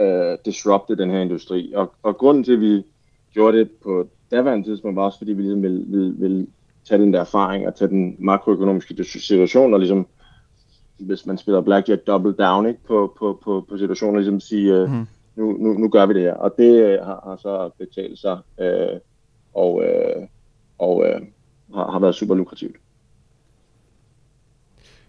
øh, 0.00 0.38
disrupte 0.44 0.96
den 0.96 1.10
her 1.10 1.20
industri. 1.20 1.72
Og, 1.76 1.92
og 2.02 2.16
grunden 2.16 2.44
til, 2.44 2.52
at 2.52 2.60
vi 2.60 2.82
gjorde 3.32 3.58
det 3.58 3.70
på 3.82 4.08
daværende 4.30 4.68
tidspunkt 4.68 4.96
var 4.96 5.02
også, 5.02 5.18
fordi 5.18 5.32
vi 5.32 5.42
ligesom 5.42 5.62
ville, 5.62 5.84
ville, 5.86 6.14
ville 6.18 6.46
tage 6.88 7.02
den 7.02 7.12
der 7.12 7.20
erfaring 7.20 7.66
og 7.66 7.74
tage 7.74 7.88
den 7.88 8.16
makroøkonomiske 8.18 9.04
situation 9.04 9.74
og 9.74 9.80
ligesom, 9.80 10.06
hvis 10.98 11.26
man 11.26 11.38
spiller 11.38 11.60
blackjack 11.60 12.06
double 12.06 12.32
down 12.32 12.66
ikke, 12.66 12.80
på, 12.86 13.16
på, 13.18 13.40
på, 13.44 13.66
på 13.68 13.78
situationen, 13.78 14.16
ligesom 14.16 14.40
sige, 14.40 14.74
øh, 14.74 14.90
mm. 14.90 15.06
nu, 15.36 15.52
nu, 15.52 15.72
nu 15.72 15.88
gør 15.88 16.06
vi 16.06 16.14
det 16.14 16.22
her. 16.22 16.34
Og 16.34 16.54
det 16.58 16.82
øh, 16.82 16.98
har, 17.04 17.20
har 17.24 17.36
så 17.36 17.70
betalt 17.78 18.18
sig, 18.18 18.38
øh, 18.60 19.00
og, 19.54 19.84
øh, 19.84 20.26
og 20.78 21.06
øh, 21.06 21.20
har, 21.74 21.90
har 21.90 21.98
været 21.98 22.14
super 22.14 22.34
lukrativt. 22.34 22.76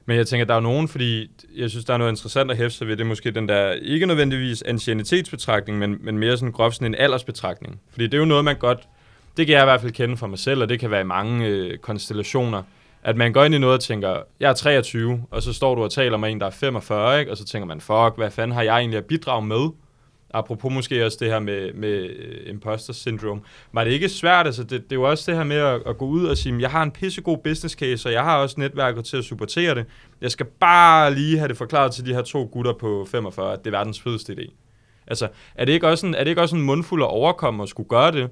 Men 0.05 0.17
jeg 0.17 0.27
tænker, 0.27 0.45
der 0.45 0.53
er 0.53 0.59
nogen, 0.59 0.87
fordi 0.87 1.31
jeg 1.55 1.69
synes, 1.69 1.85
der 1.85 1.93
er 1.93 1.97
noget 1.97 2.11
interessant 2.11 2.51
at 2.51 2.57
hæfte 2.57 2.77
sig 2.77 2.87
ved, 2.87 2.97
det 2.97 3.03
er 3.03 3.07
måske 3.07 3.31
den 3.31 3.49
der, 3.49 3.71
ikke 3.71 4.05
nødvendigvis 4.05 4.61
ancienitetsbetragtning, 4.61 5.77
men, 5.79 5.97
men 6.01 6.17
mere 6.17 6.37
sådan 6.37 6.51
groft 6.51 6.75
sådan 6.75 6.87
en 6.87 6.95
aldersbetragtning. 6.95 7.79
Fordi 7.91 8.05
det 8.05 8.13
er 8.13 8.17
jo 8.17 8.25
noget, 8.25 8.45
man 8.45 8.55
godt, 8.55 8.87
det 9.37 9.47
kan 9.47 9.55
jeg 9.55 9.63
i 9.63 9.65
hvert 9.65 9.81
fald 9.81 9.91
kende 9.91 10.17
fra 10.17 10.27
mig 10.27 10.39
selv, 10.39 10.61
og 10.61 10.69
det 10.69 10.79
kan 10.79 10.91
være 10.91 11.01
i 11.01 11.05
mange 11.05 11.45
øh, 11.45 11.77
konstellationer, 11.77 12.63
at 13.03 13.17
man 13.17 13.33
går 13.33 13.43
ind 13.43 13.55
i 13.55 13.57
noget 13.57 13.73
og 13.73 13.81
tænker, 13.81 14.17
jeg 14.39 14.49
er 14.49 14.53
23, 14.53 15.23
og 15.31 15.43
så 15.43 15.53
står 15.53 15.75
du 15.75 15.83
og 15.83 15.91
taler 15.91 16.17
med 16.17 16.31
en, 16.31 16.39
der 16.39 16.45
er 16.45 16.51
45, 16.51 17.19
ikke? 17.19 17.31
og 17.31 17.37
så 17.37 17.45
tænker 17.45 17.65
man, 17.65 17.81
fuck, 17.81 18.17
hvad 18.17 18.31
fanden 18.31 18.55
har 18.55 18.61
jeg 18.61 18.77
egentlig 18.77 18.97
at 18.97 19.05
bidrage 19.05 19.45
med? 19.45 19.69
Apropos 20.37 20.73
måske 20.73 21.05
også 21.05 21.17
det 21.21 21.27
her 21.27 21.39
med, 21.39 21.73
med 21.73 22.09
øh, 22.09 22.49
imposter 22.49 22.93
syndrome, 22.93 23.41
var 23.73 23.83
det 23.83 23.91
ikke 23.91 24.09
svært, 24.09 24.45
altså 24.45 24.63
det, 24.63 24.71
det 24.71 24.91
er 24.91 24.95
jo 24.95 25.09
også 25.09 25.31
det 25.31 25.37
her 25.37 25.45
med 25.45 25.57
at, 25.57 25.81
at 25.85 25.97
gå 25.97 26.05
ud 26.05 26.25
og 26.25 26.37
sige, 26.37 26.61
jeg 26.61 26.71
har 26.71 26.83
en 26.83 26.91
pissegod 26.91 27.37
business 27.37 27.75
case, 27.75 28.09
og 28.09 28.13
jeg 28.13 28.23
har 28.23 28.37
også 28.37 28.59
netværket 28.59 29.05
til 29.05 29.17
at 29.17 29.23
supportere 29.23 29.75
det. 29.75 29.85
Jeg 30.21 30.31
skal 30.31 30.45
bare 30.59 31.13
lige 31.13 31.37
have 31.37 31.47
det 31.47 31.57
forklaret 31.57 31.91
til 31.91 32.05
de 32.05 32.13
her 32.13 32.21
to 32.21 32.49
gutter 32.51 32.73
på 32.73 33.07
45, 33.11 33.53
at 33.53 33.59
det 33.59 33.73
er 33.73 33.77
verdens 33.77 34.01
fedeste 34.01 34.33
idé. 34.33 34.53
Altså, 35.07 35.27
er 35.55 35.65
det 35.65 35.73
ikke 35.73 35.87
også 35.87 36.07
en, 36.07 36.15
er 36.15 36.23
det 36.23 36.27
ikke 36.27 36.41
også 36.41 36.55
en 36.55 36.61
mundfuld 36.61 37.03
at 37.03 37.07
overkomme 37.07 37.63
at 37.63 37.69
skulle 37.69 37.89
gøre 37.89 38.11
det? 38.11 38.29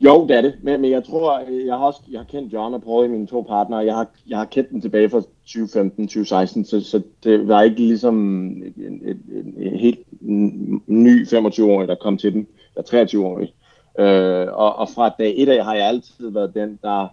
Jo, 0.00 0.26
det 0.26 0.36
er 0.36 0.40
det. 0.40 0.54
Men, 0.62 0.80
men 0.80 0.90
jeg 0.90 1.04
tror, 1.04 1.38
jeg 1.66 1.74
har 1.74 1.86
også 1.86 2.00
jeg 2.10 2.20
har 2.20 2.24
kendt 2.24 2.52
John 2.52 2.74
og 2.74 2.82
prøvet 2.82 3.10
mine 3.10 3.26
to 3.26 3.40
partnere. 3.40 3.78
Jeg 3.78 3.94
har, 3.94 4.06
jeg 4.26 4.38
har 4.38 4.44
kendt 4.44 4.70
dem 4.70 4.80
tilbage 4.80 5.10
fra 5.10 5.22
2015-2016, 5.46 6.64
så, 6.64 6.80
så 6.90 7.02
det 7.24 7.48
var 7.48 7.62
ikke 7.62 7.76
ligesom 7.76 8.16
en, 8.16 8.74
en, 8.76 9.02
en, 9.28 9.54
en 9.58 9.76
helt 9.76 9.98
ny 10.86 11.26
25-årig, 11.26 11.88
der 11.88 11.94
kom 11.94 12.18
til 12.18 12.32
dem, 12.32 12.46
der 12.74 12.82
er 12.92 13.04
23-årig. 13.04 13.54
Øh, 13.98 14.46
og, 14.52 14.76
og 14.76 14.88
fra 14.88 15.08
dag 15.18 15.34
et 15.36 15.48
af 15.48 15.64
har 15.64 15.74
jeg 15.74 15.86
altid 15.88 16.30
været 16.30 16.54
den, 16.54 16.78
der 16.82 17.08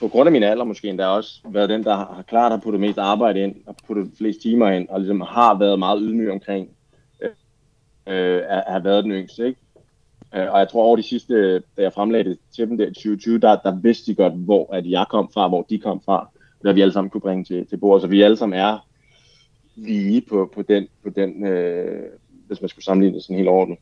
på 0.00 0.08
grund 0.08 0.26
af 0.26 0.32
min 0.32 0.42
alder 0.42 0.64
måske 0.64 0.88
endda 0.88 1.06
også, 1.06 1.40
været 1.48 1.68
den, 1.68 1.84
der 1.84 1.96
har 1.96 2.24
klart 2.28 2.52
har 2.52 2.58
putte 2.58 2.78
mest 2.78 2.98
arbejde 2.98 3.40
ind, 3.40 3.54
og 3.66 3.76
puttet 3.86 4.10
flest 4.18 4.42
timer 4.42 4.70
ind, 4.70 4.88
og 4.88 5.00
ligesom 5.00 5.20
har 5.20 5.58
været 5.58 5.78
meget 5.78 6.00
ydmyg 6.02 6.30
omkring 6.30 6.68
øh, 7.22 7.30
at 8.06 8.56
øh, 8.56 8.62
have 8.66 8.84
været 8.84 9.04
den 9.04 9.12
yngste. 9.12 9.46
Ikke? 9.46 9.60
Øh, 10.34 10.52
og 10.52 10.58
jeg 10.58 10.68
tror 10.68 10.84
over 10.84 10.96
de 10.96 11.02
sidste, 11.02 11.58
da 11.58 11.82
jeg 11.82 11.92
fremlagde 11.92 12.30
det 12.30 12.38
til 12.56 12.68
dem 12.68 12.78
der 12.78 12.86
i 12.86 12.94
2020, 12.94 13.38
der, 13.38 13.56
der 13.56 13.80
vidste 13.80 14.10
de 14.10 14.16
godt, 14.16 14.32
hvor 14.32 14.74
at 14.74 14.90
jeg 14.90 15.06
kom 15.10 15.30
fra, 15.34 15.48
hvor 15.48 15.66
de 15.70 15.78
kom 15.78 16.02
fra, 16.04 16.28
hvad 16.60 16.74
vi 16.74 16.80
alle 16.80 16.92
sammen 16.92 17.10
kunne 17.10 17.20
bringe 17.20 17.44
til, 17.44 17.66
til 17.66 17.76
bordet. 17.76 18.02
Så 18.02 18.08
vi 18.08 18.22
alle 18.22 18.36
sammen 18.36 18.58
er 18.58 18.78
lige 19.76 20.20
på, 20.28 20.50
på 20.54 20.62
den, 20.62 20.88
på 21.02 21.10
den 21.10 21.46
øh, 21.46 22.02
hvis 22.46 22.60
man 22.60 22.68
skulle 22.68 22.84
sammenligne 22.84 23.14
det 23.14 23.24
sådan 23.24 23.36
helt 23.36 23.48
ordentligt. 23.48 23.80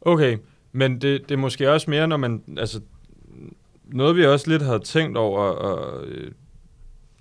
Okay, 0.00 0.38
men 0.72 0.92
det, 0.92 1.28
det 1.28 1.30
er 1.30 1.38
måske 1.38 1.70
også 1.70 1.90
mere, 1.90 2.08
når 2.08 2.16
man, 2.16 2.42
altså, 2.58 2.80
noget 3.84 4.16
vi 4.16 4.26
også 4.26 4.50
lidt 4.50 4.62
havde 4.62 4.78
tænkt 4.78 5.16
over, 5.16 5.40
og 5.40 6.06
øh, 6.06 6.30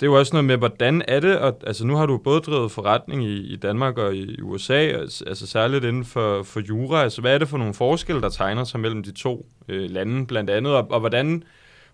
det 0.02 0.08
er 0.08 0.12
jo 0.12 0.20
også 0.20 0.34
noget 0.34 0.46
med, 0.46 0.58
hvordan 0.58 1.02
er 1.08 1.20
det, 1.20 1.40
og, 1.40 1.56
altså 1.68 1.86
nu 1.86 1.96
har 1.96 2.06
du 2.06 2.18
både 2.18 2.40
drevet 2.40 2.72
forretning 2.72 3.24
i, 3.24 3.54
i 3.54 3.56
Danmark 3.56 3.98
og 3.98 4.16
i 4.16 4.42
USA, 4.42 4.74
altså, 4.74 5.24
altså 5.28 5.48
særligt 5.48 5.84
inden 5.84 6.06
for, 6.06 6.44
for 6.44 6.60
jura, 6.60 7.04
altså 7.04 7.22
hvad 7.22 7.34
er 7.34 7.38
det 7.38 7.48
for 7.48 7.58
nogle 7.58 7.74
forskelle, 7.74 8.22
der 8.22 8.30
tegner 8.30 8.64
sig 8.64 8.80
mellem 8.80 9.04
de 9.04 9.12
to 9.12 9.46
øh, 9.68 9.90
lande 9.90 10.26
blandt 10.26 10.50
andet, 10.50 10.76
og, 10.76 10.88
og 10.90 11.00
hvordan, 11.00 11.44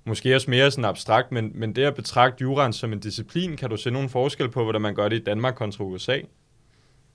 måske 0.06 0.36
også 0.36 0.50
mere 0.50 0.72
sådan 0.72 0.86
abstrakt, 0.86 1.32
men, 1.32 1.52
men 1.56 1.76
det 1.76 1.84
at 1.84 1.96
betragte 1.96 2.42
juraen 2.42 2.74
som 2.74 2.94
en 2.94 3.00
disciplin, 3.00 3.58
kan 3.58 3.70
du 3.70 3.78
se 3.78 3.92
nogen 3.92 4.10
forskel 4.10 4.50
på, 4.50 4.64
hvordan 4.64 4.82
man 4.82 4.96
gør 4.96 5.10
det 5.10 5.16
i 5.16 5.24
Danmark 5.24 5.56
kontra 5.56 5.84
USA? 5.84 6.18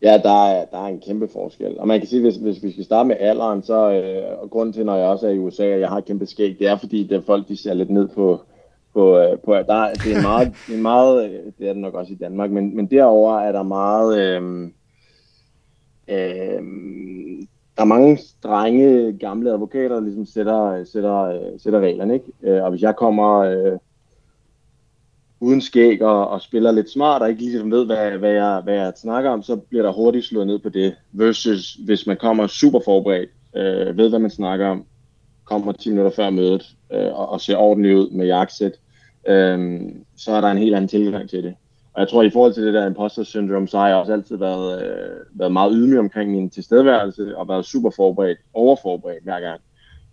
Ja, 0.03 0.19
der 0.23 0.45
er, 0.47 0.65
der 0.65 0.79
er 0.79 0.89
en 0.89 1.01
kæmpe 1.07 1.29
forskel. 1.33 1.79
Og 1.79 1.89
man 1.89 2.01
kan 2.01 2.09
sige, 2.09 2.23
hvis, 2.23 2.37
hvis 2.37 2.63
vi 2.63 2.73
skal 2.73 2.85
starte 2.85 3.09
med 3.09 3.17
alderen, 3.21 3.63
så 3.63 3.93
øh, 3.93 4.43
og 4.43 4.51
grunden 4.51 4.73
til, 4.73 4.85
når 4.85 4.97
jeg 4.97 5.07
også 5.07 5.27
er 5.27 5.31
i 5.31 5.39
USA, 5.39 5.75
og 5.75 5.81
jeg 5.81 5.89
har 5.89 5.99
et 5.99 6.05
kæmpe 6.05 6.27
skæg, 6.27 6.57
det 6.59 6.67
er 6.67 6.77
fordi, 6.77 7.07
det 7.07 7.17
er 7.17 7.21
folk, 7.21 7.49
de 7.49 7.57
ser 7.57 7.75
lidt 7.75 7.91
ned 7.91 8.09
på, 8.09 8.41
på, 8.95 9.19
øh, 9.19 9.39
på 9.45 9.55
der, 9.55 9.93
det 9.93 10.17
er 10.17 10.23
meget, 10.23 10.53
det 10.69 10.77
er 10.77 10.83
meget, 10.83 11.25
øh, 11.25 11.53
det 11.59 11.69
er 11.69 11.73
det 11.73 11.83
nok 11.83 11.95
også 11.95 12.13
i 12.13 12.17
Danmark, 12.17 12.51
men, 12.51 12.77
men 12.77 12.87
derover 12.87 13.41
er 13.41 13.53
der 13.53 13.63
meget, 13.63 14.19
øh, 14.19 14.63
øh, 16.09 16.63
der 17.77 17.83
er 17.83 17.85
mange 17.85 18.17
strenge 18.17 19.13
gamle 19.13 19.51
advokater, 19.51 19.95
der 19.95 20.01
ligesom 20.01 20.27
sætter, 20.27 20.85
sætter, 20.85 21.41
sætter 21.59 21.81
reglerne, 21.81 22.15
ikke? 22.15 22.27
Øh, 22.43 22.65
og 22.65 22.71
hvis 22.71 22.83
jeg 22.83 22.97
kommer 22.97 23.39
øh, 23.39 23.79
uden 25.41 25.61
skæg 25.61 26.03
og, 26.03 26.29
og 26.29 26.41
spiller 26.41 26.73
lidt 26.73 26.91
smart, 26.91 27.23
og 27.23 27.31
ikke 27.31 27.43
ligesom 27.43 27.71
ved, 27.71 27.87
hvad, 27.87 28.11
hvad, 28.11 28.33
jeg, 28.33 28.61
hvad 28.65 28.75
jeg 28.75 28.93
snakker 28.97 29.31
om, 29.31 29.43
så 29.43 29.57
bliver 29.57 29.83
der 29.83 29.93
hurtigt 29.93 30.25
slået 30.25 30.47
ned 30.47 30.59
på 30.59 30.69
det, 30.69 30.95
versus 31.13 31.75
hvis 31.75 32.07
man 32.07 32.17
kommer 32.17 32.47
super 32.47 32.81
forberedt, 32.85 33.31
øh, 33.57 33.97
ved 33.97 34.09
hvad 34.09 34.19
man 34.19 34.31
snakker 34.31 34.67
om, 34.67 34.85
kommer 35.45 35.73
10 35.73 35.91
minutter 35.91 36.17
før 36.17 36.31
mødet, 36.31 36.77
øh, 36.93 37.19
og, 37.19 37.29
og 37.29 37.41
ser 37.41 37.57
ordentligt 37.57 37.97
ud 37.97 38.11
med 38.11 38.27
jakkesæt, 38.27 38.73
øh, 39.29 39.81
så 40.17 40.33
er 40.33 40.41
der 40.41 40.49
en 40.49 40.59
helt 40.59 40.75
anden 40.75 40.89
tilgang 40.89 41.31
til 41.31 41.43
det. 41.43 41.55
Og 41.95 42.01
jeg 42.01 42.09
tror, 42.09 42.23
i 42.23 42.31
forhold 42.31 42.53
til 42.53 42.67
det 42.67 42.75
der 42.75 42.87
imposter 42.87 43.23
syndrome, 43.23 43.69
så 43.69 43.79
har 43.79 43.89
jeg 43.89 43.97
også 43.97 44.13
altid 44.13 44.37
været, 44.37 44.83
øh, 44.83 45.17
været 45.35 45.53
meget 45.53 45.73
ydmyg 45.75 45.99
omkring 45.99 46.31
min 46.31 46.51
tilstedeværelse, 46.51 47.37
og 47.37 47.49
været 47.49 47.65
super 47.65 47.91
forberedt, 47.97 48.39
overforberedt 48.55 49.25
hver 49.25 49.41
gang. 49.41 49.61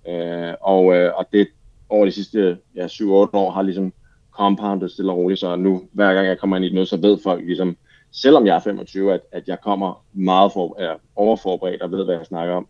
Øh, 0.08 0.54
og, 0.62 0.96
øh, 0.96 1.12
og 1.16 1.26
det 1.34 1.48
over 1.90 2.06
de 2.06 2.12
sidste 2.12 2.58
ja, 2.76 2.88
7-8 2.88 3.06
år 3.34 3.52
har 3.52 3.62
ligesom 3.62 3.94
compoundet 4.32 4.92
stille 4.92 5.12
og 5.12 5.18
roligt, 5.18 5.40
så 5.40 5.56
nu 5.56 5.82
hver 5.94 6.14
gang 6.14 6.28
jeg 6.28 6.40
kommer 6.40 6.56
ind 6.58 6.66
i 6.66 6.74
noget, 6.74 6.88
så 6.88 6.98
ved 6.98 7.18
folk 7.24 7.46
ligesom, 7.46 7.78
selvom 8.12 8.48
jeg 8.48 8.56
er 8.56 8.60
25, 8.60 9.14
at, 9.14 9.22
at 9.32 9.48
jeg 9.48 9.62
kommer 9.62 10.06
meget 10.14 10.52
for, 10.54 10.76
er 10.80 10.96
overforberedt 11.16 11.82
og 11.82 11.92
ved, 11.92 12.06
hvad 12.06 12.16
jeg 12.16 12.26
snakker 12.26 12.56
om. 12.56 12.68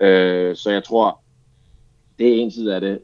Øh, 0.00 0.56
så 0.56 0.70
jeg 0.70 0.84
tror, 0.84 1.20
det 2.18 2.28
er 2.28 2.34
en 2.34 2.50
side 2.50 2.74
af 2.74 2.80
det. 2.80 3.00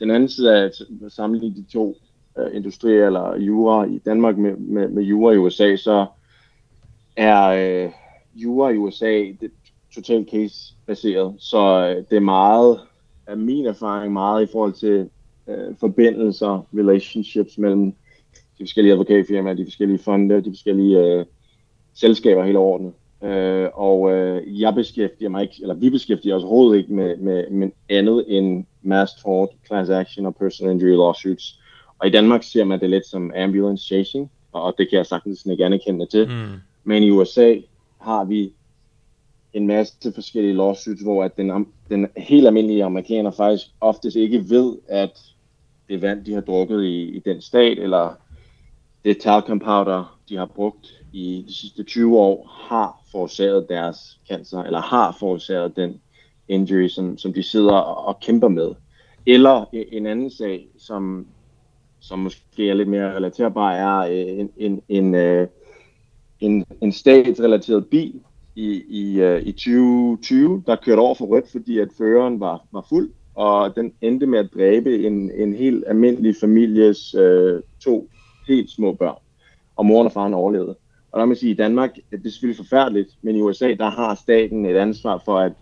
Den 0.00 0.10
anden 0.10 0.28
side 0.28 0.50
er 0.50 0.64
at 0.64 1.12
sammenligne 1.12 1.56
de 1.56 1.64
to 1.72 1.96
øh, 2.38 2.56
industrier 2.56 3.06
eller 3.06 3.36
jura 3.36 3.84
i 3.84 3.98
Danmark 3.98 4.38
med, 4.38 4.56
med, 4.56 4.88
med 4.88 5.02
jura 5.02 5.32
i 5.32 5.36
USA, 5.36 5.76
så 5.76 6.06
er 7.16 7.44
øh, 7.48 7.90
jura 8.34 8.70
i 8.70 8.76
USA 8.76 9.12
det, 9.40 9.50
totalt 9.94 10.30
case-baseret. 10.30 11.34
Så 11.38 11.58
øh, 11.58 12.04
det 12.10 12.16
er 12.16 12.20
meget, 12.20 12.78
af 13.28 13.36
min 13.36 13.66
erfaring, 13.66 14.12
meget 14.12 14.42
i 14.42 14.52
forhold 14.52 14.72
til 14.72 15.10
øh, 15.48 15.76
forbindelser, 15.80 16.66
relationships 16.74 17.58
mellem 17.58 17.92
de 18.58 18.64
forskellige 18.64 18.92
advokatfirmaer, 18.92 19.54
de 19.54 19.64
forskellige 19.64 19.98
fonde, 19.98 20.44
de 20.44 20.50
forskellige 20.50 20.98
øh, 20.98 21.24
selskaber 21.94 22.44
hele 22.44 22.58
året. 22.58 22.92
Øh, 23.22 23.68
og 23.74 24.12
øh, 24.12 24.60
jeg 24.60 24.74
beskæftiger 24.74 25.28
mig 25.28 25.42
ikke, 25.42 25.54
eller 25.62 25.74
vi 25.74 25.90
beskæftiger 25.90 26.36
os 26.36 26.42
overhovedet 26.42 26.78
ikke 26.78 26.92
med, 26.92 27.16
med, 27.16 27.50
med 27.50 27.70
andet 27.88 28.24
end 28.28 28.64
mass 28.82 29.14
tort, 29.22 29.48
class 29.66 29.90
action 29.90 30.26
og 30.26 30.36
personal 30.36 30.72
injury 30.72 30.96
lawsuits. 30.96 31.60
Og 31.98 32.06
i 32.06 32.10
Danmark 32.10 32.42
ser 32.42 32.64
man 32.64 32.80
det 32.80 32.90
lidt 32.90 33.06
som 33.06 33.32
ambulance 33.36 33.86
chasing, 33.86 34.30
og 34.52 34.74
det 34.78 34.90
kan 34.90 34.96
jeg 34.96 35.06
sagtens 35.06 35.46
ikke 35.46 35.64
anerkende 35.64 36.06
til. 36.06 36.28
Mm. 36.28 36.60
Men 36.84 37.02
i 37.02 37.10
USA 37.10 37.56
har 38.00 38.24
vi 38.24 38.52
en 39.52 39.66
masse 39.66 40.12
forskellige 40.14 40.54
lawsuits, 40.54 41.02
hvor 41.02 41.24
at 41.24 41.36
den, 41.36 41.66
den 41.88 42.06
helt 42.16 42.46
almindelige 42.46 42.84
amerikaner 42.84 43.30
faktisk 43.30 43.66
oftest 43.80 44.16
ikke 44.16 44.50
ved, 44.50 44.76
at 44.88 45.20
det 45.88 46.02
vand, 46.02 46.24
de 46.24 46.32
har 46.32 46.40
drukket 46.40 46.84
i, 46.84 47.02
i 47.02 47.18
den 47.18 47.40
stat, 47.40 47.78
eller 47.78 48.14
det 49.04 49.18
talcum 49.18 49.58
powder, 49.58 50.18
de 50.28 50.36
har 50.36 50.46
brugt 50.46 50.97
i 51.12 51.44
de 51.48 51.54
sidste 51.54 51.82
20 51.82 52.18
år, 52.18 52.50
har 52.68 53.00
forårsaget 53.12 53.66
deres 53.68 54.20
cancer, 54.28 54.62
eller 54.62 54.80
har 54.80 55.16
forårsaget 55.20 55.76
den 55.76 56.00
injury, 56.48 56.88
som, 56.88 57.18
som 57.18 57.32
de 57.32 57.42
sidder 57.42 57.74
og, 57.74 58.06
og 58.06 58.20
kæmper 58.20 58.48
med. 58.48 58.74
Eller 59.26 59.64
øh, 59.72 59.84
en 59.92 60.06
anden 60.06 60.30
sag, 60.30 60.68
som 60.78 61.26
som 62.00 62.18
måske 62.18 62.70
er 62.70 62.74
lidt 62.74 62.88
mere 62.88 63.16
relaterbar, 63.16 63.72
er 63.72 63.98
øh, 63.98 64.38
en, 64.40 64.50
en, 64.56 64.82
en, 64.88 65.14
øh, 65.14 65.48
en, 66.40 66.64
en 66.80 66.92
statsrelateret 66.92 67.86
bil 67.86 68.20
i, 68.56 68.82
i, 68.88 69.38
i 69.38 69.52
2020, 69.52 70.62
der 70.66 70.76
kørte 70.76 71.00
over 71.00 71.14
for 71.14 71.26
rødt, 71.26 71.50
fordi 71.50 71.78
at 71.78 71.88
føreren 71.98 72.40
var, 72.40 72.64
var 72.72 72.86
fuld, 72.88 73.10
og 73.34 73.76
den 73.76 73.92
endte 74.00 74.26
med 74.26 74.38
at 74.38 74.50
dræbe 74.54 75.06
en, 75.06 75.30
en 75.30 75.54
helt 75.54 75.84
almindelig 75.86 76.34
families 76.40 77.14
øh, 77.14 77.62
to 77.80 78.08
helt 78.48 78.70
små 78.70 78.92
børn, 78.92 79.18
og 79.76 79.86
moren 79.86 80.06
og 80.06 80.12
faren 80.12 80.34
overlevede. 80.34 80.76
Og 81.18 81.22
der 81.22 81.26
må 81.26 81.34
sige, 81.34 81.50
i 81.50 81.54
Danmark, 81.54 81.94
det 82.10 82.26
er 82.26 82.30
selvfølgelig 82.30 82.56
forfærdeligt, 82.56 83.08
men 83.22 83.36
i 83.36 83.40
USA, 83.40 83.74
der 83.74 83.90
har 83.90 84.14
staten 84.14 84.66
et 84.66 84.76
ansvar 84.76 85.22
for, 85.24 85.38
at 85.38 85.52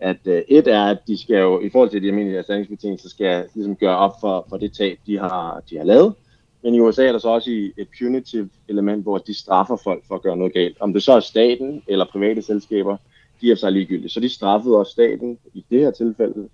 at 0.00 0.26
øh, 0.26 0.42
et 0.48 0.66
er, 0.66 0.84
at 0.84 0.98
de 1.06 1.18
skal 1.22 1.36
jo, 1.36 1.60
i 1.60 1.70
forhold 1.70 1.90
til 1.90 2.02
de 2.02 2.08
almindelige 2.08 2.38
erstatningsbetingelser, 2.38 3.08
skal 3.08 3.46
ligesom 3.54 3.76
gøre 3.76 3.96
op 3.96 4.12
for, 4.20 4.46
for 4.48 4.56
det 4.56 4.72
tab, 4.72 4.98
de 5.06 5.18
har, 5.18 5.62
de 5.70 5.76
har 5.76 5.84
lavet. 5.84 6.14
Men 6.62 6.74
i 6.74 6.80
USA 6.80 7.06
er 7.06 7.12
der 7.12 7.18
så 7.18 7.28
også 7.28 7.50
et 7.50 7.88
punitive 7.98 8.50
element, 8.68 9.02
hvor 9.02 9.18
de 9.18 9.34
straffer 9.34 9.76
folk 9.84 10.04
for 10.08 10.14
at 10.14 10.22
gøre 10.22 10.36
noget 10.36 10.52
galt. 10.52 10.76
Om 10.80 10.92
det 10.92 11.02
så 11.02 11.12
er 11.12 11.20
staten 11.20 11.82
eller 11.88 12.06
private 12.12 12.42
selskaber, 12.42 12.96
de 13.40 13.50
er 13.50 13.54
sig 13.54 13.72
ligegyldigt. 13.72 14.12
Så 14.12 14.20
de 14.20 14.28
straffede 14.28 14.78
også 14.78 14.92
staten 14.92 15.38
i 15.54 15.64
det 15.70 15.80
her 15.80 15.90
tilfælde, 15.90 16.48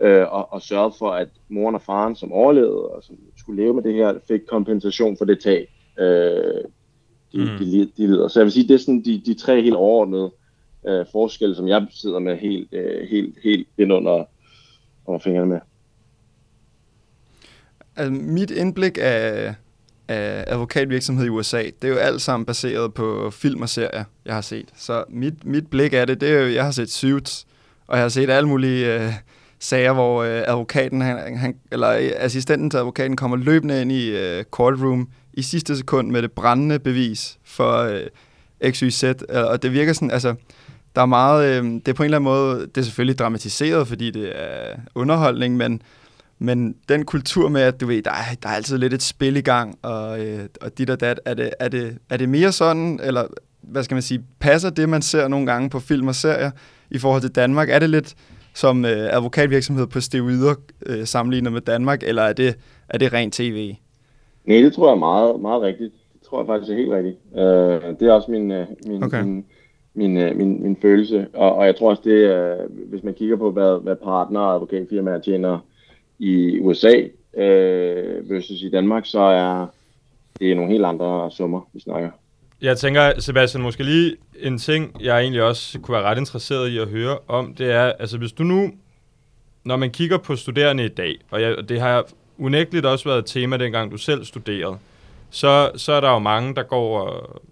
øh, 0.00 0.32
og, 0.32 0.52
og 0.52 0.62
sørgede 0.62 0.94
for, 0.98 1.10
at 1.10 1.28
moren 1.48 1.74
og 1.74 1.82
faren, 1.82 2.16
som 2.16 2.32
overlevede 2.32 2.88
og 2.88 3.02
som 3.02 3.18
skulle 3.36 3.62
leve 3.62 3.74
med 3.74 3.82
det 3.82 3.94
her, 3.94 4.14
fik 4.28 4.40
kompensation 4.46 5.16
for 5.16 5.24
det 5.24 5.40
tag, 5.40 5.68
øh, 5.98 6.64
de, 7.36 7.52
mm. 7.52 7.58
de, 7.58 7.90
de 7.96 8.06
lider. 8.06 8.28
Så 8.28 8.40
jeg 8.40 8.44
vil 8.44 8.52
sige, 8.52 8.68
det 8.68 8.74
er 8.74 8.78
sådan 8.78 9.02
de, 9.04 9.22
de 9.26 9.34
tre 9.34 9.62
helt 9.62 9.76
overordnede 9.76 10.30
øh, 10.86 11.06
forskelle, 11.12 11.56
som 11.56 11.68
jeg 11.68 11.86
sidder 11.90 12.18
med 12.18 12.36
helt, 12.36 12.68
øh, 12.72 13.08
helt, 13.08 13.34
helt 13.44 13.68
ind 13.78 13.92
under, 13.92 14.24
under 15.06 15.18
fingrene 15.18 15.46
med. 15.46 15.60
Altså, 17.96 18.12
mit 18.12 18.50
indblik 18.50 18.98
af, 19.00 19.54
af 20.08 20.44
advokatvirksomhed 20.46 21.26
i 21.26 21.28
USA, 21.28 21.62
det 21.62 21.84
er 21.84 21.88
jo 21.88 21.96
alt 21.96 22.22
sammen 22.22 22.46
baseret 22.46 22.94
på 22.94 23.30
film 23.30 23.62
og 23.62 23.68
serier, 23.68 24.04
jeg 24.24 24.34
har 24.34 24.40
set. 24.40 24.68
Så 24.76 25.04
mit, 25.08 25.44
mit 25.44 25.70
blik 25.70 25.92
af 25.92 26.06
det, 26.06 26.20
det 26.20 26.28
er 26.28 26.40
jo, 26.40 26.48
jeg 26.54 26.64
har 26.64 26.70
set 26.70 26.90
Suits, 26.90 27.46
og 27.86 27.96
jeg 27.96 28.04
har 28.04 28.08
set 28.08 28.30
alle 28.30 28.48
mulige 28.48 28.94
øh, 28.94 29.12
sager, 29.58 29.92
hvor 29.92 30.22
øh, 30.22 30.42
advokaten, 30.46 31.00
han, 31.00 31.36
han, 31.36 31.56
eller 31.72 32.10
assistenten 32.16 32.70
til 32.70 32.78
advokaten 32.78 33.16
kommer 33.16 33.36
løbende 33.36 33.82
ind 33.82 33.92
i 33.92 34.10
øh, 34.10 34.44
courtroom 34.44 35.08
i 35.36 35.42
sidste 35.42 35.76
sekund 35.76 36.10
med 36.10 36.22
det 36.22 36.32
brændende 36.32 36.78
bevis 36.78 37.38
for 37.44 37.78
øh, 37.78 38.72
XYZ, 38.72 39.04
og 39.28 39.62
det 39.62 39.72
virker 39.72 39.92
sådan, 39.92 40.10
altså, 40.10 40.34
der 40.94 41.02
er 41.02 41.06
meget, 41.06 41.44
øh, 41.44 41.64
det 41.64 41.88
er 41.88 41.92
på 41.92 42.02
en 42.02 42.04
eller 42.04 42.18
anden 42.18 42.30
måde, 42.30 42.60
det 42.60 42.78
er 42.78 42.82
selvfølgelig 42.82 43.18
dramatiseret, 43.18 43.88
fordi 43.88 44.10
det 44.10 44.32
er 44.34 44.76
underholdning, 44.94 45.56
men 45.56 45.82
men 46.38 46.74
den 46.88 47.04
kultur 47.04 47.48
med, 47.48 47.60
at 47.60 47.80
du 47.80 47.86
ved, 47.86 48.02
der 48.02 48.10
er, 48.10 48.34
der 48.42 48.48
er 48.48 48.52
altid 48.52 48.78
lidt 48.78 48.94
et 48.94 49.02
spil 49.02 49.36
i 49.36 49.40
gang, 49.40 49.78
og, 49.82 50.20
øh, 50.24 50.48
og 50.60 50.78
dit 50.78 50.90
og 50.90 51.00
dat, 51.00 51.20
er 51.24 51.34
det, 51.34 51.50
er, 51.60 51.68
det, 51.68 51.98
er 52.10 52.16
det 52.16 52.28
mere 52.28 52.52
sådan, 52.52 53.00
eller 53.02 53.26
hvad 53.62 53.84
skal 53.84 53.94
man 53.94 54.02
sige, 54.02 54.24
passer 54.40 54.70
det, 54.70 54.88
man 54.88 55.02
ser 55.02 55.28
nogle 55.28 55.46
gange 55.46 55.70
på 55.70 55.80
film 55.80 56.08
og 56.08 56.14
serier 56.14 56.50
i 56.90 56.98
forhold 56.98 57.22
til 57.22 57.30
Danmark? 57.30 57.70
Er 57.70 57.78
det 57.78 57.90
lidt 57.90 58.14
som 58.54 58.84
øh, 58.84 59.08
advokatvirksomhed 59.16 59.86
på 59.86 60.00
steroider 60.00 60.54
øh, 60.86 61.06
sammenlignet 61.06 61.52
med 61.52 61.60
Danmark, 61.60 62.02
eller 62.02 62.22
er 62.22 62.32
det, 62.32 62.54
er 62.88 62.98
det 62.98 63.12
rent 63.12 63.34
tv? 63.34 63.74
Nej, 64.46 64.58
det 64.58 64.72
tror 64.72 64.86
jeg 64.86 64.94
er 64.94 64.98
meget, 64.98 65.40
meget 65.40 65.62
rigtigt. 65.62 65.92
Det 66.12 66.22
tror 66.22 66.40
jeg 66.40 66.46
faktisk 66.46 66.72
er 66.72 66.76
helt 66.76 66.90
rigtigt. 66.90 67.16
Øh, 67.36 67.98
det 68.00 68.08
er 68.08 68.12
også 68.12 68.30
min, 68.30 68.50
øh, 68.50 68.66
min, 68.86 69.02
okay. 69.04 69.22
min, 69.22 69.44
min, 69.94 70.16
øh, 70.16 70.36
min, 70.36 70.62
min 70.62 70.76
følelse. 70.82 71.26
Og, 71.34 71.54
og 71.54 71.66
jeg 71.66 71.76
tror 71.76 71.90
også, 71.90 72.02
det 72.04 72.10
øh, 72.10 72.88
hvis 72.88 73.02
man 73.02 73.14
kigger 73.14 73.36
på, 73.36 73.50
hvad, 73.50 73.82
hvad 73.82 73.96
partner 73.96 74.40
og 74.40 74.54
advokatfirmaer 74.54 75.18
tjener 75.18 75.58
i 76.18 76.60
USA 76.60 76.94
øh, 77.36 78.30
versus 78.30 78.62
i 78.62 78.70
Danmark, 78.70 79.06
så 79.06 79.20
er 79.20 79.66
det 80.40 80.56
nogle 80.56 80.72
helt 80.72 80.84
andre 80.84 81.30
summer, 81.30 81.68
vi 81.72 81.80
snakker. 81.80 82.10
Jeg 82.62 82.76
tænker, 82.76 83.20
Sebastian, 83.20 83.62
måske 83.62 83.82
lige 83.82 84.16
en 84.40 84.58
ting, 84.58 84.96
jeg 85.00 85.20
egentlig 85.20 85.42
også 85.42 85.80
kunne 85.80 85.94
være 85.94 86.04
ret 86.04 86.18
interesseret 86.18 86.68
i 86.68 86.78
at 86.78 86.88
høre 86.88 87.18
om, 87.28 87.54
det 87.54 87.72
er, 87.72 87.92
altså 87.98 88.18
hvis 88.18 88.32
du 88.32 88.42
nu, 88.42 88.70
når 89.64 89.76
man 89.76 89.90
kigger 89.90 90.18
på 90.18 90.36
studerende 90.36 90.84
i 90.84 90.88
dag, 90.88 91.18
og 91.30 91.42
jeg, 91.42 91.68
det 91.68 91.80
har 91.80 92.06
unægteligt 92.38 92.86
også 92.86 93.08
været 93.08 93.18
et 93.18 93.26
tema, 93.26 93.56
dengang 93.56 93.92
du 93.92 93.96
selv 93.96 94.24
studerede, 94.24 94.78
så, 95.30 95.70
så 95.76 95.92
er 95.92 96.00
der 96.00 96.10
jo 96.10 96.18
mange, 96.18 96.54
der 96.54 96.62
går 96.62 97.00
og 97.00 97.42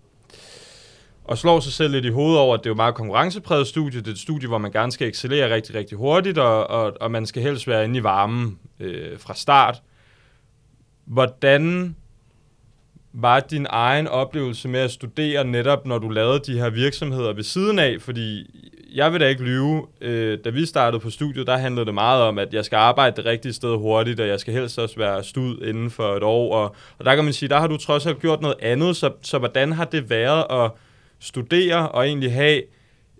og 1.25 1.38
slår 1.38 1.61
sig 1.61 1.73
selv 1.73 1.92
lidt 1.92 2.05
i 2.05 2.09
hovedet 2.09 2.38
over, 2.38 2.55
at 2.55 2.61
det 2.61 2.66
er 2.66 2.70
jo 2.70 2.75
meget 2.75 2.94
konkurrencepræget 2.94 3.66
studie. 3.66 4.01
Det 4.01 4.07
er 4.07 4.12
et 4.12 4.18
studie, 4.18 4.49
hvor 4.49 4.59
man 4.59 4.73
gerne 4.73 4.92
skal 4.92 5.09
excellere 5.09 5.55
rigtig, 5.55 5.75
rigtig 5.75 5.99
hurtigt, 5.99 6.38
og, 6.38 6.66
og, 6.70 6.92
og 7.01 7.11
man 7.11 7.27
skal 7.27 7.42
helst 7.42 7.68
være 7.68 7.85
inde 7.85 7.99
i 7.99 8.03
varmen 8.03 8.59
øh, 8.81 9.18
fra 9.18 9.35
start. 9.35 9.83
Hvordan 11.05 11.97
var 13.12 13.40
din 13.40 13.66
egen 13.70 14.09
oplevelse 14.09 14.68
med 14.68 14.81
at 14.81 14.90
studere 14.90 15.44
netop, 15.44 15.87
når 15.87 15.99
du 15.99 16.09
lavede 16.09 16.40
de 16.47 16.59
her 16.59 16.70
virksomheder 16.70 17.33
ved 17.33 17.42
siden 17.42 17.79
af? 17.79 17.97
Fordi 18.01 18.51
jeg 18.94 19.12
vil 19.12 19.20
da 19.20 19.28
ikke 19.28 19.42
lyve. 19.42 19.87
Øh, 20.00 20.38
da 20.44 20.50
vi 20.50 20.66
startede 20.66 21.00
på 21.00 21.11
studiet, 21.11 21.46
der 21.46 21.57
handlede 21.57 21.87
det 21.87 21.94
meget 21.94 22.22
om, 22.22 22.38
at 22.38 22.54
jeg 22.54 22.64
skal 22.64 22.76
arbejde 22.76 23.16
det 23.16 23.24
rigtige 23.24 23.52
sted 23.52 23.76
hurtigt, 23.76 24.20
og 24.20 24.28
jeg 24.28 24.40
skal 24.40 24.54
helst 24.54 24.78
også 24.78 24.96
være 24.96 25.24
stud 25.24 25.62
inden 25.62 25.90
for 25.90 26.16
et 26.16 26.22
år. 26.22 26.54
Og, 26.54 26.76
og 26.98 27.04
der 27.04 27.14
kan 27.14 27.24
man 27.24 27.33
sige, 27.33 27.48
der 27.48 27.59
har 27.59 27.66
du 27.66 27.76
trods 27.76 28.07
alt 28.07 28.20
gjort 28.20 28.40
noget 28.40 28.57
andet, 28.62 28.96
så, 28.96 29.11
så 29.22 29.38
hvordan 29.38 29.72
har 29.72 29.85
det 29.85 30.11
været 30.11 30.44
at 30.50 30.70
studere 31.20 31.88
og 31.88 32.07
egentlig 32.07 32.33
have 32.33 32.62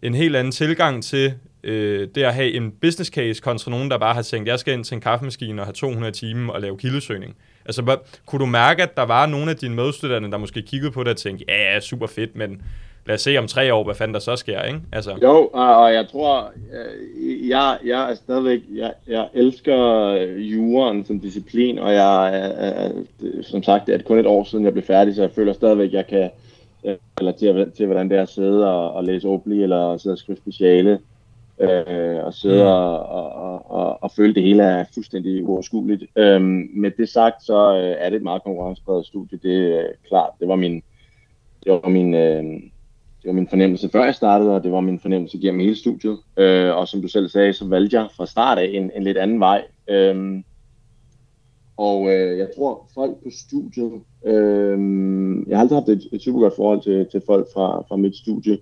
en 0.03 0.15
helt 0.15 0.37
anden 0.37 0.53
tilgang 0.53 1.05
til 1.05 1.35
øh, 1.65 2.09
det 2.15 2.23
at 2.23 2.35
have 2.35 2.53
en 2.53 2.73
business 2.81 3.11
case 3.11 3.43
kontra 3.43 3.71
nogen, 3.71 3.91
der 3.91 3.99
bare 3.99 4.15
har 4.15 4.23
tænkt, 4.23 4.49
jeg 4.49 4.59
skal 4.59 4.75
ind 4.75 4.85
til 4.85 4.95
en 4.95 5.01
kaffemaskine 5.01 5.63
og 5.63 5.67
have 5.67 5.75
200 5.75 6.13
timer 6.13 6.53
og 6.53 6.61
lave 6.61 6.79
kildesøgning. 6.79 7.37
Altså, 7.67 7.99
kunne 8.27 8.41
du 8.41 8.47
mærke, 8.47 8.83
at 8.83 8.97
der 8.97 9.03
var 9.03 9.27
nogle 9.27 9.51
af 9.51 9.57
dine 9.57 9.75
medstuderende, 9.75 10.31
der 10.31 10.39
måske 10.39 10.63
kiggede 10.63 10.93
på 10.93 11.05
det 11.05 11.11
og 11.11 11.17
tænkte, 11.17 11.45
ja, 11.49 11.81
super 11.81 12.07
fedt, 12.07 12.37
men 12.37 12.63
lad 13.07 13.15
os 13.15 13.21
se 13.21 13.39
om 13.39 13.47
tre 13.47 13.75
år, 13.75 13.85
hvad 13.85 13.95
fanden 13.95 14.15
der 14.15 14.21
så 14.21 14.37
sker, 14.37 14.63
ikke? 14.63 14.81
Altså. 14.93 15.19
Jo, 15.23 15.51
og 15.53 15.95
jeg 15.95 16.09
tror, 16.09 16.53
øh, 16.73 17.49
jeg, 17.49 17.79
jeg 17.85 18.11
er 18.11 18.15
stadigvæk, 18.15 18.61
jeg, 18.75 18.93
jeg 19.07 19.29
elsker 19.35 20.13
juraen 20.39 21.05
som 21.05 21.21
disciplin, 21.21 21.79
og 21.79 21.93
jeg, 21.93 22.41
er, 22.57 22.91
som 23.43 23.63
sagt, 23.63 23.87
det 23.87 23.95
er 23.95 24.03
kun 24.03 24.19
et 24.19 24.27
år 24.27 24.45
siden, 24.45 24.65
jeg 24.65 24.73
blev 24.73 24.85
færdig, 24.85 25.15
så 25.15 25.23
jeg 25.23 25.31
føler 25.31 25.53
stadigvæk, 25.53 25.93
jeg 25.93 26.07
kan, 26.07 26.31
eller 27.19 27.33
til, 27.33 27.73
til 27.77 27.87
hvordan 27.87 28.11
det 28.11 28.19
er 28.19 28.23
at 28.23 28.29
sidde 28.29 28.71
og, 28.71 28.93
og 28.93 29.05
læse 29.05 29.29
Obli, 29.29 29.63
eller 29.63 29.97
sidde 29.97 30.15
og 30.15 30.19
skrive 30.19 30.37
speciale, 30.37 30.99
øh, 31.61 32.25
og 32.25 32.35
sidde 32.35 32.63
mm. 32.63 32.69
og, 32.69 33.07
og, 33.07 33.71
og, 33.71 34.03
og 34.03 34.11
føle 34.17 34.35
det 34.35 34.43
hele 34.43 34.63
er 34.63 34.85
fuldstændig 34.95 35.45
uoverskueligt. 35.45 36.05
Øhm, 36.17 36.69
med 36.75 36.91
det 36.91 37.09
sagt, 37.09 37.45
så 37.45 37.77
øh, 37.77 37.97
er 37.99 38.11
det 38.11 38.17
et 38.17 38.23
meget 38.23 38.43
konkurrencepræget 38.43 39.07
studie, 39.07 39.39
det 39.43 39.81
er 39.81 39.87
klart. 40.09 40.31
Det 40.41 40.49
var 40.49 40.57
min, 40.57 40.83
det 41.65 41.73
var 41.73 41.89
min, 41.89 42.15
øh, 42.15 42.45
det 43.25 43.31
var 43.31 43.35
min 43.35 43.49
fornemmelse 43.49 43.89
før 43.89 44.05
jeg 44.05 44.15
startede, 44.15 44.55
og 44.55 44.65
det 44.65 44.73
var 44.73 44.81
min 44.81 45.01
fornemmelse 45.01 45.39
gennem 45.39 45.61
hele 45.61 45.77
studiet. 45.77 46.19
Øh, 46.37 46.77
og 46.77 46.89
som 46.89 47.03
du 47.03 47.09
selv 47.09 47.29
sagde, 47.29 47.53
så 47.53 47.69
valgte 47.69 48.01
jeg 48.01 48.09
fra 48.17 48.27
start 48.27 48.59
af 48.59 48.71
en, 48.73 48.91
en 48.97 49.03
lidt 49.03 49.17
anden 49.17 49.41
vej. 49.41 49.63
Øh, 49.91 50.43
og 51.77 52.13
øh, 52.13 52.39
jeg 52.39 52.49
tror, 52.57 52.89
folk 52.95 53.17
på 53.23 53.29
studiet, 53.31 53.93
øh, 54.27 54.79
jeg 55.49 55.57
har 55.57 55.63
altid 55.63 55.77
haft 55.77 55.89
et, 55.89 56.09
et 56.13 56.23
super 56.23 56.41
godt 56.41 56.57
forhold 56.57 56.83
til, 56.83 57.07
til 57.11 57.23
folk 57.27 57.47
fra, 57.55 57.85
fra 57.89 57.97
mit 57.97 58.17
studie, 58.17 58.59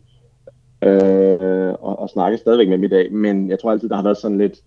øh, 0.83 1.75
og, 1.81 1.99
og 1.99 2.11
snakker 2.11 2.39
stadigvæk 2.39 2.69
med 2.69 2.77
dem 2.77 2.85
i 2.85 2.89
dag, 2.89 3.13
men 3.13 3.51
jeg 3.51 3.59
tror 3.59 3.71
altid, 3.71 3.89
der 3.89 3.97
har 3.97 4.03
været 4.03 4.17
sådan 4.17 4.39
lidt 4.39 4.61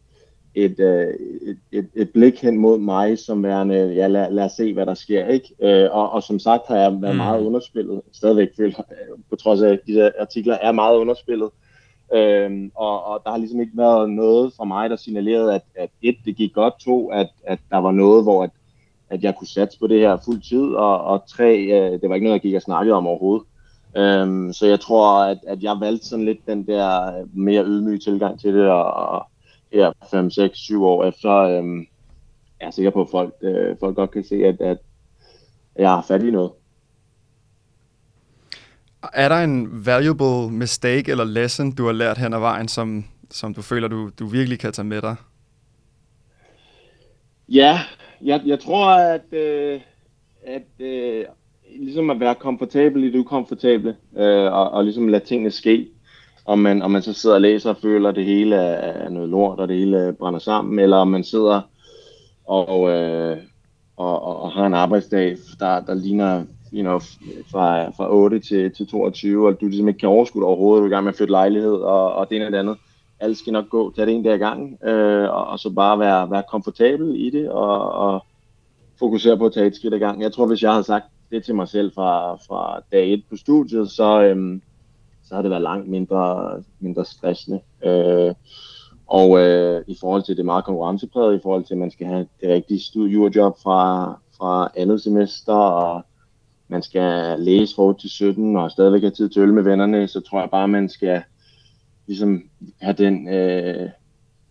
et, 0.56 0.80
øh, 0.80 1.14
et, 1.42 1.58
et, 1.72 1.88
et 1.96 2.10
blik 2.10 2.42
hen 2.42 2.58
mod 2.58 2.78
mig, 2.78 3.20
som 3.20 3.44
værende, 3.44 3.76
ja, 3.76 4.08
lad, 4.08 4.32
lad 4.32 4.46
os 4.46 4.52
se, 4.52 4.74
hvad 4.74 4.86
der 4.86 4.94
sker, 4.94 5.28
ikke? 5.28 5.56
Øh, 5.62 5.90
og, 5.92 6.12
og 6.12 6.24
som 6.24 6.40
sagt 6.40 6.68
har 6.68 6.78
jeg 6.78 7.02
været 7.02 7.16
mm. 7.16 7.18
meget 7.18 7.46
underspillet, 7.46 8.02
stadigvæk 8.12 8.50
føler, 8.58 8.82
på 9.30 9.36
trods 9.36 9.62
af, 9.62 9.70
at 9.70 9.80
disse 9.88 10.20
artikler 10.22 10.58
er 10.62 10.72
meget 10.72 10.98
underspillet, 10.98 11.50
Øhm, 12.14 12.72
og, 12.76 13.06
og 13.06 13.22
der 13.24 13.32
har 13.32 13.38
ligesom 13.38 13.62
ikke 13.62 13.78
været 13.78 14.10
noget 14.10 14.54
fra 14.58 14.66
mig, 14.66 14.90
der 14.90 14.96
signalerede, 14.96 15.56
at, 15.56 15.62
at 15.76 15.90
et, 16.02 16.16
det 16.26 16.36
gik 16.36 16.54
godt, 16.54 16.80
to, 16.80 17.08
at, 17.08 17.30
at 17.44 17.60
der 17.70 17.78
var 17.78 17.92
noget, 17.92 18.24
hvor 18.24 18.44
at, 18.44 18.50
at 19.10 19.24
jeg 19.24 19.36
kunne 19.36 19.48
satse 19.48 19.80
på 19.80 19.88
det 19.88 20.00
her 20.00 20.18
fuld 20.26 20.42
tid, 20.42 20.74
og, 20.74 21.02
og 21.02 21.24
tre, 21.28 21.58
øh, 21.58 22.02
det 22.02 22.10
var 22.10 22.16
ikke 22.16 22.26
noget, 22.26 22.34
jeg 22.34 22.42
gik 22.42 22.56
og 22.56 22.62
snakkede 22.62 22.96
om 22.96 23.08
overhovedet. 23.08 23.48
Øhm, 23.98 24.54
så 24.54 24.68
jeg 24.68 24.80
tror, 24.80 25.24
at, 25.24 25.38
at 25.48 25.64
jeg 25.64 25.78
valgte 25.80 26.08
sådan 26.08 26.26
lidt 26.26 26.48
den 26.48 26.68
der 26.68 27.14
mere 27.34 27.66
ydmyge 27.66 28.00
tilgang 28.00 28.40
til 28.40 28.54
det, 28.54 28.68
og, 28.68 28.94
og 28.94 29.28
her 29.76 29.92
5, 30.12 30.30
6, 30.30 30.58
7 30.58 30.84
år 30.86 31.06
efter, 31.06 31.32
øhm, 31.32 31.88
jeg 32.60 32.68
er 32.68 32.72
sikker 32.72 32.92
på, 32.92 33.02
at 33.02 33.08
folk, 33.12 33.34
øh, 33.42 33.76
folk 33.80 33.96
godt 33.96 34.12
kan 34.12 34.24
se, 34.24 34.36
at, 34.36 34.62
at 34.62 34.78
jeg 35.76 35.90
har 35.90 36.06
fat 36.08 36.24
i 36.24 36.32
noget. 36.32 36.52
Er 39.14 39.30
der 39.30 39.36
en 39.36 39.86
valuable 39.86 40.52
mistake 40.52 41.12
eller 41.12 41.24
lesson, 41.24 41.72
du 41.72 41.86
har 41.86 41.94
lært 41.94 42.18
hen 42.18 42.34
ad 42.34 42.40
vejen, 42.40 42.68
som, 42.68 43.06
som 43.32 43.54
du 43.54 43.62
føler, 43.62 43.88
du, 43.88 44.10
du 44.20 44.26
virkelig 44.26 44.60
kan 44.60 44.74
tage 44.74 44.86
med 44.86 45.02
dig? 45.02 45.16
Ja, 47.50 47.80
jeg, 48.22 48.42
jeg 48.46 48.60
tror, 48.60 48.90
at, 48.90 49.34
øh, 49.34 49.82
at 50.46 50.86
øh, 50.86 51.26
ligesom 51.80 52.10
at 52.10 52.20
være 52.20 52.36
komfortabel 52.36 53.04
i 53.04 53.12
det 53.12 53.20
ukomfortable, 53.20 53.96
øh, 54.18 54.54
og, 54.54 54.72
og 54.72 54.84
ligesom 54.84 55.08
lade 55.08 55.26
tingene 55.26 55.52
ske, 55.52 55.88
om 56.46 56.60
man, 56.60 56.82
om 56.82 56.92
man 56.92 57.02
så 57.02 57.14
sidder 57.14 57.36
og 57.36 57.42
læser 57.42 57.70
og 57.70 57.78
føler, 57.78 58.10
at 58.10 58.16
det 58.16 58.26
hele 58.26 58.56
er 58.56 59.10
noget 59.10 59.30
lort, 59.30 59.60
og 59.60 59.68
det 59.68 59.78
hele 59.78 60.16
brænder 60.20 60.40
sammen, 60.40 60.80
eller 60.80 60.98
om 60.98 61.08
man 61.08 61.24
sidder 61.24 61.62
og, 62.46 62.90
øh, 62.90 63.38
og, 63.98 64.24
og, 64.24 64.42
og 64.42 64.52
har 64.52 64.66
en 64.66 64.74
arbejdsdag, 64.74 65.38
der, 65.60 65.80
der 65.80 65.94
ligner 65.94 66.44
you 66.74 66.82
know, 66.82 67.00
fra, 67.52 67.90
fra 67.90 68.14
8 68.14 68.40
til, 68.40 68.72
til 68.72 68.88
22, 68.88 69.48
og 69.48 69.62
du 69.62 69.66
ligesom 69.66 69.88
ikke 69.88 70.00
kan 70.00 70.10
overskue 70.10 70.42
det 70.42 70.48
overhovedet, 70.48 70.82
du 70.82 70.86
er 70.86 70.90
i 70.90 70.94
gang 70.94 71.04
med 71.04 71.14
at 71.14 71.18
flytte 71.18 71.32
lejlighed, 71.32 71.74
og, 71.74 72.14
og 72.14 72.30
det 72.30 72.36
ene 72.36 72.46
og 72.46 72.52
det 72.52 72.58
andet. 72.58 72.78
Alt 73.20 73.38
skal 73.38 73.54
nok 73.54 73.70
gå, 73.70 73.92
tag 73.92 74.06
det 74.06 74.16
en 74.16 74.24
dag 74.24 74.36
i 74.36 74.38
gang, 74.38 74.86
øh, 74.86 75.30
og, 75.30 75.48
og, 75.48 75.60
så 75.60 75.70
bare 75.70 76.00
være, 76.00 76.32
være 76.32 76.44
komfortabel 76.52 77.16
i 77.16 77.30
det, 77.30 77.50
og, 77.50 77.92
og 77.92 78.26
fokusere 79.00 79.38
på 79.38 79.46
at 79.46 79.54
tage 79.54 79.68
et 79.68 79.76
skridt 79.76 79.94
i 79.94 79.98
gang. 79.98 80.22
Jeg 80.22 80.34
tror, 80.34 80.46
hvis 80.48 80.64
jeg 80.64 80.72
havde 80.72 80.84
sagt 80.84 81.06
det 81.32 81.44
til 81.44 81.56
mig 81.56 81.68
selv 81.68 81.92
fra, 81.96 82.36
fra 82.36 82.80
dag 82.92 83.14
1 83.14 83.24
på 83.30 83.36
studiet, 83.36 83.90
så, 83.92 84.24
Øh, 84.24 84.60
så 85.26 85.36
har 85.36 85.42
det 85.42 85.52
været 85.52 85.64
langt 85.64 85.88
mindre, 85.88 86.52
mindre 86.80 87.06
stressende. 87.06 87.60
Øh, 87.86 88.34
og 89.08 89.40
øh, 89.40 89.84
i 89.88 89.98
forhold 90.00 90.24
til 90.24 90.38
det 90.38 90.46
meget 90.46 90.66
konkurrencepræget, 90.66 91.36
i 91.36 91.42
forhold 91.44 91.64
til, 91.64 91.74
at 91.74 91.78
man 91.78 91.92
skal 91.92 92.08
have 92.08 92.28
det 92.42 92.50
rigtige 92.50 92.80
studiejob 92.80 93.58
fra, 93.64 94.12
fra 94.38 94.72
andet 94.76 95.02
semester, 95.02 95.54
og 95.54 96.02
man 96.68 96.82
skal 96.82 97.40
læse 97.40 97.76
for 97.76 97.94
til 97.94 98.10
17 98.10 98.56
og 98.56 98.72
stadigvæk 98.72 99.02
have 99.02 99.12
tid 99.12 99.30
til 99.30 99.42
øl 99.42 99.54
med 99.54 99.64
vennerne, 99.64 100.08
så 100.08 100.22
tror 100.22 100.40
jeg 100.40 100.50
bare, 100.50 100.68
man 100.68 100.90
skal 100.90 101.22
ligesom 102.08 102.44
have 102.82 102.94
den, 102.94 103.28
øh, 103.30 103.90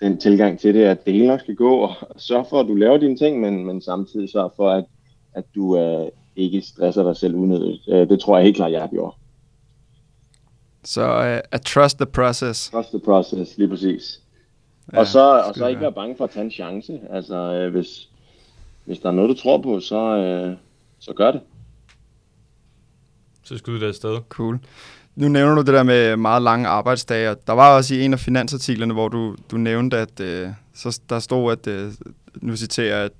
den 0.01 0.19
tilgang 0.19 0.59
til 0.59 0.75
det, 0.75 0.85
at 0.85 1.05
det 1.05 1.13
hele 1.13 1.27
nok 1.27 1.41
skal 1.41 1.55
gå, 1.55 1.77
og 1.77 1.95
sørge 2.17 2.45
for, 2.51 2.61
at 2.61 2.67
du 2.67 2.75
laver 2.75 2.99
dine 2.99 3.17
ting, 3.17 3.41
men, 3.41 3.67
men 3.67 3.81
samtidig 3.81 4.31
sørge 4.31 4.51
for, 4.57 4.71
at, 4.71 4.85
at 5.35 5.45
du 5.55 5.79
øh, 5.79 6.09
ikke 6.37 6.61
stresser 6.61 7.03
dig 7.03 7.17
selv 7.17 7.35
unødigt. 7.35 7.83
Øh, 7.89 8.09
det 8.09 8.21
tror 8.21 8.37
jeg 8.37 8.45
helt 8.45 8.57
klart, 8.57 8.73
jeg 8.73 8.81
har 8.81 8.89
gjort. 8.89 9.15
Så 10.85 11.19
uh, 11.19 11.41
at 11.51 11.63
trust 11.63 11.99
the 11.99 12.07
process. 12.07 12.71
Trust 12.71 12.89
the 12.89 13.01
process, 13.01 13.59
lige 13.59 13.69
præcis. 13.69 14.21
Ja, 14.93 14.99
og 14.99 15.07
så, 15.07 15.43
og 15.49 15.55
så 15.55 15.67
ikke 15.67 15.81
være 15.81 15.93
bange 15.93 16.17
for 16.17 16.25
at 16.25 16.31
tage 16.31 16.45
en 16.45 16.51
chance. 16.51 17.01
Altså, 17.11 17.37
øh, 17.37 17.73
hvis, 17.73 18.09
hvis 18.85 18.99
der 18.99 19.09
er 19.09 19.13
noget, 19.13 19.37
du 19.37 19.43
tror 19.43 19.63
på, 19.63 19.81
så, 19.81 19.97
øh, 19.97 20.57
så 20.99 21.13
gør 21.13 21.31
det. 21.31 21.41
Så 23.43 23.59
skyder 23.59 23.79
det 23.79 23.87
afsted. 23.87 24.19
Cool. 24.29 24.59
Nu 25.17 25.29
nævner 25.29 25.55
du 25.55 25.61
det 25.61 25.75
der 25.75 25.83
med 25.83 26.17
meget 26.17 26.43
lange 26.43 26.69
arbejdsdage, 26.69 27.37
der 27.47 27.53
var 27.53 27.77
også 27.77 27.95
i 27.95 28.01
en 28.05 28.13
af 28.13 28.21
finansartiklerne, 28.21 28.95
hvor 28.95 29.09
du, 29.09 29.37
du 29.51 29.57
nævnte, 29.57 29.99
at 29.99 30.21
øh, 30.21 30.49
så 30.75 31.01
der 31.09 31.19
stod, 31.19 31.53
at, 31.53 31.67
øh, 31.67 31.93
nu 32.35 32.57
citerer 32.57 32.97
jeg, 32.97 33.05
at 33.05 33.13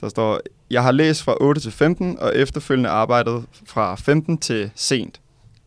der 0.00 0.08
står, 0.08 0.40
jeg 0.70 0.82
har 0.82 0.92
læst 0.92 1.22
fra 1.22 1.36
8 1.40 1.60
til 1.60 1.72
15, 1.72 2.18
og 2.18 2.36
efterfølgende 2.36 2.90
arbejdet 2.90 3.44
fra 3.66 3.94
15 3.94 4.38
til 4.38 4.70
sent. 4.74 5.20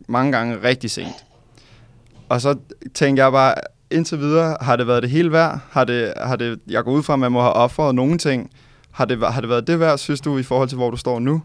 Mange 0.07 0.31
gange 0.31 0.63
rigtig 0.63 0.91
sent. 0.91 1.25
Og 2.29 2.41
så 2.41 2.55
tænker 2.93 3.23
jeg 3.23 3.31
bare, 3.31 3.55
indtil 3.91 4.19
videre, 4.19 4.57
har 4.61 4.75
det 4.75 4.87
været 4.87 5.03
det 5.03 5.09
hele 5.11 5.31
værd? 5.31 5.59
Har 5.69 5.83
det, 5.83 6.13
har 6.17 6.35
det, 6.35 6.59
jeg 6.67 6.83
går 6.83 6.91
ud 6.91 7.03
fra, 7.03 7.13
at 7.13 7.19
man 7.19 7.31
må 7.31 7.41
have 7.41 7.53
offeret 7.53 7.95
nogle 7.95 8.17
ting. 8.17 8.51
Har 8.91 9.05
det, 9.05 9.17
har 9.33 9.41
det 9.41 9.49
været 9.49 9.67
det 9.67 9.79
værd, 9.79 9.97
synes 9.97 10.21
du, 10.21 10.37
i 10.37 10.43
forhold 10.43 10.69
til, 10.69 10.75
hvor 10.77 10.89
du 10.89 10.97
står 10.97 11.19
nu? 11.19 11.41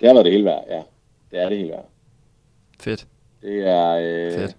Det 0.00 0.08
har 0.08 0.14
været 0.14 0.24
det 0.24 0.32
hele 0.32 0.44
værd, 0.44 0.64
ja. 0.70 0.80
Det 1.30 1.44
er 1.44 1.48
det 1.48 1.58
hele 1.58 1.70
værd. 1.70 1.88
Fedt. 2.80 3.06
Det 3.42 3.68
er... 3.68 3.96
Øh, 3.96 4.32
Fedt. 4.32 4.56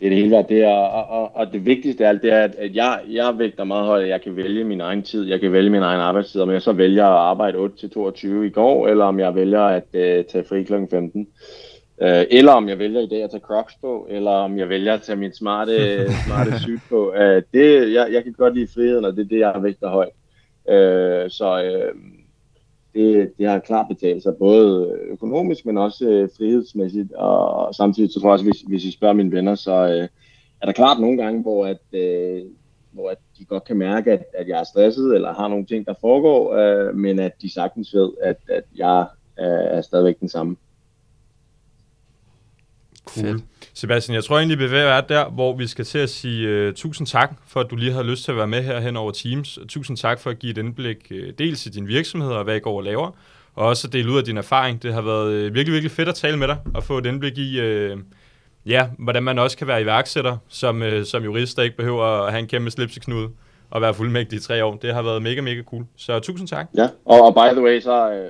Det 0.00 0.06
er 0.06 0.10
det 0.10 0.18
hele 0.18 0.30
værd. 0.30 0.48
Det 0.48 0.62
er, 0.62 0.74
og, 0.74 1.22
og, 1.22 1.36
og, 1.36 1.52
det 1.52 1.66
vigtigste 1.66 2.04
af 2.04 2.08
alt, 2.08 2.22
det 2.22 2.32
er, 2.32 2.48
at 2.58 2.74
jeg, 2.74 3.00
jeg 3.08 3.38
vægter 3.38 3.64
meget 3.64 3.86
højt, 3.86 4.02
at 4.02 4.08
jeg 4.08 4.22
kan 4.22 4.36
vælge 4.36 4.64
min 4.64 4.80
egen 4.80 5.02
tid. 5.02 5.24
Jeg 5.28 5.40
kan 5.40 5.52
vælge 5.52 5.70
min 5.70 5.82
egen 5.82 6.00
arbejdstid. 6.00 6.40
Om 6.40 6.50
jeg 6.50 6.62
så 6.62 6.72
vælger 6.72 7.04
at 7.04 7.18
arbejde 7.18 7.58
8-22 7.58 8.26
i 8.26 8.50
går, 8.50 8.88
eller 8.88 9.04
om 9.04 9.20
jeg 9.20 9.34
vælger 9.34 9.62
at 9.62 9.86
øh, 9.92 10.24
tage 10.24 10.44
fri 10.44 10.62
kl. 10.62 10.72
15. 10.90 11.28
Øh, 12.02 12.24
eller 12.30 12.52
om 12.52 12.68
jeg 12.68 12.78
vælger 12.78 13.00
i 13.00 13.06
dag 13.06 13.22
at 13.22 13.30
tage 13.30 13.40
Crocs 13.40 13.74
på, 13.80 14.06
eller 14.10 14.30
om 14.30 14.58
jeg 14.58 14.68
vælger 14.68 14.94
at 14.94 15.02
tage 15.02 15.16
min 15.16 15.32
smarte, 15.32 15.72
smarte 16.26 16.58
suit 16.60 16.80
på. 16.88 17.14
Øh, 17.14 17.42
det, 17.54 17.92
jeg, 17.92 18.08
jeg 18.12 18.24
kan 18.24 18.32
godt 18.32 18.54
lide 18.54 18.72
friheden, 18.74 19.04
og 19.04 19.16
det 19.16 19.24
er 19.24 19.28
det, 19.28 19.38
jeg 19.38 19.62
vægter 19.62 19.88
højt. 19.88 20.12
Øh, 20.68 21.30
så 21.30 21.62
øh, 21.62 21.94
det, 22.94 23.32
det 23.38 23.48
har 23.48 23.58
klart 23.58 23.86
betalt 23.88 24.22
sig, 24.22 24.36
både 24.36 24.98
økonomisk, 25.08 25.66
men 25.66 25.78
også 25.78 26.08
øh, 26.08 26.28
frihedsmæssigt. 26.36 27.12
Og, 27.12 27.54
og 27.54 27.74
samtidig 27.74 28.12
så 28.12 28.20
tror 28.20 28.28
jeg 28.28 28.32
også, 28.32 28.44
hvis, 28.44 28.60
hvis 28.60 28.84
I 28.84 28.90
spørger 28.90 29.14
mine 29.14 29.32
venner, 29.32 29.54
så 29.54 29.72
øh, 29.72 30.08
er 30.60 30.66
der 30.66 30.72
klart 30.72 31.00
nogle 31.00 31.22
gange, 31.22 31.42
hvor, 31.42 31.66
at, 31.66 31.80
øh, 31.92 32.42
hvor 32.92 33.10
at 33.10 33.18
de 33.38 33.44
godt 33.44 33.64
kan 33.64 33.76
mærke, 33.76 34.12
at, 34.12 34.24
at 34.34 34.48
jeg 34.48 34.60
er 34.60 34.64
stresset, 34.64 35.14
eller 35.14 35.34
har 35.34 35.48
nogle 35.48 35.66
ting, 35.66 35.86
der 35.86 35.94
foregår, 36.00 36.54
øh, 36.54 36.96
men 36.96 37.18
at 37.18 37.32
de 37.42 37.52
sagtens 37.52 37.94
ved, 37.94 38.10
at, 38.22 38.36
at 38.48 38.64
jeg 38.76 39.06
øh, 39.40 39.46
er 39.46 39.80
stadigvæk 39.80 40.20
den 40.20 40.28
samme. 40.28 40.56
Cool. 43.04 43.26
Fedt. 43.26 43.44
Sebastian, 43.80 44.14
jeg 44.14 44.24
tror 44.24 44.38
egentlig, 44.38 44.58
vi 44.58 44.64
vil 44.64 44.72
være 44.72 45.02
der, 45.08 45.24
hvor 45.28 45.56
vi 45.56 45.66
skal 45.66 45.84
til 45.84 45.98
at 45.98 46.10
sige 46.10 46.68
uh, 46.68 46.74
tusind 46.74 47.06
tak, 47.06 47.32
for 47.46 47.60
at 47.60 47.70
du 47.70 47.76
lige 47.76 47.92
har 47.92 48.02
lyst 48.02 48.24
til 48.24 48.30
at 48.30 48.36
være 48.36 48.46
med 48.46 48.62
her 48.62 48.80
hen 48.80 48.96
over 48.96 49.10
Teams. 49.10 49.58
Tusind 49.68 49.96
tak 49.96 50.20
for 50.20 50.30
at 50.30 50.38
give 50.38 50.50
et 50.50 50.58
indblik 50.58 50.96
uh, 51.10 51.16
dels 51.38 51.66
i 51.66 51.68
din 51.68 51.88
virksomhed 51.88 52.32
og 52.32 52.44
hvad 52.44 52.56
I 52.56 52.58
går 52.58 52.76
og 52.76 52.82
laver, 52.82 53.10
og 53.54 53.66
også 53.66 53.88
at 53.88 53.92
dele 53.92 54.10
ud 54.12 54.18
af 54.18 54.24
din 54.24 54.36
erfaring. 54.36 54.82
Det 54.82 54.94
har 54.94 55.00
været 55.00 55.46
uh, 55.46 55.54
virkelig, 55.54 55.72
virkelig 55.72 55.90
fedt 55.90 56.08
at 56.08 56.14
tale 56.14 56.36
med 56.36 56.48
dig 56.48 56.56
og 56.74 56.84
få 56.84 56.98
et 56.98 57.06
indblik 57.06 57.38
i, 57.38 57.60
uh, 57.60 57.98
ja, 58.66 58.86
hvordan 58.98 59.22
man 59.22 59.38
også 59.38 59.56
kan 59.58 59.66
være 59.66 59.82
iværksætter 59.82 60.36
som, 60.48 60.82
uh, 60.82 61.04
som 61.04 61.24
jurist, 61.24 61.56
der 61.56 61.62
ikke 61.62 61.76
behøver 61.76 62.04
at 62.04 62.32
have 62.32 62.40
en 62.40 62.48
kæmpe 62.48 62.70
slipseknude 62.70 63.28
og 63.70 63.80
være 63.80 63.94
fuldmægtig 63.94 64.36
i 64.36 64.40
tre 64.40 64.64
år. 64.64 64.76
Det 64.76 64.94
har 64.94 65.02
været 65.02 65.22
mega, 65.22 65.40
mega 65.40 65.62
cool. 65.62 65.84
Så 65.96 66.18
tusind 66.18 66.48
tak. 66.48 66.66
Ja, 66.76 66.88
og, 67.04 67.22
og 67.22 67.34
by 67.34 67.54
the 67.54 67.62
way, 67.62 67.80
så 67.80 68.28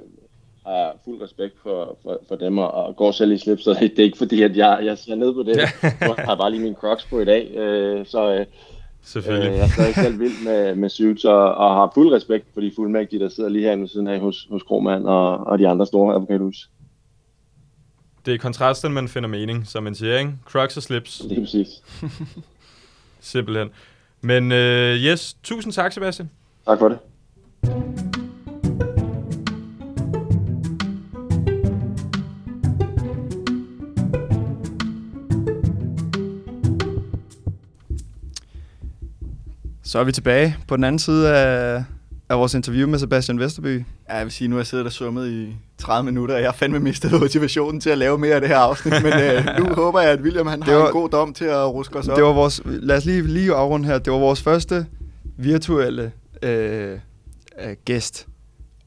har 0.67 0.97
fuld 1.05 1.23
respekt 1.23 1.55
for, 1.63 1.99
for, 2.03 2.21
for 2.29 2.37
dem 2.37 2.59
og, 2.59 2.71
og 2.71 2.97
går 2.97 3.13
selv 3.13 3.33
i 3.33 3.39
slip, 3.39 3.61
så 3.61 3.71
det 3.81 3.99
er 3.99 4.03
ikke 4.03 4.19
fordi, 4.19 4.43
at 4.43 4.57
jeg, 4.57 4.81
jeg 4.85 4.99
ser 4.99 5.15
ned 5.15 5.35
på 5.35 5.43
det. 5.43 5.57
jeg 5.57 6.15
har 6.19 6.35
bare 6.35 6.51
lige 6.51 6.63
min 6.63 6.75
crocs 6.75 7.05
på 7.05 7.21
i 7.21 7.25
dag, 7.25 7.51
øh, 7.57 8.07
så 8.07 8.35
øh, 8.35 8.47
Selvfølgelig. 9.03 9.51
Øh, 9.51 9.57
jeg 9.57 9.65
er 9.65 9.69
stadig 9.69 9.95
selv 9.95 10.21
vild 10.21 10.45
med, 10.45 10.75
med 10.75 10.89
suits 10.89 11.25
og, 11.25 11.55
og 11.55 11.75
har 11.75 11.91
fuld 11.95 12.13
respekt 12.13 12.47
for 12.55 12.61
de 12.61 12.73
fuldmægtige, 12.77 13.21
der 13.21 13.29
sidder 13.29 13.51
lige 13.51 13.65
her 13.65 13.77
ved 13.77 13.89
siden 13.89 14.09
af 14.09 14.21
hos, 14.21 14.47
hos 14.51 14.63
Kromand 14.63 15.07
og, 15.07 15.47
og 15.47 15.59
de 15.59 15.69
andre 15.69 15.87
store 15.87 16.15
advokathus. 16.15 16.71
Det 18.27 18.35
er 18.35 18.39
kontrasten, 18.39 18.93
man 18.93 19.09
finder 19.09 19.29
mening, 19.29 19.67
som 19.67 19.83
man 19.83 19.95
siger, 19.95 20.19
ikke? 20.19 20.33
Crocs 20.45 20.77
og 20.77 20.83
slips. 20.83 21.19
Det 21.19 21.39
er 21.39 21.41
præcis. 21.41 21.69
Simpelthen. 23.21 23.71
Men 24.21 24.53
øh, 24.53 24.97
yes, 24.97 25.37
tusind 25.43 25.73
tak, 25.73 25.93
Sebastian. 25.93 26.31
Tak 26.67 26.79
for 26.79 26.89
det. 26.89 28.10
Så 39.91 39.99
er 39.99 40.05
vi 40.05 40.13
tilbage 40.13 40.57
på 40.69 40.77
den 40.77 40.85
anden 40.85 40.99
side 40.99 41.37
af, 41.37 41.85
af 42.29 42.39
vores 42.39 42.55
interview 42.55 42.89
med 42.89 42.99
Sebastian 42.99 43.39
Vesterby. 43.39 43.85
Ja, 44.09 44.17
jeg 44.17 44.25
vil 44.25 44.33
sige, 44.33 44.49
nu 44.49 44.57
har 44.57 44.61
jeg 44.61 44.67
siddet 44.67 44.87
og 44.87 44.93
summet 44.93 45.31
i 45.31 45.57
30 45.79 46.05
minutter, 46.05 46.35
og 46.35 46.41
jeg 46.41 46.49
har 46.51 46.57
fandme 46.57 46.81
mistet 46.81 47.13
motivationen 47.21 47.81
til 47.81 47.91
at 47.91 47.99
lave 47.99 48.19
mere 48.19 48.35
af 48.35 48.41
det 48.41 48.49
her 48.49 48.57
afsnit, 48.57 49.03
men 49.03 49.13
øh, 49.13 49.47
nu 49.59 49.75
håber 49.75 50.01
jeg, 50.01 50.11
at 50.11 50.21
William 50.21 50.47
han 50.47 50.63
har 50.63 50.75
var, 50.75 50.87
en 50.87 50.93
god 50.93 51.09
dom 51.09 51.33
til 51.33 51.45
at 51.45 51.73
ruske 51.73 51.99
os 51.99 52.09
op. 52.09 52.17
Det 52.17 52.25
var 52.25 52.33
vores, 52.33 52.63
lad 52.65 52.97
os 52.97 53.05
lige, 53.05 53.23
lige 53.23 53.55
afrunde 53.55 53.87
her, 53.87 53.99
det 53.99 54.13
var 54.13 54.19
vores 54.19 54.43
første 54.43 54.87
virtuelle 55.37 56.13
øh, 56.43 56.99
øh, 57.61 57.77
gæst. 57.85 58.27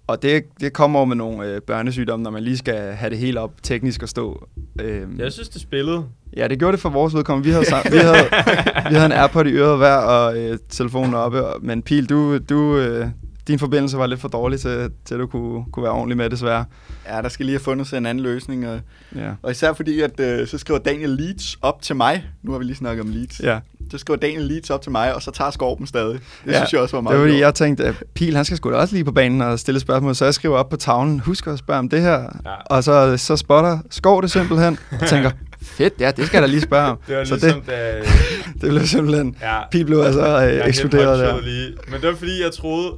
Og 0.08 0.22
det, 0.22 0.44
det 0.60 0.74
kommer 0.74 1.00
over 1.00 1.06
med 1.06 1.16
nogle 1.16 1.48
øh, 1.48 1.62
børnesygdomme, 1.62 2.24
når 2.24 2.32
man 2.32 2.44
lige 2.44 2.58
skal 2.58 2.94
have 2.94 3.10
det 3.10 3.18
helt 3.18 3.38
op 3.38 3.52
teknisk 3.64 4.04
at 4.04 4.10
stå. 4.10 4.48
Øh, 4.82 5.08
jeg 5.18 5.32
synes, 5.32 5.50
det 5.50 5.62
spillede. 5.62 6.06
Ja, 6.38 6.48
det 6.48 6.60
gjorde 6.60 6.72
det 6.72 6.80
for 6.80 6.90
vores 6.90 7.14
vedkommende. 7.16 7.48
Vi 7.48 7.54
havde, 7.54 7.66
vi 7.92 7.98
havde, 7.98 8.26
vi 8.90 8.96
havde 8.96 9.06
en 9.06 9.12
AirPod 9.12 9.46
i 9.46 9.52
øret 9.52 9.78
hver, 9.78 9.96
og 9.96 10.38
øh, 10.38 10.58
telefonen 10.70 11.14
oppe. 11.14 11.44
Men 11.62 11.82
Pil, 11.82 12.10
du, 12.10 12.38
du, 12.38 12.78
øh, 12.78 13.08
din 13.48 13.60
forbindelse 13.60 13.98
var 13.98 14.08
lidt 14.08 14.20
for 14.20 14.28
dårlig 14.28 14.60
til, 14.60 14.92
til 15.06 15.14
at 15.16 15.20
du 15.20 15.28
kunne, 15.28 15.66
kunne 15.72 15.84
være 15.84 15.92
ordentlig 15.92 16.18
med, 16.18 16.30
desværre. 16.30 16.66
Ja, 17.10 17.22
der 17.22 17.30
skal 17.30 17.46
lige 17.46 17.54
have 17.54 17.64
fundet 17.64 17.88
sig 17.88 17.98
en 17.98 18.06
anden 18.06 18.24
løsning. 18.24 18.68
Og, 18.68 18.80
ja. 19.16 19.32
og 19.42 19.52
især 19.52 19.74
fordi, 19.74 20.02
at 20.02 20.20
øh, 20.20 20.48
så 20.48 20.58
skriver 20.58 20.80
Daniel 20.80 21.10
Leeds 21.10 21.58
op 21.62 21.82
til 21.82 21.96
mig. 21.96 22.26
Nu 22.44 22.52
har 22.52 22.60
vi 22.60 22.66
lige 22.66 22.76
snakket 22.76 23.02
om 23.02 23.10
Leeds. 23.10 23.40
Ja. 23.40 23.60
Så 23.94 23.98
skriver 23.98 24.18
Daniel 24.20 24.42
Leeds 24.42 24.70
op 24.70 24.82
til 24.82 24.92
mig, 24.92 25.16
og 25.16 25.22
så 25.22 25.32
tager 25.32 25.52
Skorpen 25.52 25.88
stadig. 25.88 26.20
Det 26.46 26.52
ja. 26.52 26.58
synes 26.58 26.74
jeg 26.74 26.82
også 26.82 26.96
var 26.96 27.02
meget 27.02 27.14
Det 27.14 27.22
var 27.22 27.28
fordi, 27.28 27.42
jeg 27.42 27.56
tænkte, 27.56 27.84
at 27.84 28.04
Pil, 28.16 28.36
han 28.36 28.46
skal 28.46 28.58
sgu 28.58 28.72
da 28.72 28.76
også 28.76 28.96
lige 28.96 29.06
på 29.06 29.12
banen 29.12 29.42
og 29.42 29.60
stille 29.60 29.80
spørgsmål. 29.80 30.16
Så 30.16 30.26
jeg 30.26 30.34
skriver 30.34 30.58
op 30.58 30.70
på 30.70 30.78
tavlen, 30.78 31.20
husk 31.20 31.48
at 31.48 31.60
spørge 31.60 31.80
om 31.80 31.90
det 31.90 32.02
her. 32.02 32.20
Ja. 32.20 32.56
Og 32.66 32.84
så, 32.84 33.18
så 33.18 33.38
spotter 33.38 33.80
Skov 33.90 34.22
det 34.22 34.32
simpelthen, 34.32 34.80
og 35.02 35.08
tænker, 35.08 35.32
fedt, 35.62 35.94
ja, 36.00 36.12
det 36.12 36.26
skal 36.28 36.38
jeg 36.38 36.42
da 36.42 36.48
lige 36.48 36.62
spørge 36.62 36.92
om. 36.92 36.98
det 37.08 37.16
var 37.16 37.22
ligesom, 37.22 37.40
så 37.40 37.48
det, 37.48 37.68
da, 37.68 38.02
det 38.62 38.70
blev 38.70 38.88
simpelthen, 38.88 39.38
ja, 39.42 39.60
Pil 39.72 39.86
blev 39.86 40.00
altså 40.00 40.46
øh, 40.46 40.68
eksploderet 40.68 41.20
der. 41.20 41.42
Lige. 41.42 41.74
Men 41.88 42.02
det 42.02 42.10
var 42.10 42.16
fordi, 42.16 42.44
jeg 42.44 42.52
troede, 42.52 42.92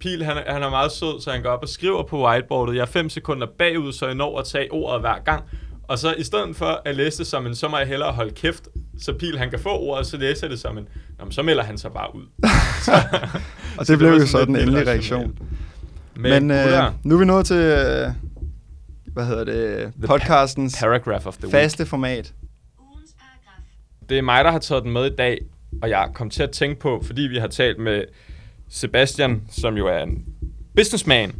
Pil, 0.00 0.24
han, 0.24 0.36
han 0.46 0.62
er 0.62 0.70
meget 0.70 0.92
sød, 0.92 1.20
så 1.20 1.30
han 1.30 1.42
går 1.42 1.50
op 1.50 1.62
og 1.62 1.68
skriver 1.68 2.02
på 2.02 2.26
whiteboardet. 2.26 2.74
Jeg 2.74 2.82
er 2.82 2.86
fem 2.86 3.08
sekunder 3.10 3.46
bagud, 3.58 3.92
så 3.92 4.06
jeg 4.06 4.14
når 4.14 4.38
at 4.38 4.44
tage 4.44 4.72
ordet 4.72 5.00
hver 5.00 5.18
gang. 5.24 5.44
Og 5.88 5.98
så 5.98 6.14
i 6.18 6.22
stedet 6.22 6.56
for 6.56 6.82
at 6.84 6.96
læse 6.96 7.18
det 7.18 7.26
som 7.26 7.46
en, 7.46 7.54
så 7.54 7.68
må 7.68 7.78
jeg 7.78 7.86
hellere 7.86 8.12
holde 8.12 8.30
kæft, 8.34 8.68
så 9.00 9.12
Pil 9.12 9.38
han 9.38 9.50
kan 9.50 9.58
få 9.58 9.68
ordet, 9.78 10.06
så 10.06 10.16
læser 10.16 10.46
jeg 10.46 10.50
det 10.50 10.60
som 10.60 10.78
en, 10.78 10.88
Nå, 11.18 11.30
så 11.30 11.42
melder 11.42 11.62
han 11.62 11.78
sig 11.78 11.92
bare 11.92 12.14
ud. 12.16 12.22
så, 12.84 12.92
og 12.92 13.78
det, 13.78 13.86
så 13.86 13.96
blev 13.96 14.12
det 14.12 14.20
jo 14.20 14.26
så 14.26 14.44
den 14.44 14.56
endelige 14.56 14.86
reaktion. 14.86 15.38
Men, 16.16 16.46
Men 16.46 16.50
øh, 16.50 16.92
nu 17.04 17.14
er 17.14 17.18
vi 17.18 17.24
nået 17.24 17.46
til, 17.46 17.56
øh, 17.56 18.08
hvad 19.06 19.26
hedder 19.26 19.44
det, 19.44 19.92
the 19.98 20.06
podcastens 20.06 20.74
pa- 20.76 20.80
paragraph 20.80 21.26
of 21.26 21.36
the 21.36 21.50
faste 21.50 21.80
week. 21.80 21.88
format. 21.88 22.34
Det 24.08 24.18
er 24.18 24.22
mig, 24.22 24.44
der 24.44 24.50
har 24.50 24.58
taget 24.58 24.82
den 24.84 24.92
med 24.92 25.06
i 25.06 25.14
dag, 25.18 25.38
og 25.82 25.90
jeg 25.90 26.08
kom 26.14 26.30
til 26.30 26.42
at 26.42 26.50
tænke 26.50 26.80
på, 26.80 27.02
fordi 27.06 27.22
vi 27.22 27.36
har 27.38 27.46
talt 27.46 27.78
med 27.78 28.04
Sebastian, 28.68 29.42
som 29.50 29.76
jo 29.76 29.86
er 29.86 29.98
en 30.02 30.24
businessman, 30.76 31.34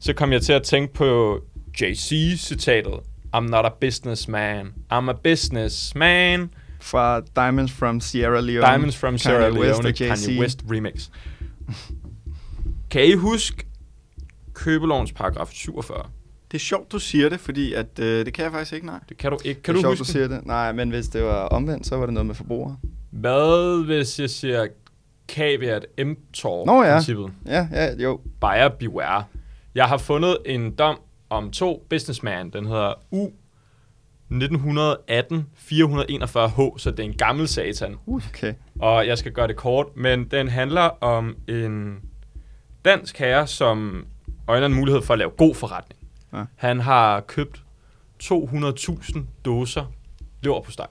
så 0.00 0.12
kom 0.12 0.32
jeg 0.32 0.42
til 0.42 0.52
at 0.52 0.62
tænke 0.62 0.94
på 0.94 1.40
JC-citatet. 1.82 3.00
I'm 3.34 3.46
not 3.50 3.64
a 3.66 3.70
businessman. 3.80 4.74
I'm 4.90 5.08
a 5.08 5.14
businessman. 5.14 6.50
Fra 6.80 7.20
Diamonds 7.36 7.72
from 7.72 8.00
Sierra 8.00 8.40
Leone. 8.40 8.66
Diamonds 8.66 8.96
from 8.96 9.18
Sierra 9.18 9.50
Kanye 9.50 9.54
Leone, 9.54 9.84
West 9.84 10.02
Kanye 10.02 10.40
West 10.40 10.60
remix. 10.70 11.08
kan 12.90 13.04
I 13.04 13.12
huske 13.14 13.66
købelovens 14.54 15.12
paragraf 15.12 15.48
47? 15.52 16.02
Det 16.50 16.56
er 16.56 16.60
sjovt, 16.60 16.92
du 16.92 16.98
siger 16.98 17.28
det, 17.28 17.40
fordi 17.40 17.72
at, 17.74 17.98
øh, 17.98 18.26
det 18.26 18.34
kan 18.34 18.44
jeg 18.44 18.52
faktisk 18.52 18.72
ikke, 18.72 18.86
nej. 18.86 19.00
Det 19.08 19.16
kan 19.16 19.30
du 19.30 19.38
ikke. 19.44 19.62
Kan 19.62 19.74
det 19.74 19.78
er 19.78 19.82
du 19.82 19.96
sjovt, 19.96 19.98
huske 19.98 20.12
du 20.12 20.12
siger 20.12 20.28
det? 20.28 20.46
Nej, 20.46 20.72
men 20.72 20.90
hvis 20.90 21.08
det 21.08 21.22
var 21.24 21.46
omvendt, 21.48 21.86
så 21.86 21.96
var 21.96 22.06
det 22.06 22.14
noget 22.14 22.26
med 22.26 22.34
forbrugere. 22.34 22.76
Hvad 23.10 23.84
hvis 23.84 24.20
jeg 24.20 24.30
siger 24.30 24.66
caveat 25.28 25.86
emptor 25.98 26.66
Nå 26.66 26.82
ja. 26.82 26.94
princippet? 26.94 27.32
Ja, 27.46 27.68
ja, 27.72 27.94
jo. 27.94 28.20
Buyer 28.40 28.68
beware. 28.68 29.24
Jeg 29.74 29.84
har 29.84 29.98
fundet 29.98 30.36
en 30.46 30.74
dom 30.74 30.98
om 31.30 31.50
to 31.50 31.86
businessmen. 31.90 32.50
Den 32.50 32.66
hedder 32.66 32.94
U 33.10 33.24
1918 34.30 35.46
441H, 35.56 36.78
så 36.78 36.90
det 36.90 37.00
er 37.00 37.04
en 37.04 37.16
gammel 37.16 37.48
satan. 37.48 37.96
Okay. 38.06 38.54
Og 38.80 39.06
jeg 39.06 39.18
skal 39.18 39.32
gøre 39.32 39.48
det 39.48 39.56
kort, 39.56 39.86
men 39.96 40.24
den 40.24 40.48
handler 40.48 41.04
om 41.04 41.36
en 41.48 42.00
dansk 42.84 43.18
herre, 43.18 43.46
som 43.46 44.06
øjner 44.48 44.66
en 44.66 44.74
mulighed 44.74 45.02
for 45.02 45.12
at 45.14 45.18
lave 45.18 45.30
god 45.30 45.54
forretning. 45.54 46.00
Ja. 46.32 46.44
Han 46.56 46.80
har 46.80 47.20
købt 47.20 47.62
200.000 48.22 49.18
dåser 49.44 49.84
lever 50.42 50.60
på 50.60 50.70
steg. 50.70 50.86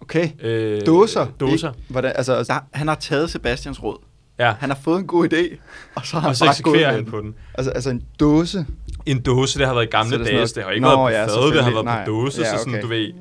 Okay. 0.00 0.28
Øh, 0.40 0.86
Dåser? 0.86 1.26
Dåser. 1.40 1.72
Hvordan, 1.88 2.12
altså, 2.16 2.42
Der, 2.42 2.60
han 2.72 2.88
har 2.88 2.94
taget 2.94 3.30
Sebastians 3.30 3.82
råd. 3.82 3.98
Ja. 4.46 4.54
Han 4.60 4.70
har 4.70 4.78
fået 4.82 4.98
en 5.00 5.06
god 5.06 5.32
idé, 5.32 5.56
og 5.94 6.06
så 6.06 6.14
har 6.14 6.20
han 6.20 6.30
Og 6.30 6.36
så 6.36 6.44
bare 6.44 6.62
gået 6.62 6.86
han 6.86 7.04
på 7.04 7.20
den. 7.20 7.34
altså, 7.54 7.70
altså 7.70 7.90
en 7.90 8.02
dåse. 8.20 8.66
En 9.06 9.20
dåse, 9.22 9.58
det 9.58 9.66
har 9.66 9.74
været 9.74 9.86
i 9.86 9.90
gamle 9.90 10.10
Så 10.10 10.18
det 10.18 10.26
sådan 10.26 10.26
dage, 10.26 10.36
noget- 10.36 10.54
det 10.54 10.64
har 10.64 10.70
ikke 10.70 10.82
Nå, 10.82 10.88
været 10.88 10.98
på 10.98 11.08
ja, 11.08 11.22
fad, 11.46 11.52
det 11.54 11.64
har 11.64 11.70
været 11.70 11.84
Nej. 11.84 12.04
på 12.04 12.10
dåse, 12.10 12.40
Ja, 12.42 12.50
så 12.50 12.58
sådan, 12.58 12.72
okay. 12.74 12.82
du 12.82 12.88
ved. 12.88 13.12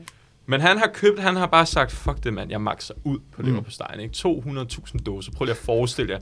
Men 0.45 0.61
han 0.61 0.77
har 0.77 0.87
købt, 0.93 1.19
han 1.19 1.35
har 1.35 1.47
bare 1.47 1.65
sagt, 1.65 1.91
fuck 1.91 2.23
det 2.23 2.33
mand, 2.33 2.51
jeg 2.51 2.61
makser 2.61 2.93
ud 3.03 3.17
på 3.35 3.41
Mm. 3.41 3.47
lever 3.47 3.61
på 3.61 3.71
stegen, 3.71 3.99
ikke? 3.99 4.13
200.000 4.13 4.97
dåser, 5.05 5.31
prøv 5.31 5.45
lige 5.45 5.51
at 5.51 5.57
forestille 5.57 6.13
jer. 6.13 6.19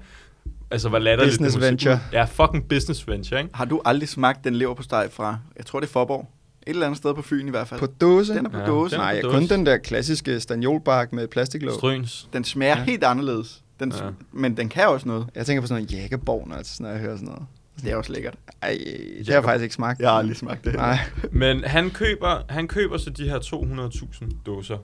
Altså, 0.71 0.89
hvad 0.89 0.99
latterligt 0.99 1.33
Business 1.33 1.55
det 1.55 1.63
venture. 1.63 1.99
Ja, 2.13 2.23
fucking 2.23 2.69
business 2.69 3.07
venture, 3.07 3.39
ikke? 3.39 3.51
Har 3.53 3.65
du 3.65 3.81
aldrig 3.85 4.09
smagt 4.09 4.43
den 4.43 4.55
lever 4.55 4.73
på 4.73 4.83
steg 4.83 5.07
fra, 5.11 5.37
jeg 5.57 5.65
tror 5.65 5.79
det 5.79 5.87
er 5.87 5.91
Forborg? 5.91 6.29
Et 6.67 6.69
eller 6.71 6.85
andet 6.85 6.97
sted 6.97 7.13
på 7.13 7.21
Fyn 7.21 7.47
i 7.47 7.49
hvert 7.51 7.67
fald. 7.67 7.79
På 7.79 7.85
dåse? 8.01 8.33
den 8.33 8.45
er 8.45 8.49
på 8.49 8.57
Ja, 8.57 8.65
dåse. 8.65 8.95
den 8.95 9.01
er 9.01 9.05
Nej, 9.05 9.21
på 9.21 9.29
kun 9.29 9.41
dåse. 9.41 9.53
den 9.53 9.65
der 9.65 9.77
klassiske 9.77 10.39
stanjolbark 10.39 11.13
med 11.13 11.27
plastiklåg. 11.27 11.73
Stryns. 11.73 12.27
Den 12.33 12.43
smager 12.43 12.77
Ja. 12.77 12.83
helt 12.83 13.03
anderledes. 13.03 13.61
Den, 13.79 13.91
Ja. 13.91 14.09
Men 14.31 14.57
den 14.57 14.69
kan 14.69 14.87
også 14.87 15.07
noget. 15.07 15.27
Jeg 15.35 15.45
tænker 15.45 15.61
på 15.61 15.67
sådan 15.67 15.83
noget 15.83 16.01
jækkeborg, 16.01 16.47
når, 16.47 16.55
jeg- 16.55 16.65
når 16.79 16.89
jeg 16.89 16.99
hører 16.99 17.15
sådan 17.15 17.27
noget. 17.27 17.45
Det 17.83 17.91
er 17.91 17.95
også 17.95 18.13
lækkert. 18.13 18.35
Ej, 18.61 18.77
det 19.17 19.27
har 19.27 19.33
jeg 19.33 19.43
faktisk 19.43 19.63
ikke 19.63 19.75
smagt. 19.75 19.99
Jeg 19.99 20.09
har 20.09 20.17
aldrig 20.17 20.37
smagt 20.37 20.65
det. 20.65 20.73
Nej. 20.73 20.97
Men 21.31 21.63
han 21.63 21.89
køber, 21.89 22.41
han 22.49 22.67
køber 22.67 22.97
så 22.97 23.09
de 23.09 23.29
her 23.29 23.39
200.000 23.39 24.29
dåser 24.45 24.77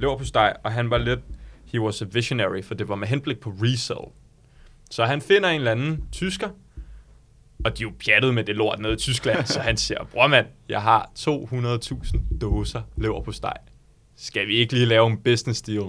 lever 0.00 0.18
på 0.18 0.24
steg, 0.24 0.52
og 0.64 0.72
han 0.72 0.90
var 0.90 0.98
lidt, 0.98 1.20
he 1.64 1.80
was 1.80 2.02
a 2.02 2.04
visionary, 2.12 2.62
for 2.62 2.74
det 2.74 2.88
var 2.88 2.94
med 2.94 3.08
henblik 3.08 3.40
på 3.40 3.50
resell. 3.62 3.98
Så 4.90 5.04
han 5.04 5.20
finder 5.20 5.48
en 5.48 5.54
eller 5.56 5.70
anden 5.70 6.04
tysker, 6.12 6.48
og 7.64 7.78
de 7.78 7.82
er 7.82 7.86
jo 7.88 7.92
pjattet 8.04 8.34
med 8.34 8.44
det 8.44 8.56
lort 8.56 8.78
nede 8.80 8.92
i 8.92 8.96
Tyskland, 8.96 9.46
så 9.46 9.60
han 9.60 9.76
siger, 9.76 10.04
bror 10.12 10.26
mand, 10.26 10.46
jeg 10.68 10.82
har 10.82 11.10
200.000 11.18 12.38
dåser 12.40 12.82
lever 12.96 13.22
på 13.22 13.32
steg. 13.32 13.52
Skal 14.16 14.46
vi 14.46 14.54
ikke 14.56 14.72
lige 14.72 14.86
lave 14.86 15.06
en 15.10 15.16
business 15.16 15.62
deal? 15.62 15.84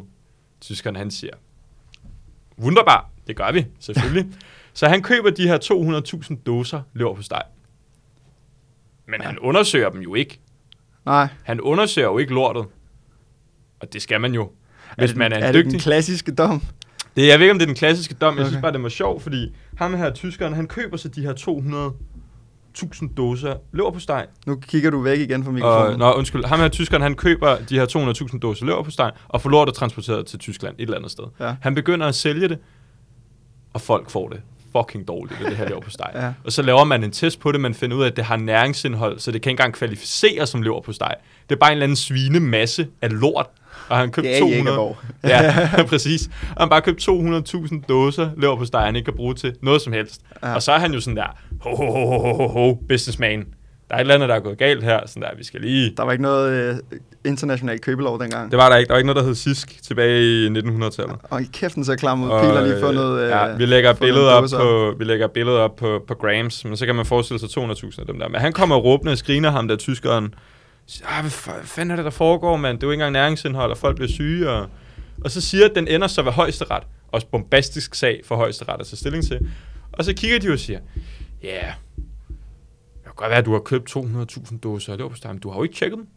Tyskeren 0.61 0.95
han 0.95 1.11
siger, 1.11 1.33
wunderbar, 2.61 3.09
det 3.27 3.35
gør 3.35 3.51
vi, 3.51 3.65
selvfølgelig. 3.79 4.27
så 4.73 4.87
han 4.87 5.01
køber 5.03 5.29
de 5.29 5.47
her 5.47 5.57
200.000 6.29 6.35
dåser 6.45 6.81
lever 6.93 7.15
på 7.15 7.21
steg. 7.21 7.41
Men 9.07 9.21
han 9.21 9.39
undersøger 9.39 9.89
dem 9.89 10.01
jo 10.01 10.15
ikke. 10.15 10.39
Nej. 11.05 11.27
Han 11.43 11.61
undersøger 11.61 12.07
jo 12.07 12.17
ikke 12.17 12.33
lortet. 12.33 12.65
Og 13.79 13.93
det 13.93 14.01
skal 14.01 14.21
man 14.21 14.33
jo, 14.33 14.51
hvis 14.97 15.09
det, 15.09 15.17
man 15.17 15.31
er, 15.33 15.37
er 15.37 15.47
en 15.47 15.53
det 15.53 15.53
dygtig. 15.55 15.71
den 15.71 15.79
klassiske 15.79 16.31
dom? 16.35 16.61
Det, 17.15 17.27
jeg 17.27 17.39
ved 17.39 17.45
ikke, 17.45 17.51
om 17.51 17.59
det 17.59 17.65
er 17.65 17.67
den 17.69 17.75
klassiske 17.75 18.13
dom. 18.13 18.37
Jeg 18.37 18.45
synes 18.45 18.55
Okay. 18.55 18.61
bare, 18.61 18.73
det 18.73 18.83
var 18.83 18.89
sjovt, 18.89 19.23
fordi 19.23 19.55
ham 19.77 19.93
her, 19.93 20.13
tyskeren, 20.13 20.53
han 20.53 20.67
køber 20.67 20.97
sig 20.97 21.15
de 21.15 21.21
her 21.21 21.33
200.000 22.77 23.13
dåser 23.13 23.55
lever 23.73 23.91
på 23.91 23.99
steg. 23.99 24.25
Nu 24.47 24.55
kigger 24.55 24.89
du 24.89 25.01
væk 25.01 25.19
igen 25.19 25.43
fra 25.43 25.51
mikrofonen. 25.51 25.93
Og, 25.93 25.99
nå, 25.99 26.13
undskyld. 26.13 26.45
Ham 26.45 26.59
her, 26.59 26.67
tyskeren, 26.67 27.01
han 27.03 27.15
køber 27.15 27.57
de 27.69 27.75
her 27.79 27.85
200.000 28.31 28.39
dåser 28.39 28.65
lever 28.65 28.83
på 28.83 28.91
steg, 28.91 29.11
og 29.27 29.41
får 29.41 29.49
lortet 29.49 29.75
transporteret 29.75 30.25
til 30.25 30.39
Tyskland 30.39 30.75
et 30.79 30.81
eller 30.81 30.97
andet 30.97 31.11
sted. 31.11 31.23
Ja. 31.39 31.55
Han 31.61 31.75
begynder 31.75 32.07
at 32.07 32.15
sælge 32.15 32.47
det, 32.49 32.57
og 33.73 33.81
folk 33.81 34.09
får 34.09 34.29
det 34.29 34.41
fucking 34.77 35.07
dårligt, 35.07 35.39
det 35.39 35.57
her 35.57 35.67
lever 35.69 35.81
på 35.81 35.89
steg. 35.89 36.11
Ja. 36.15 36.33
Og 36.45 36.51
så 36.51 36.61
laver 36.61 36.83
man 36.83 37.03
en 37.03 37.11
test 37.11 37.39
på 37.39 37.51
det, 37.51 37.61
man 37.61 37.73
finder 37.73 37.97
ud 37.97 38.03
af, 38.03 38.07
at 38.07 38.15
det 38.15 38.25
har 38.25 38.37
næringsindhold, 38.37 39.19
så 39.19 39.31
det 39.31 39.41
kan 39.41 39.49
ikke 39.49 39.59
engang 39.59 39.73
kvalificere 39.73 40.47
som 40.47 40.61
lever 40.61 40.81
på 40.81 40.93
steg. 40.93 41.15
Det 41.49 41.55
er 41.55 41.59
bare 41.59 41.69
en 41.69 41.75
eller 41.75 41.83
anden 41.83 41.95
svine 41.95 42.39
masse 42.39 42.87
af 43.01 43.19
lort, 43.19 43.47
og 43.89 43.97
han 43.97 44.11
købt 44.11 44.25
Det 44.25 44.35
er 44.35 44.39
200... 44.39 44.63
Jægerborg. 44.63 44.97
Ja, 45.23 45.83
præcis. 45.89 46.29
Og 46.55 46.61
han 46.61 46.69
bare 46.69 46.81
købt 46.81 47.09
200.000 47.09 47.85
dåser 47.89 48.29
lever 48.37 48.55
på 48.55 48.65
steg, 48.65 48.81
han 48.81 48.95
ikke 48.95 49.05
kan 49.05 49.15
bruge 49.15 49.33
til 49.33 49.55
noget 49.61 49.81
som 49.81 49.93
helst. 49.93 50.21
Ja. 50.43 50.55
Og 50.55 50.63
så 50.63 50.71
er 50.71 50.79
han 50.79 50.93
jo 50.93 50.99
sådan 50.99 51.17
der, 51.17 51.37
ho, 51.61 51.75
ho, 51.75 51.85
ho, 51.91 52.05
ho, 52.19 52.33
ho, 52.33 52.47
ho, 52.47 52.73
businessman. 52.89 53.39
Der 53.89 53.95
er 53.95 53.99
et 53.99 54.01
eller 54.01 54.13
andet, 54.15 54.29
der 54.29 54.35
er 54.35 54.39
gået 54.39 54.57
galt 54.57 54.83
her, 54.83 54.99
sådan 55.07 55.23
der, 55.23 55.29
vi 55.37 55.43
skal 55.43 55.61
lige... 55.61 55.93
Der 55.97 56.03
var 56.03 56.11
ikke 56.11 56.21
noget 56.21 56.51
øh, 56.69 56.75
internationalt 57.25 57.81
købelov 57.81 58.19
dengang. 58.21 58.51
Det 58.51 58.57
var 58.57 58.69
der 58.69 58.77
ikke. 58.77 58.87
Der 58.87 58.93
var 58.93 58.97
ikke 58.97 59.07
noget, 59.07 59.17
der 59.21 59.23
hed 59.27 59.35
SISK 59.35 59.81
tilbage 59.83 60.21
i 60.23 60.47
1900-tallet. 60.47 61.15
Og 61.23 61.41
i 61.41 61.45
kæften 61.53 61.85
så 61.85 61.95
klam 61.95 62.23
ud. 62.23 62.29
Piler 62.29 62.61
lige 62.67 62.79
for 62.79 62.91
noget... 62.91 63.23
Øh, 63.23 63.29
ja, 63.29 63.55
vi 63.55 63.65
lægger 63.65 63.93
billeder 63.93 64.31
op 64.31 64.43
på, 64.59 64.93
vi 64.99 65.03
lægger 65.03 65.27
billeder 65.27 65.59
op 65.59 65.75
på, 65.75 66.03
på 66.07 66.13
Grams, 66.15 66.65
men 66.65 66.77
så 66.77 66.85
kan 66.85 66.95
man 66.95 67.05
forestille 67.05 67.39
sig 67.39 67.49
200.000 67.49 67.99
af 67.99 68.05
dem 68.07 68.19
der. 68.19 68.27
Men 68.29 68.41
han 68.41 68.53
kommer 68.53 68.75
råbende 68.75 69.11
og 69.11 69.17
skriner 69.17 69.51
ham 69.51 69.67
der 69.67 69.75
tyskeren. 69.75 70.33
"Ah, 71.05 71.21
hvad 71.21 71.31
fa- 71.31 71.65
fanden 71.65 71.91
er 71.91 71.95
det, 71.95 72.05
der 72.05 72.11
foregår, 72.11 72.57
mand? 72.57 72.77
Det 72.77 72.83
er 72.83 72.87
jo 72.87 72.91
ikke 72.91 73.01
engang 73.01 73.13
næringsindhold, 73.13 73.71
og 73.71 73.77
folk 73.77 73.95
bliver 73.95 74.11
syge. 74.11 74.49
Og, 74.49 74.67
og 75.25 75.31
så 75.31 75.41
siger, 75.41 75.65
at 75.65 75.71
den 75.75 75.87
ender 75.87 76.07
så 76.07 76.21
ved 76.21 76.31
højesteret. 76.31 76.83
Også 77.11 77.27
bombastisk 77.27 77.95
sag 77.95 78.21
for 78.25 78.35
højesteret 78.35 78.79
at 78.79 78.85
tage 78.87 78.97
stilling 78.97 79.23
til. 79.27 79.39
Og 79.91 80.05
så 80.05 80.13
kigger 80.13 80.39
de 80.39 80.49
og 80.53 80.59
siger, 80.59 80.79
ja, 81.43 81.47
yeah, 81.47 81.73
det 82.95 83.03
kan 83.03 83.13
godt 83.15 83.29
være, 83.29 83.39
at 83.39 83.45
du 83.45 83.51
har 83.51 83.59
købt 83.59 83.95
200.000 83.95 84.59
dåser, 84.59 85.11
steg, 85.15 85.31
men 85.31 85.39
du 85.39 85.49
har 85.49 85.57
jo 85.57 85.63
ikke 85.63 85.75
tjekket 85.75 85.97
dem. 85.97 86.07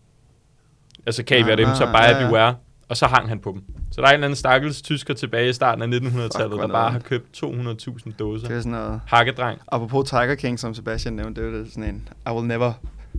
Altså, 1.06 1.24
kan 1.24 1.38
I 1.38 1.46
være 1.46 1.56
dem, 1.56 1.66
så 1.74 1.84
bare 1.84 2.04
ja, 2.04 2.20
ja, 2.20 2.26
beware. 2.26 2.56
Og 2.88 2.96
så 2.96 3.06
hang 3.06 3.28
han 3.28 3.38
på 3.38 3.52
dem. 3.52 3.64
Så 3.90 4.00
der 4.00 4.06
er 4.06 4.10
en 4.10 4.14
eller 4.14 4.26
anden 4.26 4.36
stakkels 4.36 4.82
tysker 4.82 5.14
tilbage 5.14 5.48
i 5.48 5.52
starten 5.52 5.94
af 5.94 5.98
1900-tallet, 5.98 6.48
hvor 6.48 6.66
der 6.66 6.68
bare 6.68 6.90
har 6.92 6.98
købt 6.98 7.44
200.000 7.44 8.12
dåser. 8.18 8.48
Det 8.48 8.56
er 8.56 8.60
sådan 8.60 8.72
noget... 8.72 9.00
Hakkedreng. 9.06 9.60
Apropos 9.68 10.10
Tiger 10.10 10.34
King, 10.34 10.58
som 10.58 10.74
Sebastian 10.74 11.14
nævnte, 11.14 11.52
det 11.52 11.66
er 11.66 11.70
sådan 11.70 11.94
en... 11.94 12.08
I 12.26 12.30
will 12.30 12.46
never 12.46 12.72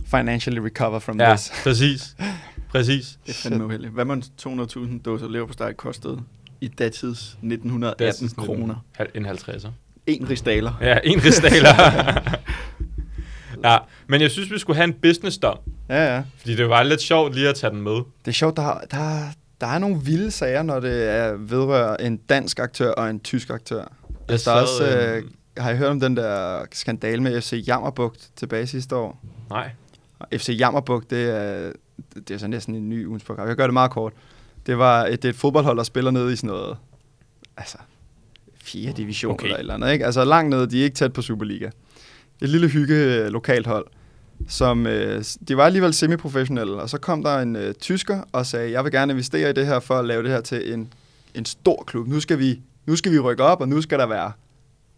financially 0.04 0.58
recover 0.58 0.98
from 0.98 1.20
Ja, 1.20 1.30
this. 1.30 1.52
præcis. 1.64 2.16
Præcis. 2.68 3.18
Det 3.26 3.32
er 3.32 3.48
fandme 3.48 3.64
uheldigt. 3.64 3.92
Hvad 3.92 4.04
man 4.04 4.22
200.000 4.46 5.02
dåser 5.02 5.28
lever 5.28 5.46
på 5.46 5.52
steg 5.52 5.76
kostede 5.76 6.20
i 6.60 6.68
datids 6.68 7.20
1918 7.20 8.06
Datidens 8.06 8.32
kroner? 8.32 8.74
En 9.14 9.26
50'er. 9.26 9.68
En 10.06 10.30
rigsdaler. 10.30 10.72
Ja, 10.80 10.98
en 11.04 11.24
rigsdaler. 11.24 11.68
ja, 13.70 13.78
men 14.06 14.20
jeg 14.20 14.30
synes, 14.30 14.50
vi 14.50 14.58
skulle 14.58 14.76
have 14.76 14.84
en 14.84 14.94
business 15.02 15.38
dom. 15.38 15.58
Ja, 15.88 16.14
ja. 16.14 16.22
Fordi 16.38 16.56
det 16.56 16.68
var 16.68 16.82
lidt 16.82 17.00
sjovt 17.00 17.34
lige 17.34 17.48
at 17.48 17.54
tage 17.54 17.70
den 17.70 17.82
med. 17.82 17.92
Det 17.94 18.28
er 18.28 18.32
sjovt, 18.32 18.56
der, 18.56 18.80
der, 18.90 19.22
der 19.60 19.66
er 19.66 19.78
nogle 19.78 20.00
vilde 20.02 20.30
sager, 20.30 20.62
når 20.62 20.80
det 20.80 21.10
er 21.10 21.32
vedrører 21.32 21.96
en 21.96 22.16
dansk 22.16 22.58
aktør 22.58 22.90
og 22.90 23.10
en 23.10 23.20
tysk 23.20 23.50
aktør. 23.50 23.84
Altså, 24.28 24.50
der 24.50 24.56
er 24.56 24.60
også, 24.60 24.96
øh, 24.96 25.22
har 25.56 25.70
I 25.70 25.76
hørt 25.76 25.90
om 25.90 26.00
den 26.00 26.16
der 26.16 26.64
skandale 26.72 27.22
med 27.22 27.40
FC 27.40 27.64
Jammerbugt 27.66 28.28
tilbage 28.36 28.66
sidste 28.66 28.96
år? 28.96 29.24
Nej. 29.50 29.70
FC 30.34 30.56
Jammerbugt, 30.58 31.10
det 31.10 31.30
er, 31.30 31.72
det 32.14 32.30
er 32.30 32.38
sådan 32.38 32.50
næsten 32.50 32.74
en 32.74 32.88
ny 32.88 33.06
ugens 33.06 33.24
program. 33.24 33.48
Jeg 33.48 33.56
gør 33.56 33.66
det 33.66 33.74
meget 33.74 33.90
kort. 33.90 34.12
Det, 34.66 34.78
var 34.78 35.04
et, 35.06 35.22
det 35.22 35.28
er 35.28 35.32
et 35.32 35.38
fodboldhold, 35.38 35.76
der 35.76 35.84
spiller 35.84 36.10
nede 36.10 36.32
i 36.32 36.36
sådan 36.36 36.48
noget, 36.48 36.76
altså, 37.56 37.78
4. 38.66 38.92
division 38.92 39.32
Okay. 39.32 39.44
eller 39.44 39.56
et 39.56 39.60
eller 39.60 39.74
andet, 39.74 39.92
ikke? 39.92 40.06
Altså 40.06 40.24
langt 40.24 40.50
nede, 40.50 40.66
de 40.66 40.80
er 40.80 40.84
ikke 40.84 40.94
tæt 40.96 41.12
på 41.12 41.22
Superliga. 41.22 41.70
Et 42.42 42.48
lille 42.48 42.68
hygge 42.68 42.94
øh, 42.94 43.26
lokalt 43.28 43.66
hold, 43.66 43.86
som, 44.48 44.86
øh, 44.86 45.24
de 45.48 45.56
var 45.56 45.64
alligevel 45.64 45.94
semiprofessionelle, 45.94 46.74
og 46.74 46.90
så 46.90 46.98
kom 46.98 47.22
der 47.22 47.38
en 47.38 47.56
øh, 47.56 47.74
tysker 47.74 48.20
og 48.32 48.46
sagde, 48.46 48.72
jeg 48.72 48.84
vil 48.84 48.92
gerne 48.92 49.12
investere 49.12 49.50
i 49.50 49.52
det 49.52 49.66
her, 49.66 49.80
for 49.80 49.94
at 49.94 50.04
lave 50.04 50.22
det 50.22 50.30
her 50.30 50.40
til 50.40 50.72
en, 50.72 50.92
en 51.34 51.44
stor 51.44 51.84
klub. 51.86 52.08
Nu 52.08 52.20
skal, 52.20 52.38
vi, 52.38 52.60
nu 52.86 52.96
skal 52.96 53.12
vi 53.12 53.18
rykke 53.18 53.42
op, 53.44 53.60
og 53.60 53.68
nu 53.68 53.82
skal 53.82 53.98
der 53.98 54.06
være 54.06 54.32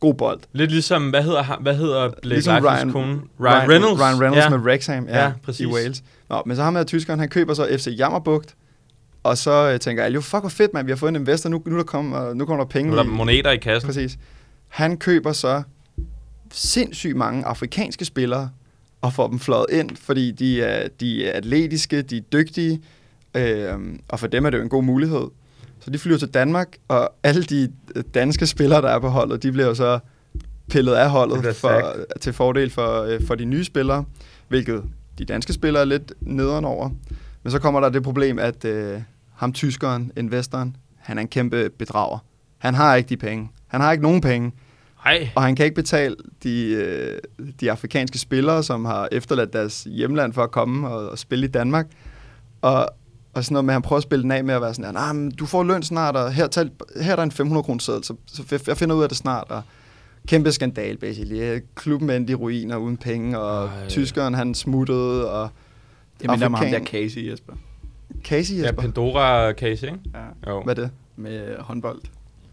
god 0.01 0.15
bold. 0.15 0.41
Lidt 0.53 0.71
ligesom, 0.71 1.11
hvad 1.11 1.23
hedder, 1.23 1.59
hvad 1.61 1.77
hedder 1.77 2.09
Blake 2.09 2.29
Ligesom 2.29 2.65
Ryan, 2.65 2.93
kone? 2.93 3.21
Ryan, 3.41 3.71
Reynolds. 3.71 4.01
Ryan 4.01 4.21
Reynolds 4.21 4.45
ja. 4.45 4.49
med 4.51 4.59
Wrexham 4.59 5.07
ja, 5.09 5.25
Ja, 5.25 5.33
præcis. 5.43 5.61
i 5.61 5.67
Wales. 5.67 6.03
Nå, 6.31 6.43
men 6.47 6.57
så 6.57 6.63
ham 6.63 6.77
her 6.77 6.85
tyskeren, 6.85 7.21
han 7.21 7.29
køber 7.29 7.55
så 7.55 7.69
FC 7.79 7.95
Jammerbugt, 7.99 8.55
og 9.29 9.39
så 9.39 9.71
øh, 9.73 9.81
tænker 9.81 10.03
jeg, 10.05 10.15
jo 10.15 10.21
fuck 10.21 10.41
hvor 10.43 10.49
fedt, 10.49 10.75
man, 10.75 10.87
vi 10.87 10.91
har 10.91 10.97
fået 10.97 11.11
en 11.11 11.17
investor, 11.17 11.51
nu, 11.51 11.63
nu, 11.67 11.77
der 11.77 11.83
kommer, 11.83 12.35
nu 12.35 12.45
kommer 12.45 12.65
der 12.65 12.69
penge 12.69 12.91
Nu 12.91 12.97
er 12.99 13.03
der 13.03 13.11
i. 13.11 13.15
moneter 13.15 13.51
i 13.51 13.57
kassen. 13.57 13.89
Præcis. 13.89 14.19
Han 14.69 14.97
køber 14.97 15.33
så 15.33 15.63
sindssygt 16.53 17.17
mange 17.17 17.45
afrikanske 17.45 18.05
spillere, 18.05 18.51
og 19.01 19.13
får 19.13 19.29
dem 19.29 19.39
fløjet 19.39 19.67
ind, 19.73 19.97
fordi 19.97 20.31
de 20.31 20.63
er, 20.63 20.89
de 21.01 21.27
er 21.27 21.33
atletiske, 21.37 22.03
de 22.03 22.17
er 22.17 22.21
dygtige, 22.21 22.81
øh, 23.35 23.75
og 24.09 24.21
for 24.21 24.27
dem 24.27 24.45
er 24.47 24.51
det 24.51 24.59
jo 24.59 24.63
en 24.63 24.69
god 24.69 24.83
mulighed. 24.83 25.25
Så 25.81 25.91
de 25.91 25.99
flyver 25.99 26.19
til 26.19 26.29
Danmark, 26.29 26.77
og 26.89 27.11
alle 27.23 27.43
de 27.43 27.73
øh, 27.97 28.05
danske 28.15 28.47
spillere, 28.47 28.83
der 28.83 28.89
er 28.89 28.99
på 28.99 29.09
holdet, 29.09 29.43
de 29.43 29.53
bliver 29.53 29.75
så 29.75 29.99
pillet 30.71 30.93
af 30.95 31.03
Det 31.05 31.11
holdet 31.11 31.57
for, 31.57 31.97
til 32.21 32.33
fordel 32.33 32.71
for, 32.71 33.03
øh, 33.03 33.27
for 33.27 33.35
de 33.35 33.45
nye 33.45 33.65
spillere, 33.65 34.05
hvilket 34.49 34.83
de 35.19 35.25
danske 35.25 35.53
spillere 35.53 35.81
er 35.81 35.87
lidt 35.87 36.13
nederen 36.21 36.65
over. 36.65 36.91
Men 37.43 37.51
så 37.51 37.59
kommer 37.59 37.81
der 37.81 37.89
det 37.89 38.03
problem, 38.03 38.39
at 38.39 38.65
øh, 38.65 39.01
ham 39.39 39.53
tyskeren, 39.53 40.13
investoren, 40.17 40.77
han 40.97 41.19
er 41.19 41.23
en 41.23 41.29
kæmpe 41.29 41.71
bedrager. 41.79 42.19
Han 42.59 42.75
har 42.75 42.95
ikke 42.95 43.09
de 43.09 43.17
penge. 43.17 43.51
Han 43.67 43.81
har 43.81 43.93
ikke 43.93 44.03
nogen 44.03 44.21
penge, 44.21 44.53
Hej. 45.05 45.29
og 45.37 45.43
han 45.43 45.57
kan 45.57 45.65
ikke 45.65 45.75
betale 45.75 46.17
de, 46.43 46.65
øh, 46.71 47.19
de 47.61 47.71
afrikanske 47.71 48.19
spillere, 48.19 48.63
som 48.63 48.85
har 48.85 49.09
efterladt 49.13 49.53
deres 49.53 49.85
hjemland 49.91 50.33
for 50.33 50.43
at 50.43 50.51
komme 50.51 50.89
og, 50.89 51.09
og 51.11 51.19
spille 51.19 51.45
i 51.47 51.49
Danmark. 51.51 51.87
Og, 52.63 52.89
og 53.35 53.45
sådan 53.45 53.53
noget 53.55 53.65
med, 53.65 53.73
at 53.73 53.75
han 53.75 53.83
prøver 53.83 53.97
at 53.99 54.03
spille 54.03 54.23
den 54.23 54.31
af 54.31 54.45
med 54.45 54.55
at 54.55 54.61
være 54.63 54.75
sådan, 54.75 54.95
nah, 54.95 55.17
men 55.17 55.31
du 55.31 55.47
får 55.47 55.63
løn 55.63 55.83
snart, 55.83 56.17
og 56.17 56.33
her, 56.33 56.47
tag, 56.47 56.67
her 57.03 57.13
er 57.13 57.17
der 57.17 57.23
en 57.23 57.31
500 57.33 57.63
kroner 57.65 57.81
seddel, 57.81 58.05
så, 58.05 58.15
så 58.27 58.61
jeg- 58.69 58.77
finder 58.77 58.97
ud 58.97 59.03
af 59.03 59.09
det 59.09 59.19
snart. 59.19 59.47
Og 59.51 59.63
kæmpe 60.29 60.53
skandal, 60.53 60.99
basically. 60.99 61.59
Klubben 61.75 62.11
endte 62.11 62.31
i 62.31 62.35
ruiner 62.35 62.77
uden 62.77 62.97
penge, 62.97 63.39
og 63.39 63.67
Ej. 63.67 63.81
Ej. 63.81 63.89
tyskeren 63.89 64.35
han 64.35 64.55
smuttede, 64.55 65.31
og 65.33 65.49
Det 66.21 66.31
minder 66.31 66.49
mig 66.49 66.61
om 66.61 66.67
der 66.67 66.85
Casey, 66.85 67.31
Jesper. 67.31 67.53
Casey 68.25 68.55
Ja, 68.55 68.63
Jesper. 68.63 68.83
Pandora 68.83 69.53
case, 69.53 69.87
ikke? 69.87 69.99
Ja, 70.15 70.51
Jo, 70.51 70.63
Hvad 70.65 70.79
er 70.79 70.83
det? 70.83 70.91
med 71.17 71.57
håndbold. 71.59 72.01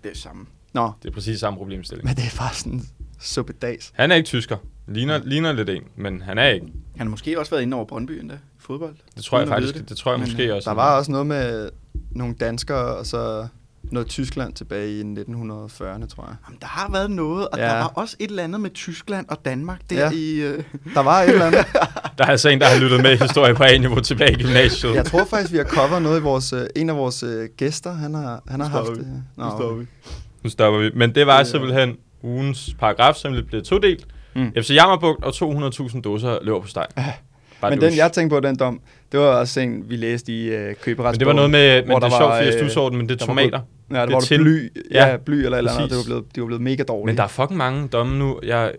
Det 0.04 0.12
er 0.12 0.16
samme. 0.16 0.46
Nå, 0.74 0.92
det 1.04 1.10
er 1.10 1.14
præcis 1.14 1.40
samme 1.40 1.58
problemstilling. 1.58 2.06
men 2.08 2.16
det 2.16 2.26
er 2.26 2.30
faktisk 2.30 2.64
sådan 2.64 2.82
suppedags. 3.20 3.92
Han 3.96 4.12
er 4.12 4.16
ikke 4.16 4.28
tysker. 4.28 4.58
Ligner, 4.88 5.22
ligner 5.24 5.52
lidt 5.52 5.70
en, 5.70 5.84
men 5.96 6.22
han 6.22 6.38
er 6.38 6.48
ikke. 6.48 6.66
Han 6.98 7.08
har 7.08 7.12
måske 7.12 7.40
også 7.40 7.52
været 7.52 7.62
inde 7.62 7.76
over 7.76 7.86
Brøndby 7.86 8.12
endda. 8.12 8.36
i 8.36 8.38
Fodbold. 8.60 8.96
Det 9.16 9.24
tror 9.24 9.38
jeg 9.40 9.48
Uden 9.48 9.56
vide 9.56 9.68
faktisk, 9.68 9.82
det. 9.82 9.90
det. 9.90 9.98
tror 9.98 10.12
jeg 10.12 10.20
Men, 10.20 10.28
måske 10.28 10.48
øh, 10.50 10.56
også. 10.56 10.70
Der 10.70 10.76
var 10.76 10.98
også 10.98 11.12
noget 11.12 11.28
med 11.28 11.70
nogle 12.12 12.36
danskere, 12.36 12.96
og 12.98 13.06
så 13.06 13.48
noget 13.92 14.08
Tyskland 14.08 14.54
tilbage 14.54 14.92
i 14.92 15.02
1940'erne, 15.02 16.08
tror 16.08 16.24
jeg. 16.28 16.36
Jamen, 16.48 16.58
der 16.62 16.68
har 16.68 16.92
været 16.92 17.12
noget, 17.12 17.48
og 17.48 17.58
Ja. 17.58 17.64
ja. 17.66 17.70
der 17.72 17.78
var 17.78 17.88
også 17.96 18.16
et 18.20 18.30
eller 18.30 18.44
andet 18.44 18.62
med 18.62 18.70
Tyskland 18.70 19.26
og 19.30 19.38
Danmark 19.46 19.82
der 19.90 19.96
Ja. 19.96 20.04
ja. 20.06 20.12
i... 20.14 20.36
Øh... 20.36 20.64
Der 20.94 21.00
var 21.04 21.22
et 21.22 21.30
eller 21.30 21.46
andet. 21.46 21.66
Der 22.18 22.24
er 22.26 22.30
altså 22.30 22.50
en, 22.50 22.60
der 22.60 22.66
har 22.66 22.80
lyttet 22.80 23.02
med 23.02 23.12
i 23.12 23.16
historie 23.24 23.54
på 23.56 23.64
A-niveau 23.64 24.00
tilbage 24.00 24.32
i 24.32 24.44
gymnasiet. 24.44 24.96
Jeg 24.96 25.06
tror 25.06 25.26
faktisk, 25.26 25.52
vi 25.52 25.58
har 25.58 25.64
cover 25.64 26.00
noget 26.00 26.20
i 26.20 26.24
vores... 26.24 26.54
øh, 26.54 26.66
En 26.76 26.90
af 26.90 26.96
vores 26.98 27.24
øh, 27.24 27.50
gæster, 27.58 27.92
han 27.94 28.14
har, 28.14 28.44
han 28.48 28.60
har 28.60 28.68
haft 28.68 28.86
stopper 28.86 29.04
det. 29.04 29.12
vi. 29.14 29.42
Nå, 29.42 29.44
Nu 29.46 29.52
står 29.58 29.74
vi. 29.74 29.86
Nu 30.44 30.50
stopper 30.50 30.80
vi. 30.80 30.90
Men 30.96 31.16
det 31.16 31.28
var 31.28 31.38
Det 31.38 31.48
simpelthen 31.48 31.96
ugens 32.24 32.76
paragraf, 32.80 33.16
som 33.16 33.36
blev 33.48 33.64
todelt. 33.64 34.06
Mm. 34.36 34.52
FC 34.62 34.70
Jammerbugt 34.70 35.24
og 35.24 35.34
200.000 35.36 36.02
dåser 36.02 36.38
løber 36.42 36.60
på 36.62 36.68
steg. 36.68 36.86
Bare 37.62 37.72
Men 37.72 37.80
dus. 37.80 37.90
den, 37.90 37.98
jeg 37.98 38.12
tænkte 38.12 38.34
på, 38.34 38.40
den 38.40 38.56
dom, 38.56 38.80
det 39.12 39.20
var 39.20 39.26
også 39.26 39.60
en, 39.60 39.90
vi 39.90 39.96
læste 39.96 40.32
i 40.32 40.46
øh, 40.48 40.76
køberetsbogen. 40.76 41.12
men 41.14 41.20
det 41.20 41.28
var 41.28 41.34
noget 41.34 41.50
med, 41.50 41.82
men 41.82 41.90
det 41.90 41.96
er 41.96 42.00
der 42.00 42.10
sjovt, 42.10 42.22
var, 42.22 42.36
fordi 42.38 42.46
jeg 42.78 42.92
øh, 42.92 42.94
men 42.94 43.10
det 43.10 43.22
er 43.22 43.26
var 43.26 43.28
tomater. 43.28 43.60
Ja, 43.92 44.02
det 44.02 44.08
det 44.08 44.14
var 44.14 44.20
det 44.20 44.28
til- 44.28 44.42
bly, 44.44 44.72
ja, 44.92 45.08
Ja, 45.08 45.18
bly 45.18 45.34
eller 45.36 45.52
et 45.52 45.58
eller 45.58 45.72
andet. 45.72 45.90
Det 45.90 45.98
var, 45.98 46.04
blevet, 46.06 46.36
de 46.36 46.42
var 46.42 46.48
blevet 46.48 46.62
mega 46.62 46.84
dårlige. 46.84 47.06
Men 47.06 47.18
der 47.18 47.24
er 47.24 47.28
fucking 47.28 47.58
mange 47.58 47.88
domme 47.88 48.18
nu. 48.20 48.40
Jeg 48.44 48.74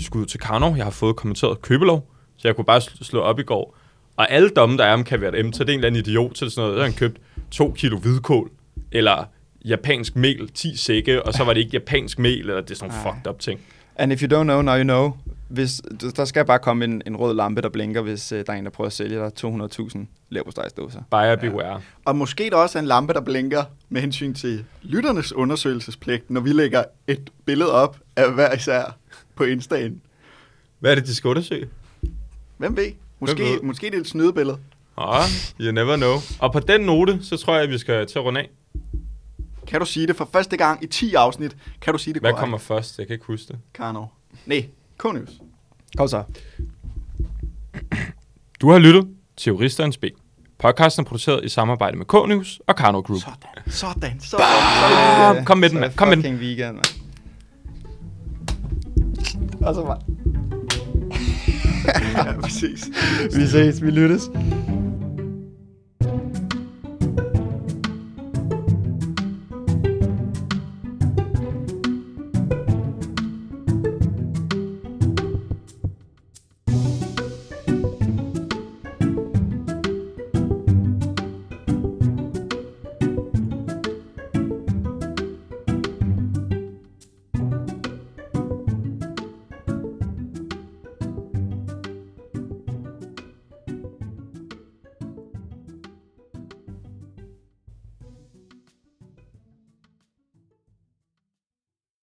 skulle 0.00 0.26
til 0.26 0.40
Karnov. 0.40 0.76
Jeg 0.76 0.84
har 0.84 0.90
fået 0.90 1.16
kommenteret 1.16 1.62
købelov, 1.62 2.08
så 2.36 2.48
jeg 2.48 2.56
kunne 2.56 2.64
bare 2.64 2.78
sl- 2.80 3.04
slå 3.04 3.20
op 3.20 3.38
i 3.38 3.42
går. 3.42 3.76
Og 4.16 4.30
alle 4.32 4.48
domme, 4.48 4.76
der 4.76 4.84
er 4.84 4.92
om 4.92 5.04
KVM, 5.04 5.52
så 5.52 5.64
det 5.64 5.70
er 5.70 5.72
en 5.74 5.78
eller 5.78 5.86
anden 5.86 5.96
idiot 6.00 6.34
til 6.34 6.50
sådan 6.50 6.62
noget. 6.62 6.76
Så 6.76 6.80
har 6.80 6.84
han 6.84 6.92
købt 6.98 7.20
to 7.50 7.74
kilo 7.76 7.98
hvidkål, 7.98 8.50
eller 8.92 9.24
japansk 9.64 10.16
mel, 10.16 10.48
10 10.54 10.76
sække, 10.76 11.22
og 11.22 11.32
så 11.34 11.44
var 11.44 11.52
det 11.52 11.60
ikke 11.60 11.70
japansk 11.72 12.18
mel, 12.18 12.40
eller 12.40 12.60
det 12.60 12.70
er 12.70 12.74
sådan 12.74 12.94
nogle 12.94 13.12
fucked 13.14 13.30
up 13.30 13.38
ting. 13.40 13.60
And 13.96 14.12
if 14.12 14.22
you 14.22 14.26
don't 14.40 14.42
know, 14.44 14.62
now 14.62 14.74
you 14.76 14.82
know. 14.82 15.10
Hvis, 15.54 15.82
der 16.16 16.24
skal 16.24 16.44
bare 16.44 16.58
komme 16.58 16.84
en, 16.84 17.02
en 17.06 17.16
rød 17.16 17.34
lampe, 17.34 17.62
der 17.62 17.68
blinker, 17.68 18.02
hvis 18.02 18.32
uh, 18.32 18.38
der 18.38 18.44
er 18.48 18.52
en, 18.52 18.64
der 18.64 18.70
prøver 18.70 18.86
at 18.86 18.92
sælge 18.92 19.16
dig 19.18 19.30
200.000 19.44 19.98
leverpostejsdåser. 20.28 21.02
Buyer 21.10 21.36
beware. 21.36 21.80
Og 22.04 22.16
måske 22.16 22.50
der 22.50 22.56
også 22.56 22.78
er 22.78 22.82
en 22.82 22.88
lampe, 22.88 23.12
der 23.12 23.20
blinker 23.20 23.64
med 23.88 24.00
hensyn 24.00 24.34
til 24.34 24.64
lytternes 24.82 25.32
undersøgelsespligt, 25.32 26.30
når 26.30 26.40
vi 26.40 26.52
lægger 26.52 26.84
et 27.06 27.30
billede 27.44 27.72
op 27.72 27.98
af 28.16 28.32
hver 28.32 28.54
især 28.54 28.96
på 29.34 29.44
Insta'en. 29.44 29.92
Hvad 30.78 30.90
er 30.90 30.94
det, 30.94 31.06
de 31.06 31.14
skal 31.14 31.28
undersøge? 31.28 31.68
Hvem 32.56 32.76
ved? 32.76 32.92
Måske, 33.20 33.42
ved? 33.42 33.62
måske 33.62 33.86
det 33.86 33.94
er 33.94 34.00
et 34.00 34.06
snydebillede. 34.06 34.58
Ah, 34.96 35.24
you 35.60 35.72
never 35.72 35.96
know. 35.96 36.14
Og 36.38 36.52
på 36.52 36.60
den 36.60 36.80
note, 36.80 37.18
så 37.22 37.36
tror 37.36 37.54
jeg, 37.54 37.62
at 37.62 37.70
vi 37.70 37.78
skal 37.78 38.06
til 38.06 38.18
at 38.18 38.24
runde 38.24 38.40
af. 38.40 38.50
Kan 39.66 39.80
du 39.80 39.86
sige 39.86 40.06
det 40.06 40.16
for 40.16 40.28
første 40.32 40.56
gang 40.56 40.84
i 40.84 40.86
10 40.86 41.14
afsnit? 41.14 41.56
Kan 41.80 41.92
du 41.92 41.98
sige 41.98 42.14
det 42.14 42.22
Hvad 42.22 42.30
korrekt, 42.30 42.40
kommer 42.40 42.58
først? 42.58 42.98
Jeg 42.98 43.06
kan 43.06 43.14
ikke 43.14 43.26
huske 43.26 43.48
det. 43.48 43.58
Karno? 43.74 44.06
Nej, 44.46 44.68
K-News. 44.98 45.30
Kom 45.96 46.08
så. 46.08 46.22
Du 48.60 48.70
har 48.70 48.78
lyttet 48.78 49.08
til 49.36 49.50
Juristerens 49.50 49.96
B. 49.98 50.04
Podcasten 50.58 51.04
er 51.04 51.08
produceret 51.08 51.44
i 51.44 51.48
samarbejde 51.48 51.96
med 51.96 52.06
K-News 52.06 52.58
og 52.66 52.76
Karno 52.76 53.00
Group. 53.00 53.20
Sådan, 53.20 53.72
sådan, 53.72 54.20
sådan. 54.20 54.46
Bam! 55.34 55.44
Kom 55.44 55.58
med 55.58 55.70
den, 55.70 55.80
mand. 55.80 55.92
Kom 55.96 56.08
med 56.08 56.16
den. 56.16 56.34
weekend, 56.36 56.72
mand. 56.74 56.86
Og 59.62 59.74
så 59.74 59.82
bare... 59.84 60.00
Ja, 62.16 62.40
præcis. 62.40 62.84
Vi 63.36 63.46
ses, 63.46 63.82
vi 63.82 63.90
lyttes. 63.90 64.22